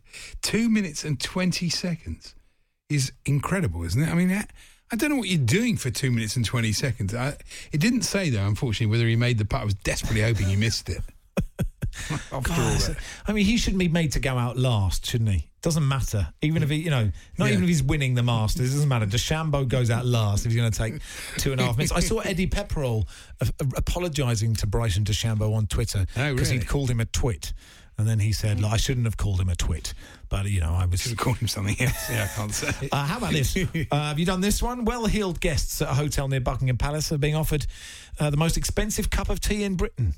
Two 0.41 0.69
minutes 0.69 1.03
and 1.03 1.19
20 1.19 1.69
seconds 1.69 2.35
is 2.89 3.11
incredible, 3.25 3.83
isn't 3.83 4.01
it? 4.01 4.09
I 4.09 4.13
mean, 4.13 4.31
I, 4.31 4.45
I 4.93 4.95
don't 4.95 5.09
know 5.09 5.15
what 5.17 5.27
you're 5.27 5.39
doing 5.43 5.75
for 5.75 5.89
two 5.89 6.11
minutes 6.11 6.35
and 6.35 6.45
20 6.45 6.71
seconds. 6.71 7.15
I, 7.15 7.35
it 7.71 7.79
didn't 7.81 8.03
say, 8.03 8.29
though, 8.29 8.45
unfortunately, 8.45 8.91
whether 8.91 9.07
he 9.07 9.15
made 9.15 9.39
the 9.39 9.45
putt. 9.45 9.61
I 9.61 9.65
was 9.65 9.73
desperately 9.73 10.21
hoping 10.21 10.45
he 10.45 10.55
missed 10.55 10.87
it. 10.87 11.01
After 12.11 12.35
all 12.35 12.41
God, 12.41 12.79
that. 12.79 12.97
I 13.25 13.33
mean, 13.33 13.45
he 13.45 13.57
shouldn't 13.57 13.79
be 13.79 13.87
made 13.87 14.11
to 14.11 14.19
go 14.19 14.37
out 14.37 14.55
last, 14.55 15.07
shouldn't 15.07 15.31
he? 15.31 15.49
Doesn't 15.63 15.87
matter. 15.87 16.27
Even 16.43 16.61
if 16.61 16.69
he, 16.69 16.75
you 16.75 16.91
know, 16.91 17.11
not 17.39 17.45
Yeah. 17.47 17.53
even 17.53 17.63
if 17.63 17.69
he's 17.69 17.81
winning 17.81 18.13
the 18.13 18.21
Masters, 18.21 18.69
it 18.71 18.75
doesn't 18.75 18.89
matter. 18.89 19.07
DeChambeau 19.07 19.67
goes 19.67 19.89
out 19.89 20.05
last 20.05 20.45
if 20.45 20.51
he's 20.51 20.59
going 20.61 20.71
to 20.71 20.77
take 20.77 20.95
two 21.37 21.53
and 21.53 21.59
a 21.59 21.63
half 21.65 21.75
minutes. 21.77 21.91
I 21.91 21.99
saw 21.99 22.19
Eddie 22.19 22.47
Pepperell 22.47 23.07
apologising 23.75 24.55
to 24.55 24.67
Bryson 24.67 25.03
DeChambeau 25.05 25.55
on 25.55 25.67
Twitter 25.67 26.05
Oh, 26.17 26.33
because 26.33 26.49
really? 26.49 26.59
he'd 26.61 26.67
called 26.67 26.89
him 26.91 26.99
a 26.99 27.05
twit. 27.05 27.53
And 27.97 28.07
then 28.07 28.19
he 28.19 28.31
said, 28.33 28.59
"Look, 28.59 28.71
I 28.71 28.77
shouldn't 28.77 29.05
have 29.05 29.17
called 29.17 29.39
him 29.39 29.49
a 29.49 29.55
twit. 29.55 29.93
But, 30.29 30.45
you 30.45 30.59
know, 30.61 30.73
I 30.73 30.85
was. 30.85 31.01
Should 31.01 31.11
have 31.11 31.19
called 31.19 31.37
him 31.37 31.47
something 31.47 31.79
else. 31.79 32.09
Yeah, 32.09 32.23
I 32.23 32.35
can't 32.35 32.53
say. 32.53 32.89
Uh, 32.91 33.05
how 33.05 33.17
about 33.19 33.33
this? 33.33 33.55
Uh, 33.55 33.67
have 33.91 34.17
you 34.19 34.25
done 34.25 34.41
this 34.41 34.63
one? 34.63 34.83
Well 34.83 35.05
heeled 35.05 35.39
guests 35.39 35.81
at 35.81 35.89
a 35.89 35.93
hotel 35.93 36.27
near 36.27 36.39
Buckingham 36.41 36.77
Palace 36.77 37.11
are 37.11 37.17
being 37.19 37.35
offered 37.35 37.65
uh, 38.19 38.29
the 38.31 38.37
most 38.37 38.57
expensive 38.57 39.09
cup 39.11 39.29
of 39.29 39.39
tea 39.39 39.63
in 39.63 39.75
Britain. 39.75 40.15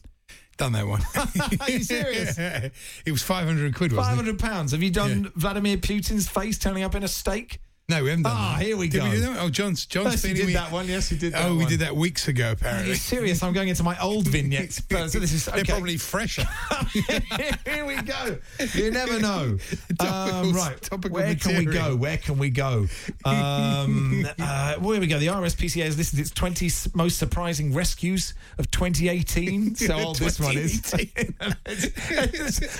Done 0.57 0.71
that 0.71 0.87
one. 0.87 1.01
Are 1.59 1.69
you 1.69 1.79
serious? 1.83 2.37
it 2.39 3.11
was 3.11 3.21
500 3.23 3.75
quid, 3.75 3.91
wasn't 3.91 4.05
Five 4.05 4.13
it? 4.13 4.23
hundred 4.25 4.39
pounds. 4.39 4.71
Have 4.71 4.81
you 4.81 4.89
done 4.89 5.29
Vladimir 5.35 5.75
Putin's 5.75 6.29
face 6.29 6.57
turning 6.57 6.83
up 6.83 6.95
in 6.95 7.03
a 7.03 7.09
steak? 7.09 7.59
No, 7.87 8.01
we 8.01 8.09
haven't 8.09 8.23
done 8.23 8.31
Ah, 8.35 8.55
that. 8.57 8.65
here 8.65 8.77
we 8.77 8.87
Did 8.89 9.01
go. 9.03 9.11
do 9.11 9.19
that? 9.19 9.37
Oh, 9.39 9.47
John's, 9.47 9.85
John's 9.85 10.13
Yes, 10.13 10.21
did 10.23 10.47
me- 10.47 10.53
that 10.53 10.71
one. 10.71 10.87
Yes, 10.87 11.07
he 11.07 11.17
did 11.19 11.33
that 11.33 11.45
Oh, 11.45 11.55
we 11.55 11.67
did 11.67 11.81
that 11.81 11.95
weeks 11.95 12.27
ago, 12.27 12.47
Are 12.49 12.51
apparently. 12.53 12.89
you 12.89 12.95
serious? 12.95 13.43
I'm 13.43 13.53
going 13.53 13.67
into 13.67 13.83
my 13.83 13.95
old 14.01 14.27
vignettes. 14.27 14.81
So 15.07 15.19
this 15.19 15.33
is 15.33 15.47
okay. 15.47 15.57
They're 15.57 15.65
probably 15.75 15.97
fresher. 15.97 16.47
Here 17.65 17.85
we 17.85 17.95
go. 18.01 18.37
You 18.73 18.89
never 18.91 19.19
know. 19.19 19.57
Um, 19.99 20.51
right. 20.53 20.79
topical 20.81 21.15
Where 21.15 21.35
can 21.35 21.57
we 21.57 21.65
go? 21.65 21.95
Where 21.95 22.17
can 22.17 22.37
we 22.37 22.49
go? 22.49 22.87
Um, 23.23 24.25
uh, 24.39 24.75
well, 24.79 24.91
here 24.91 25.01
we 25.01 25.07
go. 25.07 25.19
The 25.19 25.27
RSPCA 25.27 25.83
has 25.85 25.97
listed 25.97 26.19
its 26.19 26.31
20 26.31 26.69
most 26.93 27.17
surprising 27.17 27.73
rescues 27.73 28.33
of 28.57 28.69
2018. 28.71 29.75
So 29.75 29.93
old 29.95 30.17
this 30.17 30.39
one 30.39 30.57
is. 30.57 30.93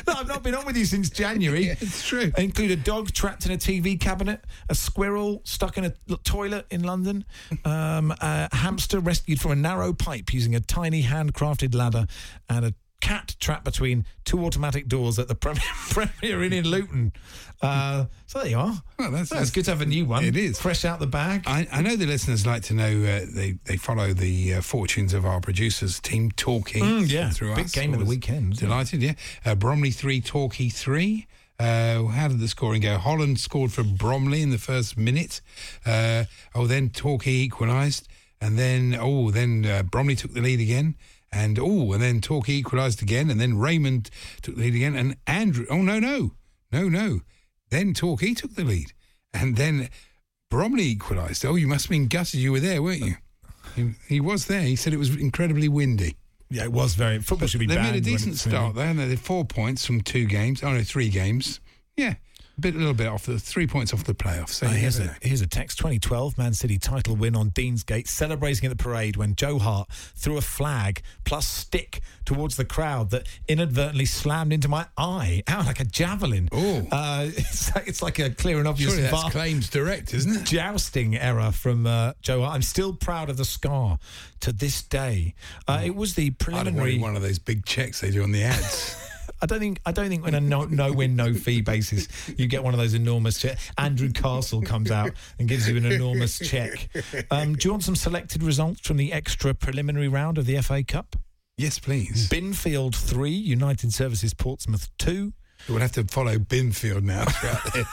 no, 0.08 0.14
I've 0.14 0.28
not 0.28 0.44
been 0.44 0.56
on 0.56 0.66
with 0.66 0.78
you 0.78 0.86
since 0.86 1.10
January. 1.10 1.68
Yeah, 1.68 1.76
it's 1.80 2.06
true. 2.06 2.32
They 2.36 2.44
include 2.44 2.72
a 2.72 2.76
dog 2.76 3.12
trapped 3.14 3.46
in 3.46 3.52
a 3.54 3.58
TV 3.58 4.00
cabinet, 4.00 4.44
a 4.70 4.76
squirrel 4.96 5.42
stuck 5.44 5.78
in 5.78 5.84
a 5.84 5.94
toilet 6.24 6.66
in 6.72 6.82
London, 6.84 7.26
um, 7.66 8.14
a 8.22 8.56
hamster 8.56 9.02
rescued 9.02 9.42
from 9.42 9.52
a 9.52 9.56
narrow 9.56 9.92
pipe 9.92 10.34
using 10.34 10.56
a 10.56 10.62
tiny 10.62 11.04
handcrafted 11.04 11.76
ladder, 11.76 12.08
and 12.50 12.66
a 12.66 12.74
cat 13.02 13.36
trapped 13.42 13.66
between 13.66 14.06
two 14.24 14.44
automatic 14.46 14.88
doors 14.88 15.20
at 15.20 15.28
the 15.28 15.36
Premier, 15.36 15.62
Premier 15.90 16.44
Inn 16.46 16.54
in 16.54 16.66
Luton. 16.66 17.12
Uh, 17.62 18.06
so 18.26 18.40
there 18.40 18.48
you 18.48 18.58
are. 18.58 18.82
Well, 18.98 19.12
that's, 19.12 19.32
Well, 19.32 19.42
it's 19.42 19.52
good 19.52 19.66
to 19.66 19.72
have 19.72 19.82
a 19.82 19.86
new 19.86 20.06
one. 20.06 20.24
It 20.24 20.38
is 20.38 20.60
fresh 20.62 20.86
out 20.86 21.00
the 21.00 21.08
bag. 21.08 21.44
I, 21.46 21.68
I 21.74 21.82
know 21.82 21.98
the 21.98 22.06
listeners 22.06 22.46
like 22.46 22.64
to 22.64 22.74
know 22.74 22.86
uh, 22.86 23.26
they 23.30 23.58
they 23.66 23.76
follow 23.76 24.14
the 24.14 24.56
uh, 24.56 24.62
fortunes 24.62 25.14
of 25.14 25.26
our 25.26 25.42
producers 25.42 26.00
team 26.00 26.32
Torquay. 26.32 26.80
Mm, 26.80 27.12
yeah. 27.12 27.30
through 27.32 27.54
Big 27.56 27.66
us. 27.66 27.72
game 27.74 27.94
of 27.94 28.00
the 28.00 28.06
weekend, 28.06 28.54
it? 28.54 28.60
Delighted, 28.60 29.04
yeah. 29.04 29.14
Uh, 29.46 29.56
Bromley 29.56 29.92
three, 29.92 30.22
Torquay 30.22 30.70
three. 30.70 31.28
Uh, 31.60 32.04
how 32.06 32.28
did 32.28 32.40
the 32.40 32.48
scoring 32.48 32.82
go? 32.82 32.98
Holland 32.98 33.40
scored 33.40 33.72
for 33.72 33.84
Bromley 33.84 34.42
in 34.42 34.50
the 34.50 34.58
first 34.58 34.98
minute. 34.98 35.42
Uh, 35.86 36.26
oh, 36.54 36.68
then 36.68 36.90
Torquay 36.90 37.32
equalised, 37.32 38.08
and 38.42 38.58
then 38.60 38.98
oh, 39.00 39.32
then 39.32 39.66
uh, 39.66 39.84
Bromley 39.84 40.16
took 40.16 40.34
the 40.34 40.42
lead 40.42 40.60
again. 40.60 40.96
And 41.32 41.60
oh, 41.60 41.92
and 41.94 42.02
then 42.02 42.22
Torquay 42.22 42.54
equalised 42.54 43.02
again, 43.02 43.30
and 43.30 43.40
then 43.40 43.58
Raymond 43.58 44.10
took 44.42 44.56
the 44.56 44.62
lead 44.62 44.76
again, 44.76 44.96
and 44.96 45.18
Andrew. 45.28 45.66
Oh 45.70 45.82
no, 45.82 46.00
no, 46.00 46.32
no, 46.72 46.90
no. 46.90 47.22
Then 47.70 47.94
Torquay 47.94 48.34
took 48.34 48.56
the 48.56 48.64
lead, 48.64 48.94
and 49.34 49.56
then 49.56 49.90
Bromley 50.50 50.84
equalised. 50.84 51.46
Oh, 51.46 51.56
you 51.56 51.68
must 51.68 51.86
have 51.86 51.92
been 51.92 52.08
gutted. 52.08 52.40
You 52.40 52.52
were 52.52 52.60
there, 52.60 52.82
weren't 52.82 53.02
you? 53.02 53.16
He, 53.76 53.92
he 54.08 54.20
was 54.20 54.46
there. 54.46 54.62
He 54.62 54.76
said 54.76 54.94
it 54.94 55.00
was 55.00 55.16
incredibly 55.16 55.68
windy. 55.68 56.16
Yeah, 56.56 56.64
it 56.64 56.72
was 56.72 56.96
very. 56.96 57.20
Football 57.20 57.50
should 57.50 57.60
be 57.60 57.68
bad. 57.68 57.78
They 57.78 57.92
made 57.92 57.96
a 57.98 58.02
decent 58.02 58.38
start 58.38 58.76
there. 58.76 58.88
and 58.88 58.98
They 58.98 59.10
had 59.10 59.20
four 59.20 59.44
points 59.44 59.86
from 59.86 60.00
two 60.00 60.26
games. 60.26 60.64
Oh 60.64 60.72
no, 60.72 60.84
three 60.84 61.10
games. 61.10 61.60
Yeah, 61.98 62.16
bit, 62.60 62.76
a 62.76 62.78
little 62.78 62.94
bit 62.94 63.08
off 63.08 63.26
the 63.26 63.40
three 63.40 63.68
points 63.68 63.94
off 63.94 64.04
the 64.04 64.14
playoffs. 64.14 64.50
So 64.50 64.68
you 64.68 64.74
here's, 64.74 65.00
a, 65.00 65.16
here's 65.22 65.42
a 65.42 65.48
text 65.48 65.78
2012 65.78 66.38
Man 66.38 66.54
City 66.54 66.78
title 66.78 67.16
win 67.16 67.36
on 67.36 67.52
Deansgate, 67.52 68.08
celebrating 68.08 68.70
at 68.70 68.78
the 68.78 68.84
parade 68.84 69.18
when 69.18 69.36
Joe 69.36 69.60
Hart 69.60 69.90
threw 69.92 70.38
a 70.38 70.42
flag 70.42 71.02
plus 71.24 71.48
stick 71.48 72.02
towards 72.26 72.56
the 72.56 72.66
crowd 72.66 73.12
that 73.12 73.28
inadvertently 73.48 74.06
slammed 74.06 74.54
into 74.54 74.68
my 74.68 74.88
eye 74.98 75.44
out 75.48 75.66
like 75.66 75.80
a 75.80 75.86
javelin. 75.86 76.50
Oh. 76.52 76.88
Uh, 76.92 77.26
it's, 77.36 77.74
like, 77.76 77.88
it's 77.88 78.02
like 78.02 78.20
a 78.20 78.30
clear 78.30 78.60
and 78.60 78.68
obvious 78.68 78.94
Surely 78.94 79.10
VAR 79.10 79.30
claims 79.32 79.70
direct, 79.70 80.14
isn't 80.14 80.36
it? 80.36 80.44
jousting 80.46 81.16
error 81.16 81.52
from 81.52 81.86
uh, 81.86 82.14
Joe 82.22 82.42
Hart. 82.42 82.56
I'm 82.56 82.62
still 82.62 82.94
proud 82.94 83.30
of 83.30 83.38
the 83.38 83.46
scar 83.46 84.00
to 84.42 84.52
this 84.52 84.82
day. 84.84 85.34
Uh, 85.68 85.82
it 85.84 85.96
was 85.96 86.16
the 86.16 86.32
preliminary. 86.32 87.00
one 87.00 87.16
of 87.16 87.22
those 87.22 87.40
big 87.40 87.66
checks 87.66 88.02
they 88.02 88.12
do 88.12 88.24
on 88.24 88.32
the 88.32 88.44
ads. 88.44 89.12
I 89.42 89.46
don't 89.46 89.60
think 89.60 89.80
I 89.86 89.92
don't 89.92 90.10
think 90.10 90.26
on 90.26 90.34
a 90.34 90.40
no, 90.42 90.66
no 90.66 90.92
win 90.94 91.16
no 91.16 91.34
fee 91.34 91.62
basis 91.62 92.08
you 92.38 92.48
get 92.48 92.64
one 92.64 92.74
of 92.74 92.80
those 92.80 92.94
enormous 92.94 93.40
checks. 93.40 93.72
Andrew 93.78 94.12
Castle 94.12 94.62
comes 94.62 94.92
out 94.92 95.12
and 95.40 95.48
gives 95.48 95.68
you 95.70 95.78
an 95.78 95.86
enormous 95.86 96.40
check. 96.40 96.90
Um, 97.32 97.56
do 97.56 97.68
you 97.68 97.72
want 97.72 97.84
some 97.84 97.96
selected 97.96 98.44
results 98.44 98.82
from 98.82 98.98
the 98.98 99.12
extra 99.14 99.54
preliminary 99.54 100.08
round 100.08 100.38
of 100.38 100.46
the 100.46 100.62
FA 100.62 100.84
Cup? 100.84 101.16
yes, 101.58 101.80
please. 101.80 102.28
Binfield 102.30 102.96
three, 102.96 103.32
United 103.32 103.94
Services 103.94 104.34
Portsmouth 104.34 104.90
two. 104.98 105.34
We'll 105.70 105.80
have 105.80 105.94
to 105.94 106.04
follow 106.04 106.38
Binfield 106.38 107.04
now 107.04 107.24
throughout 107.26 107.74
their, 107.74 107.84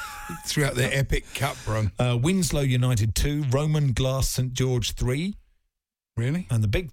throughout 0.47 0.75
their 0.75 0.91
epic 0.93 1.25
cup 1.35 1.57
run. 1.67 1.93
Uh, 1.99 2.19
Winslow 2.21 2.61
United 2.63 3.15
two, 3.15 3.45
Roman 3.51 3.93
Glass 3.93 4.29
St 4.29 4.53
George 4.53 4.93
three, 4.93 5.37
Really? 6.17 6.47
and 6.51 6.63
the 6.63 6.69
big 6.69 6.91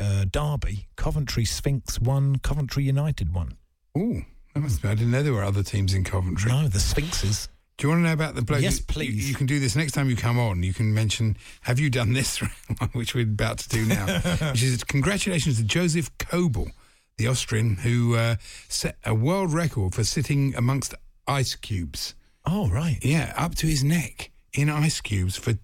uh, 0.00 0.24
derby 0.24 0.88
Coventry 0.96 1.44
Sphinx 1.44 2.00
one, 2.00 2.38
Coventry 2.38 2.84
United 2.84 3.34
one. 3.34 3.56
Oh, 3.96 4.22
that 4.54 4.60
must 4.60 4.82
be. 4.82 4.88
I 4.88 4.94
didn't 4.94 5.10
know 5.10 5.22
there 5.22 5.32
were 5.32 5.44
other 5.44 5.62
teams 5.62 5.94
in 5.94 6.04
Coventry. 6.04 6.50
No, 6.50 6.68
the 6.68 6.80
Sphinxes. 6.80 7.48
Do 7.76 7.86
you 7.86 7.90
want 7.90 8.00
to 8.00 8.08
know 8.08 8.14
about 8.14 8.34
the 8.34 8.42
bloke? 8.42 8.62
Yes, 8.62 8.80
please. 8.80 9.24
You, 9.24 9.30
you 9.30 9.34
can 9.34 9.46
do 9.46 9.60
this 9.60 9.76
next 9.76 9.92
time 9.92 10.08
you 10.08 10.16
come 10.16 10.38
on. 10.38 10.62
You 10.62 10.72
can 10.72 10.94
mention, 10.94 11.36
have 11.60 11.78
you 11.78 11.90
done 11.90 12.14
this, 12.14 12.38
which 12.92 13.14
we're 13.14 13.24
about 13.24 13.58
to 13.58 13.68
do 13.68 13.84
now, 13.84 14.06
which 14.50 14.62
is 14.62 14.82
congratulations 14.82 15.58
to 15.58 15.64
Josef 15.64 16.16
Köberl, 16.16 16.70
the 17.18 17.26
Austrian, 17.26 17.76
who 17.76 18.16
uh, 18.16 18.36
set 18.68 18.96
a 19.04 19.14
world 19.14 19.52
record 19.52 19.94
for 19.94 20.04
sitting 20.04 20.54
amongst 20.54 20.94
ice 21.26 21.54
cubes. 21.54 22.14
Oh 22.46 22.68
right. 22.68 22.98
Yeah, 23.02 23.34
up 23.36 23.54
to 23.56 23.66
his 23.66 23.84
neck 23.84 24.30
in 24.54 24.70
ice 24.70 25.00
cubes 25.00 25.36
for 25.36 25.54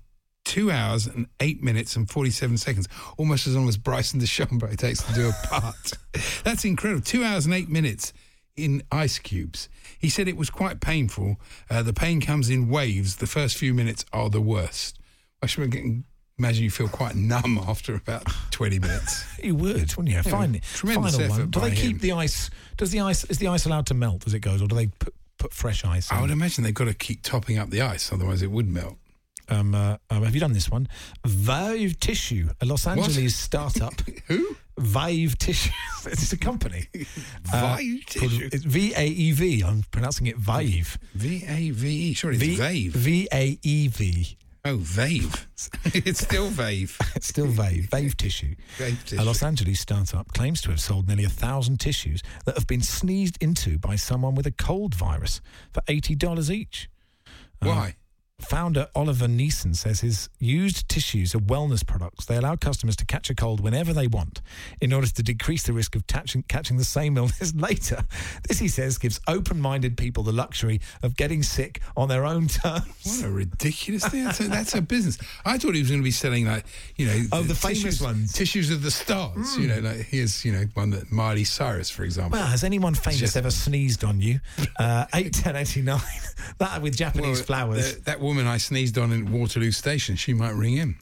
two 0.53 0.71
hours 0.71 1.07
and 1.07 1.27
eight 1.41 1.63
minutes 1.63 1.97
and 1.97 2.09
47 2.11 2.59
seconds, 2.59 2.89
almost 3.17 3.47
as 3.47 3.57
long 3.57 3.69
as 3.69 3.77
Bryson 3.77 4.21
DeChambeau 4.21 4.77
takes 4.85 5.03
to 5.03 5.13
do 5.15 5.29
a 5.29 5.33
putt. 5.49 5.93
That's 6.45 6.65
incredible. 6.65 7.03
Two 7.03 7.25
hours 7.25 7.47
and 7.47 7.55
eight 7.55 7.69
minutes 7.71 8.13
in 8.55 8.83
ice 8.93 9.19
cubes. 9.19 9.69
He 9.99 10.11
said 10.11 10.29
it 10.29 10.37
was 10.37 10.51
quite 10.51 10.81
painful. 10.81 11.37
Uh, 11.71 11.83
the 11.83 11.95
pain 11.95 12.21
comes 12.21 12.51
in 12.51 12.69
waves. 12.69 13.17
The 13.17 13.27
first 13.27 13.57
few 13.57 13.73
minutes 13.73 14.05
are 14.13 14.29
the 14.29 14.43
worst. 14.43 14.99
I 15.43 15.47
should 15.47 15.71
get- 15.71 15.85
imagine 16.39 16.65
you 16.65 16.71
feel 16.71 16.89
quite 16.89 17.15
numb 17.15 17.59
after 17.67 17.95
about 17.95 18.25
20 18.51 18.79
minutes. 18.79 19.25
You 19.43 19.55
would, 19.57 19.75
wouldn't 19.97 20.09
you? 20.09 20.15
Yeah, 20.15 20.23
Fine. 20.23 20.61
tremendous 20.75 21.17
final 21.17 21.29
one. 21.31 21.41
effort 21.41 21.51
Do 21.51 21.61
they 21.61 21.71
keep 21.75 21.93
him. 21.93 21.99
the 21.99 22.13
ice? 22.13 22.49
Does 22.77 22.91
the 22.91 23.01
ice 23.01 23.25
is 23.25 23.39
the 23.39 23.49
ice 23.49 23.65
allowed 23.67 23.87
to 23.87 23.95
melt 23.95 24.25
as 24.27 24.35
it 24.35 24.41
goes, 24.41 24.61
or 24.63 24.69
do 24.69 24.77
they 24.77 24.87
put, 24.87 25.15
put 25.39 25.53
fresh 25.53 25.85
ice? 25.85 26.13
I 26.13 26.17
in? 26.17 26.21
would 26.23 26.31
imagine 26.31 26.63
they've 26.63 26.73
got 26.75 26.85
to 26.89 26.95
keep 26.95 27.23
topping 27.23 27.59
up 27.59 27.71
the 27.71 27.81
ice, 27.81 28.13
otherwise 28.13 28.43
it 28.43 28.51
would 28.53 28.69
melt. 28.69 28.99
Um, 29.53 29.75
uh, 29.75 29.97
um, 30.11 30.23
have 30.25 30.35
you 30.35 30.41
done 30.41 30.53
this 30.53 30.71
one? 30.71 30.89
Vive 31.27 31.99
Tissue, 32.01 32.49
a 32.61 32.65
Los 32.65 32.87
What? 32.87 32.99
Angeles 32.99 33.37
startup. 33.37 33.93
Who? 34.29 34.57
Vive 34.79 35.37
Tissue. 35.39 35.71
it's 36.07 36.33
a 36.33 36.39
company. 36.39 36.87
Uh, 37.53 37.77
Vive 37.77 38.07
called- 38.07 38.31
Tissue? 38.31 38.49
It's 38.53 38.65
V 38.65 38.95
A 38.97 39.07
E 39.07 39.33
V. 39.33 39.63
I'm 39.63 39.83
pronouncing 39.91 40.27
it 40.27 40.37
Vive. 40.39 40.99
V 41.15 41.45
A 41.47 41.71
V 41.71 41.89
E. 42.11 42.15
Sure, 42.15 42.33
it's 42.33 42.41
V 42.43 42.57
Vave. 42.57 42.93
V 42.95 43.29
A 43.33 43.59
E 43.63 43.89
V. 43.89 44.37
Oh, 44.65 44.77
Vave. 44.77 45.49
it's 45.87 46.21
still 46.21 46.47
Vave. 46.49 46.97
It's 47.17 47.27
still 47.27 47.49
Vave. 47.49 47.87
Vave 47.91 48.17
Tissue. 48.17 48.55
Vave 48.79 49.05
tissue. 49.05 49.21
A 49.21 49.25
Los 49.25 49.43
Angeles 49.43 49.81
startup 49.81 50.33
claims 50.33 50.61
to 50.63 50.71
have 50.71 50.81
sold 50.81 51.09
nearly 51.09 51.25
a 51.25 51.29
thousand 51.29 51.81
tissues 51.81 52.23
that 52.47 52.55
have 52.57 52.69
been 52.69 52.81
sneezed 52.81 53.37
into 53.43 53.77
by 53.79 53.97
someone 53.97 54.37
with 54.37 54.47
a 54.47 54.53
cold 54.53 54.95
virus 54.95 55.41
for 55.73 55.83
eighty 55.89 56.15
dollars 56.15 56.49
each. 56.51 56.89
Uh, 57.61 57.67
Why? 57.67 57.97
Founder 58.45 58.89
Oliver 58.95 59.27
Neeson 59.27 59.75
says 59.77 60.01
his 60.01 60.29
used 60.39 60.89
tissues 60.89 61.35
are 61.35 61.39
wellness 61.39 61.87
products. 61.87 62.25
They 62.27 62.37
allow 62.37 62.57
customers 62.57 62.97
to 62.97 63.07
catch 63.07 63.31
a 63.31 63.35
cold 63.35 63.61
whenever 63.61 63.93
they 63.93 64.07
want 64.07 64.41
in 64.81 64.93
order 64.93 65.07
to 65.07 65.23
decrease 65.23 65.63
the 65.65 65.73
risk 65.73 65.95
of 65.97 66.07
catching, 66.07 66.43
catching 66.45 66.77
the 66.77 66.85
same 66.85 67.17
illness 67.19 67.55
later. 67.55 68.05
This, 68.49 68.59
he 68.59 68.69
says, 68.69 68.99
gives 68.99 69.21
open 69.29 69.61
minded 69.61 69.97
people 69.97 70.23
the 70.23 70.33
luxury 70.33 70.81
of 71.03 71.17
getting 71.17 71.43
sick 71.43 71.81
on 71.97 72.09
their 72.09 72.25
own 72.25 72.49
terms. 72.49 72.85
What 73.05 73.25
a 73.25 73.31
ridiculous 73.31 74.07
thing. 74.07 74.25
That's 74.25 74.41
a, 74.41 74.49
that's 74.49 74.75
a 74.75 74.83
business. 74.83 75.19
I 75.45 75.59
thought 75.59 75.75
he 75.75 75.81
was 75.81 75.91
going 75.91 76.01
to 76.01 76.05
be 76.05 76.11
selling, 76.11 76.47
like, 76.47 76.67
you 76.97 77.07
know, 77.07 77.23
Oh, 77.33 77.43
the 77.43 77.55
famous 77.55 77.83
tissues, 77.83 78.01
ones. 78.03 78.33
Tissues 78.33 78.71
of 78.71 78.83
the 78.83 78.91
stars. 78.91 79.57
You 79.59 79.69
know, 79.69 79.79
like 79.81 79.97
here's, 80.07 80.45
you 80.45 80.53
know, 80.53 80.65
one 80.75 80.91
that 80.91 81.11
Miley 81.13 81.45
Cyrus, 81.45 81.91
for 81.91 82.05
example. 82.05 82.39
Well, 82.39 82.47
has 82.49 82.65
anyone 82.65 82.95
famous 82.95 83.21
Just- 83.21 83.37
ever 83.37 83.51
sneezed 83.51 84.05
on 84.05 84.21
you? 84.21 84.41
Uh, 84.79 85.05
8, 85.15 85.33
10, 85.33 85.57
89. 85.57 86.01
That 86.59 86.83
with 86.83 86.97
Japanese 86.97 87.39
Well, 87.39 87.45
flowers. 87.47 87.95
the- 87.97 88.01
that 88.03 88.21
woman 88.33 88.47
I 88.47 88.57
sneezed 88.57 88.97
on 88.97 89.13
in 89.13 89.31
Waterloo 89.31 89.71
Station, 89.71 90.17
she 90.17 90.33
might 90.33 90.55
ring 90.55 90.79
in. 90.79 90.97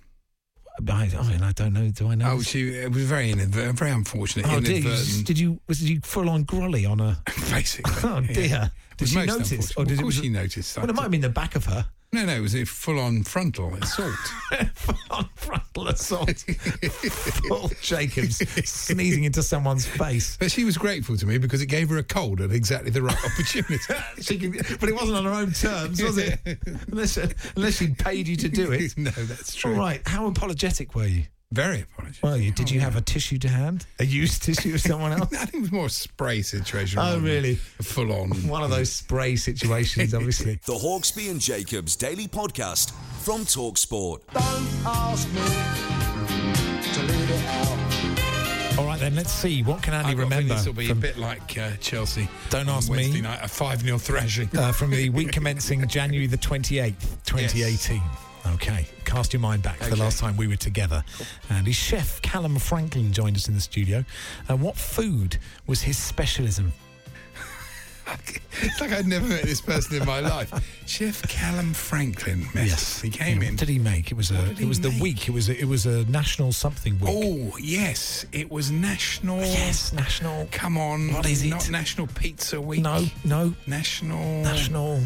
I, 0.88 1.10
oh, 1.14 1.20
I, 1.20 1.28
mean, 1.28 1.42
I 1.42 1.52
don't 1.52 1.72
know. 1.74 1.88
Do 1.90 2.08
I 2.08 2.14
know? 2.16 2.32
Oh, 2.32 2.42
she 2.42 2.70
it 2.70 2.90
was 2.90 3.04
very 3.04 3.30
inadvertent, 3.30 3.78
very 3.78 3.92
unfortunate. 3.92 4.46
Oh, 4.48 4.60
dear. 4.60 4.78
You, 4.78 5.22
did 5.22 5.38
you, 5.38 5.60
was 5.68 5.88
you 5.88 6.00
full 6.00 6.28
on 6.28 6.44
grolly 6.44 6.90
on 6.90 7.00
a. 7.00 7.22
basically. 7.50 7.92
Oh, 8.02 8.20
yeah. 8.20 8.32
dear. 8.32 8.72
It 8.92 8.98
Did 8.98 9.08
she 9.08 9.26
notice? 9.26 9.72
Or 9.76 9.84
did 9.84 9.92
of 9.92 9.98
it 9.98 10.02
course 10.02 10.16
was- 10.16 10.24
she 10.24 10.28
noticed. 10.28 10.76
Well, 10.76 10.88
it 10.90 10.96
might 10.96 11.02
have 11.02 11.10
been 11.10 11.20
the 11.20 11.28
back 11.28 11.54
of 11.54 11.66
her. 11.66 11.86
No, 12.12 12.24
no, 12.24 12.34
it 12.34 12.40
was 12.40 12.56
a 12.56 12.64
full-on 12.64 13.22
frontal 13.22 13.72
assault. 13.74 14.10
full 14.74 14.96
on 15.12 15.28
frontal 15.36 15.88
assault. 15.88 16.28
Full 17.48 17.70
Jacobs 17.80 18.38
sneezing 18.68 19.22
into 19.24 19.44
someone's 19.44 19.86
face. 19.86 20.36
But 20.36 20.50
she 20.50 20.64
was 20.64 20.76
grateful 20.76 21.16
to 21.16 21.24
me 21.26 21.38
because 21.38 21.62
it 21.62 21.66
gave 21.66 21.88
her 21.90 21.98
a 21.98 22.02
cold 22.02 22.40
at 22.40 22.50
exactly 22.50 22.90
the 22.90 23.02
right 23.02 23.24
opportunity. 23.24 23.78
She 24.20 24.38
could, 24.38 24.80
but 24.80 24.88
it 24.88 24.94
wasn't 24.94 25.18
on 25.18 25.24
her 25.24 25.30
own 25.30 25.52
terms, 25.52 26.02
was 26.02 26.18
it? 26.18 26.40
unless, 26.90 27.16
unless 27.56 27.76
she'd 27.76 27.96
paid 27.98 28.26
you 28.26 28.36
to 28.36 28.48
do 28.48 28.72
it. 28.72 28.96
no, 28.98 29.10
that's 29.10 29.54
true. 29.54 29.72
All 29.74 29.78
right. 29.78 30.06
How 30.06 30.26
apologetic 30.26 30.94
were 30.94 31.06
you? 31.06 31.24
Very 31.52 31.80
apologetic. 31.80 32.22
Well, 32.22 32.36
you, 32.36 32.52
did 32.52 32.70
you 32.70 32.78
have 32.78 32.94
a 32.94 33.00
tissue 33.00 33.36
to 33.38 33.48
hand? 33.48 33.84
A 33.98 34.04
used 34.04 34.40
tissue 34.44 34.72
of 34.74 34.80
someone 34.80 35.12
else? 35.12 35.32
I 35.32 35.46
think 35.46 35.54
it 35.54 35.60
was 35.62 35.72
more 35.72 35.86
a 35.86 35.90
spray 35.90 36.42
situation. 36.42 37.00
Oh, 37.02 37.18
really? 37.18 37.56
Full 37.56 38.12
on. 38.12 38.30
One 38.46 38.62
of 38.62 38.70
those 38.70 38.92
spray 38.92 39.34
situations, 39.34 40.14
obviously. 40.14 40.60
The 40.64 40.74
Hawksbee 40.74 41.28
and 41.28 41.40
Jacobs 41.40 41.96
Daily 41.96 42.28
Podcast 42.28 42.92
from 43.22 43.40
Talksport. 43.40 44.20
Don't 44.32 44.86
ask 44.86 45.26
me 45.28 45.40
to 46.92 47.02
leave 47.02 47.30
it 47.32 47.44
out. 47.46 48.78
All 48.78 48.86
right, 48.86 49.00
then, 49.00 49.16
let's 49.16 49.32
see. 49.32 49.64
What 49.64 49.82
can 49.82 49.92
Andy 49.92 50.10
I've 50.10 50.16
got 50.16 50.22
a 50.22 50.24
remember 50.26 50.54
This 50.54 50.66
will 50.66 50.72
be 50.72 50.86
from, 50.86 50.98
a 50.98 51.00
bit 51.00 51.18
like 51.18 51.58
uh, 51.58 51.72
Chelsea. 51.80 52.28
Don't 52.50 52.68
on 52.68 52.76
ask 52.76 52.92
me. 52.92 53.20
Night, 53.20 53.40
a 53.42 53.48
5 53.48 53.80
0 53.82 53.98
thrashing. 53.98 54.48
uh, 54.56 54.70
from 54.70 54.90
the 54.90 55.10
week 55.10 55.32
commencing 55.32 55.84
January 55.88 56.28
the 56.28 56.38
28th, 56.38 56.94
2018? 57.26 58.00
Okay, 58.46 58.86
cast 59.04 59.32
your 59.32 59.40
mind 59.40 59.62
back 59.62 59.78
to 59.80 59.90
the 59.90 59.96
last 59.96 60.18
time 60.18 60.36
we 60.36 60.46
were 60.46 60.56
together. 60.56 61.04
And 61.48 61.66
his 61.66 61.76
chef, 61.76 62.20
Calum 62.22 62.58
Franklin, 62.58 63.12
joined 63.12 63.36
us 63.36 63.48
in 63.48 63.54
the 63.54 63.60
studio. 63.60 64.04
And 64.48 64.60
what 64.60 64.76
food 64.76 65.38
was 65.66 65.82
his 65.82 65.98
specialism? 65.98 66.72
it's 68.62 68.80
like 68.80 68.92
I'd 68.92 69.06
never 69.06 69.28
met 69.28 69.42
this 69.42 69.60
person 69.60 70.00
in 70.00 70.06
my 70.06 70.18
life. 70.20 70.52
Chef 70.86 71.22
Calum 71.28 71.72
Franklin. 71.72 72.44
Yes, 72.54 73.00
he 73.00 73.08
came 73.08 73.40
in. 73.40 73.50
What 73.50 73.58
did 73.58 73.68
he 73.68 73.78
make? 73.78 74.10
It 74.10 74.16
was 74.16 74.32
a. 74.32 74.50
It 74.52 74.64
was 74.64 74.80
the 74.80 74.90
make? 74.90 75.00
week. 75.02 75.28
It 75.28 75.32
was. 75.32 75.48
A, 75.48 75.56
it 75.60 75.66
was 75.68 75.86
a 75.86 76.04
national 76.10 76.52
something 76.52 76.98
week. 76.98 77.10
Oh 77.14 77.56
yes, 77.58 78.26
it 78.32 78.50
was 78.50 78.70
National. 78.72 79.38
yes, 79.38 79.92
national. 79.92 80.48
Come 80.50 80.76
on, 80.76 81.12
What 81.12 81.28
is 81.28 81.44
it? 81.44 81.50
Not 81.50 81.70
National 81.70 82.08
Pizza 82.08 82.60
Week. 82.60 82.80
No, 82.80 83.06
no, 83.24 83.54
National. 83.68 84.42
national 84.42 85.02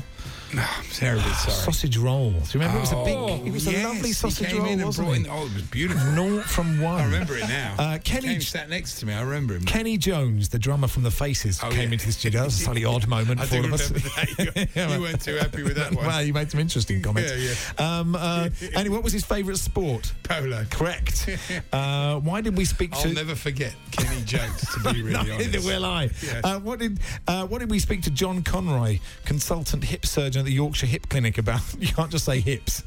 No, 0.53 0.63
I'm 0.63 0.85
terribly 0.93 1.23
sorry. 1.33 1.53
sausage 1.53 1.97
rolls. 1.97 2.53
Do 2.53 2.59
you 2.59 2.65
remember? 2.65 2.79
it 2.79 2.81
was 2.83 2.93
a 2.93 2.97
Oh, 2.97 3.05
big. 3.39 3.47
It 3.49 3.53
was 3.53 3.67
yes, 3.67 3.85
a 3.85 3.89
lovely 3.89 4.09
he 4.09 4.13
sausage 4.13 4.53
roll, 4.53 4.67
in 4.67 4.85
wasn't 4.85 5.09
it? 5.09 5.17
in- 5.17 5.27
oh, 5.29 5.47
it 5.47 5.53
was 5.55 5.63
beautiful. 5.65 6.11
Naught 6.13 6.45
from 6.45 6.81
one. 6.81 7.01
I 7.01 7.05
remember 7.07 7.37
it 7.37 7.49
now. 7.49 7.75
Uh, 7.77 7.93
He 7.95 7.99
Kenny 7.99 8.29
came, 8.29 8.41
sat 8.41 8.69
next 8.71 9.01
to 9.01 9.07
me. 9.07 9.15
I 9.15 9.23
remember 9.23 9.55
him. 9.55 9.65
Kenny 9.65 9.99
Jones, 9.99 10.51
the 10.51 10.59
drummer 10.61 10.87
from 10.87 11.03
the 11.03 11.11
Faces, 11.11 11.59
Oh, 11.63 11.71
came 11.71 11.89
yeah. 11.89 11.95
into 11.95 12.07
the 12.07 12.13
studio. 12.13 12.41
That 12.41 12.47
was 12.47 12.61
a 12.61 12.65
slightly 12.65 12.85
odd 12.95 13.09
moment 13.09 13.41
I 13.41 13.47
for 13.47 13.57
all 13.57 13.65
of 13.65 13.73
us. 13.73 13.89
that. 13.89 14.71
You- 14.77 14.93
you 14.95 15.01
weren't 15.01 15.21
too 15.21 15.35
happy 15.37 15.65
with 15.65 15.75
that 15.75 15.93
one. 15.93 16.07
well, 16.07 16.23
you 16.23 16.33
made 16.33 16.51
some 16.53 16.61
interesting 16.61 17.03
comments. 17.03 17.33
Yeah, 17.37 17.99
Um, 17.99 18.15
uh, 18.15 18.49
Andy, 18.77 18.91
what 18.91 19.03
was 19.03 19.13
his 19.13 19.25
favourite 19.25 19.59
sport? 19.59 20.13
Polo. 20.23 20.65
Correct. 20.71 21.29
Uh, 21.73 22.21
why 22.21 22.41
did 22.41 22.57
we 22.57 22.65
speak 22.65 22.93
to 22.93 23.09
I'll 23.09 23.15
never 23.15 23.35
forget 23.35 23.75
Kenny 23.91 24.23
Jones. 24.23 24.61
To 24.73 24.93
be 24.93 25.03
really 25.03 25.17
honest, 25.17 25.39
Neither 25.53 25.61
will 25.67 25.85
I. 25.85 26.05
Yes. 26.23 26.41
Uh, 26.45 26.61
what 26.61 26.79
did 26.79 27.01
uh, 27.27 27.45
What 27.49 27.59
did 27.59 27.71
we 27.71 27.81
speak 27.81 28.03
to 28.03 28.11
John 28.11 28.43
Conroy, 28.43 29.01
consultant 29.25 29.83
hip 29.83 30.07
surgeon 30.15 30.41
at 30.41 30.45
the 30.47 30.53
Yorkshire 30.53 30.87
Hip 30.87 31.09
Clinic, 31.09 31.39
about? 31.39 31.61
You 31.85 31.89
can't 31.89 32.11
just 32.11 32.25
say 32.25 32.41
hips. 32.41 32.83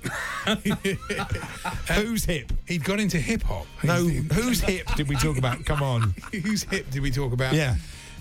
Whose 1.94 2.26
hip? 2.26 2.52
He'd 2.66 2.84
got 2.84 3.00
into 3.00 3.18
hip 3.20 3.44
hop. 3.44 3.68
No, 3.84 4.08
whose 4.08 4.62
hip 4.62 4.88
did 4.96 5.08
we 5.08 5.16
talk 5.16 5.38
about? 5.38 5.66
Come 5.66 5.84
on. 5.84 6.16
Whose 6.32 6.64
hip 6.64 6.90
did 6.90 7.02
we 7.02 7.12
talk 7.12 7.34
about? 7.34 7.54
Yeah. 7.54 7.76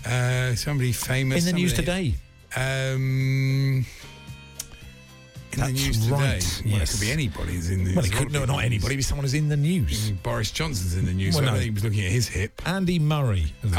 Uh, 0.05 0.55
somebody 0.55 0.91
famous. 0.91 1.47
In 1.47 1.55
the 1.55 1.59
news 1.59 1.73
today. 1.73 2.13
Um, 2.55 3.85
in 5.53 5.59
the 5.59 5.65
That's 5.67 5.85
news 5.85 6.03
today. 6.03 6.11
right, 6.15 6.61
Well, 6.65 6.73
yes. 6.79 6.89
it 6.93 6.97
could 6.97 7.05
be 7.05 7.11
anybody 7.11 7.53
who's 7.53 7.69
in 7.69 7.79
the 7.79 7.83
news. 7.85 7.95
Well, 7.95 8.05
it 8.05 8.09
there's 8.09 8.13
a 8.13 8.23
lot 8.23 8.31
could 8.31 8.33
no, 8.47 8.53
not 8.53 8.63
anybody. 8.63 8.95
But 8.95 9.05
someone 9.05 9.23
who's 9.23 9.33
in 9.33 9.49
the 9.49 9.57
news. 9.57 10.11
Boris 10.11 10.51
Johnson's 10.51 10.95
in 10.95 11.05
the 11.05 11.13
news. 11.13 11.35
Well, 11.35 11.45
so 11.45 11.53
no. 11.53 11.59
he 11.59 11.69
was 11.69 11.83
looking 11.83 12.05
at 12.05 12.11
his 12.11 12.27
hip. 12.27 12.61
Andy 12.65 12.99
Murray. 12.99 13.53
Oh. 13.63 13.69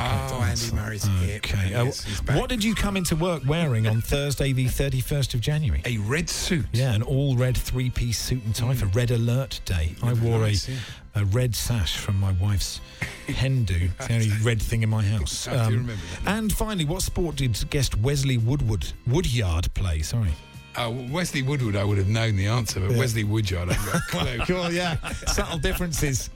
Andy 0.42 0.74
Murray's 0.74 1.04
hip. 1.04 1.44
Okay. 1.44 1.74
Uh, 1.74 1.84
Yes, 1.84 2.04
what 2.32 2.48
did 2.50 2.62
you 2.64 2.74
come 2.74 2.96
into 2.96 3.16
work 3.16 3.42
wearing 3.46 3.86
on 3.86 4.00
Thursday, 4.00 4.52
the 4.52 4.66
31st 4.66 5.34
of 5.34 5.40
January? 5.40 5.82
A 5.84 5.98
red 5.98 6.28
suit. 6.28 6.66
Yeah, 6.72 6.92
an 6.94 7.02
all 7.02 7.36
red 7.36 7.56
three 7.56 7.90
piece 7.90 8.18
suit 8.18 8.44
and 8.44 8.54
tie 8.54 8.74
for 8.74 8.86
Red 8.86 9.10
Alert 9.10 9.60
Day. 9.64 9.94
I 10.02 10.12
wore 10.14 10.40
nice, 10.40 10.68
a, 10.68 10.72
yeah. 10.72 10.78
a 11.16 11.24
red 11.26 11.54
sash 11.54 11.96
from 11.96 12.18
my 12.18 12.32
wife's 12.32 12.80
hen 13.28 13.64
do. 13.64 13.88
It's 13.98 14.06
the 14.08 14.14
only 14.14 14.30
red 14.42 14.60
thing 14.60 14.82
in 14.82 14.88
my 14.88 15.02
house. 15.02 15.46
Um, 15.46 15.54
I 15.58 15.68
do 15.68 15.76
remember 15.78 16.02
that. 16.24 16.30
And 16.36 16.52
finally, 16.52 16.84
what 16.84 17.02
sport 17.02 17.36
did 17.36 17.70
guest 17.70 17.96
Wesley 17.98 18.38
Woodward 18.38 18.86
Woodyard 19.06 19.72
play? 19.74 20.00
Sorry. 20.02 20.32
Uh, 20.78 20.90
Wesley 21.10 21.42
Woodward, 21.42 21.74
I 21.76 21.82
would 21.84 21.98
have 21.98 22.08
known 22.08 22.36
the 22.36 22.46
answer, 22.46 22.80
but 22.80 22.90
Yeah. 22.92 22.98
Wesley 22.98 23.24
Woodyard, 23.24 23.70
I've 23.70 23.84
got 23.86 23.94
a 23.96 24.00
clue. 24.08 24.38
Cool, 24.46 24.72
yeah. 24.72 24.96
Subtle 25.26 25.58
differences. 25.58 26.30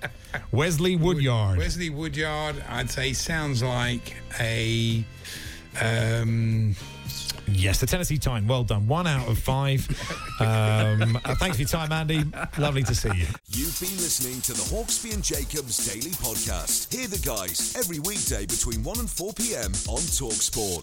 Wesley 0.50 0.96
Woodyard. 0.96 1.58
Wesley 1.58 1.90
Woodyard, 1.90 2.56
I'd 2.68 2.90
say, 2.90 3.12
sounds 3.12 3.62
like 3.62 4.16
a. 4.40 5.04
Um, 5.80 6.74
Yes, 7.54 7.80
the 7.80 7.86
Tennessee 7.86 8.18
Time. 8.18 8.46
Well 8.46 8.64
done. 8.64 8.86
One 8.86 9.06
out 9.06 9.28
of 9.28 9.38
five. 9.38 9.86
Um, 10.40 11.20
uh, 11.24 11.36
thanks 11.36 11.56
for 11.56 11.62
your 11.62 11.68
time, 11.68 11.92
Andy. 11.92 12.24
Lovely 12.58 12.82
to 12.82 12.94
see 12.96 13.10
you. 13.14 13.26
You've 13.50 13.78
been 13.78 13.96
listening 13.98 14.40
to 14.40 14.52
the 14.52 14.62
Hawksbee 14.74 15.14
and 15.14 15.22
Jacobs 15.22 15.86
Daily 15.86 16.10
Podcast. 16.10 16.92
Hear 16.92 17.06
the 17.06 17.18
guys 17.18 17.76
every 17.76 18.00
weekday 18.00 18.44
between 18.46 18.82
1 18.82 18.98
and 18.98 19.08
4 19.08 19.32
p.m. 19.34 19.70
on 19.88 20.00
Talksport. 20.00 20.82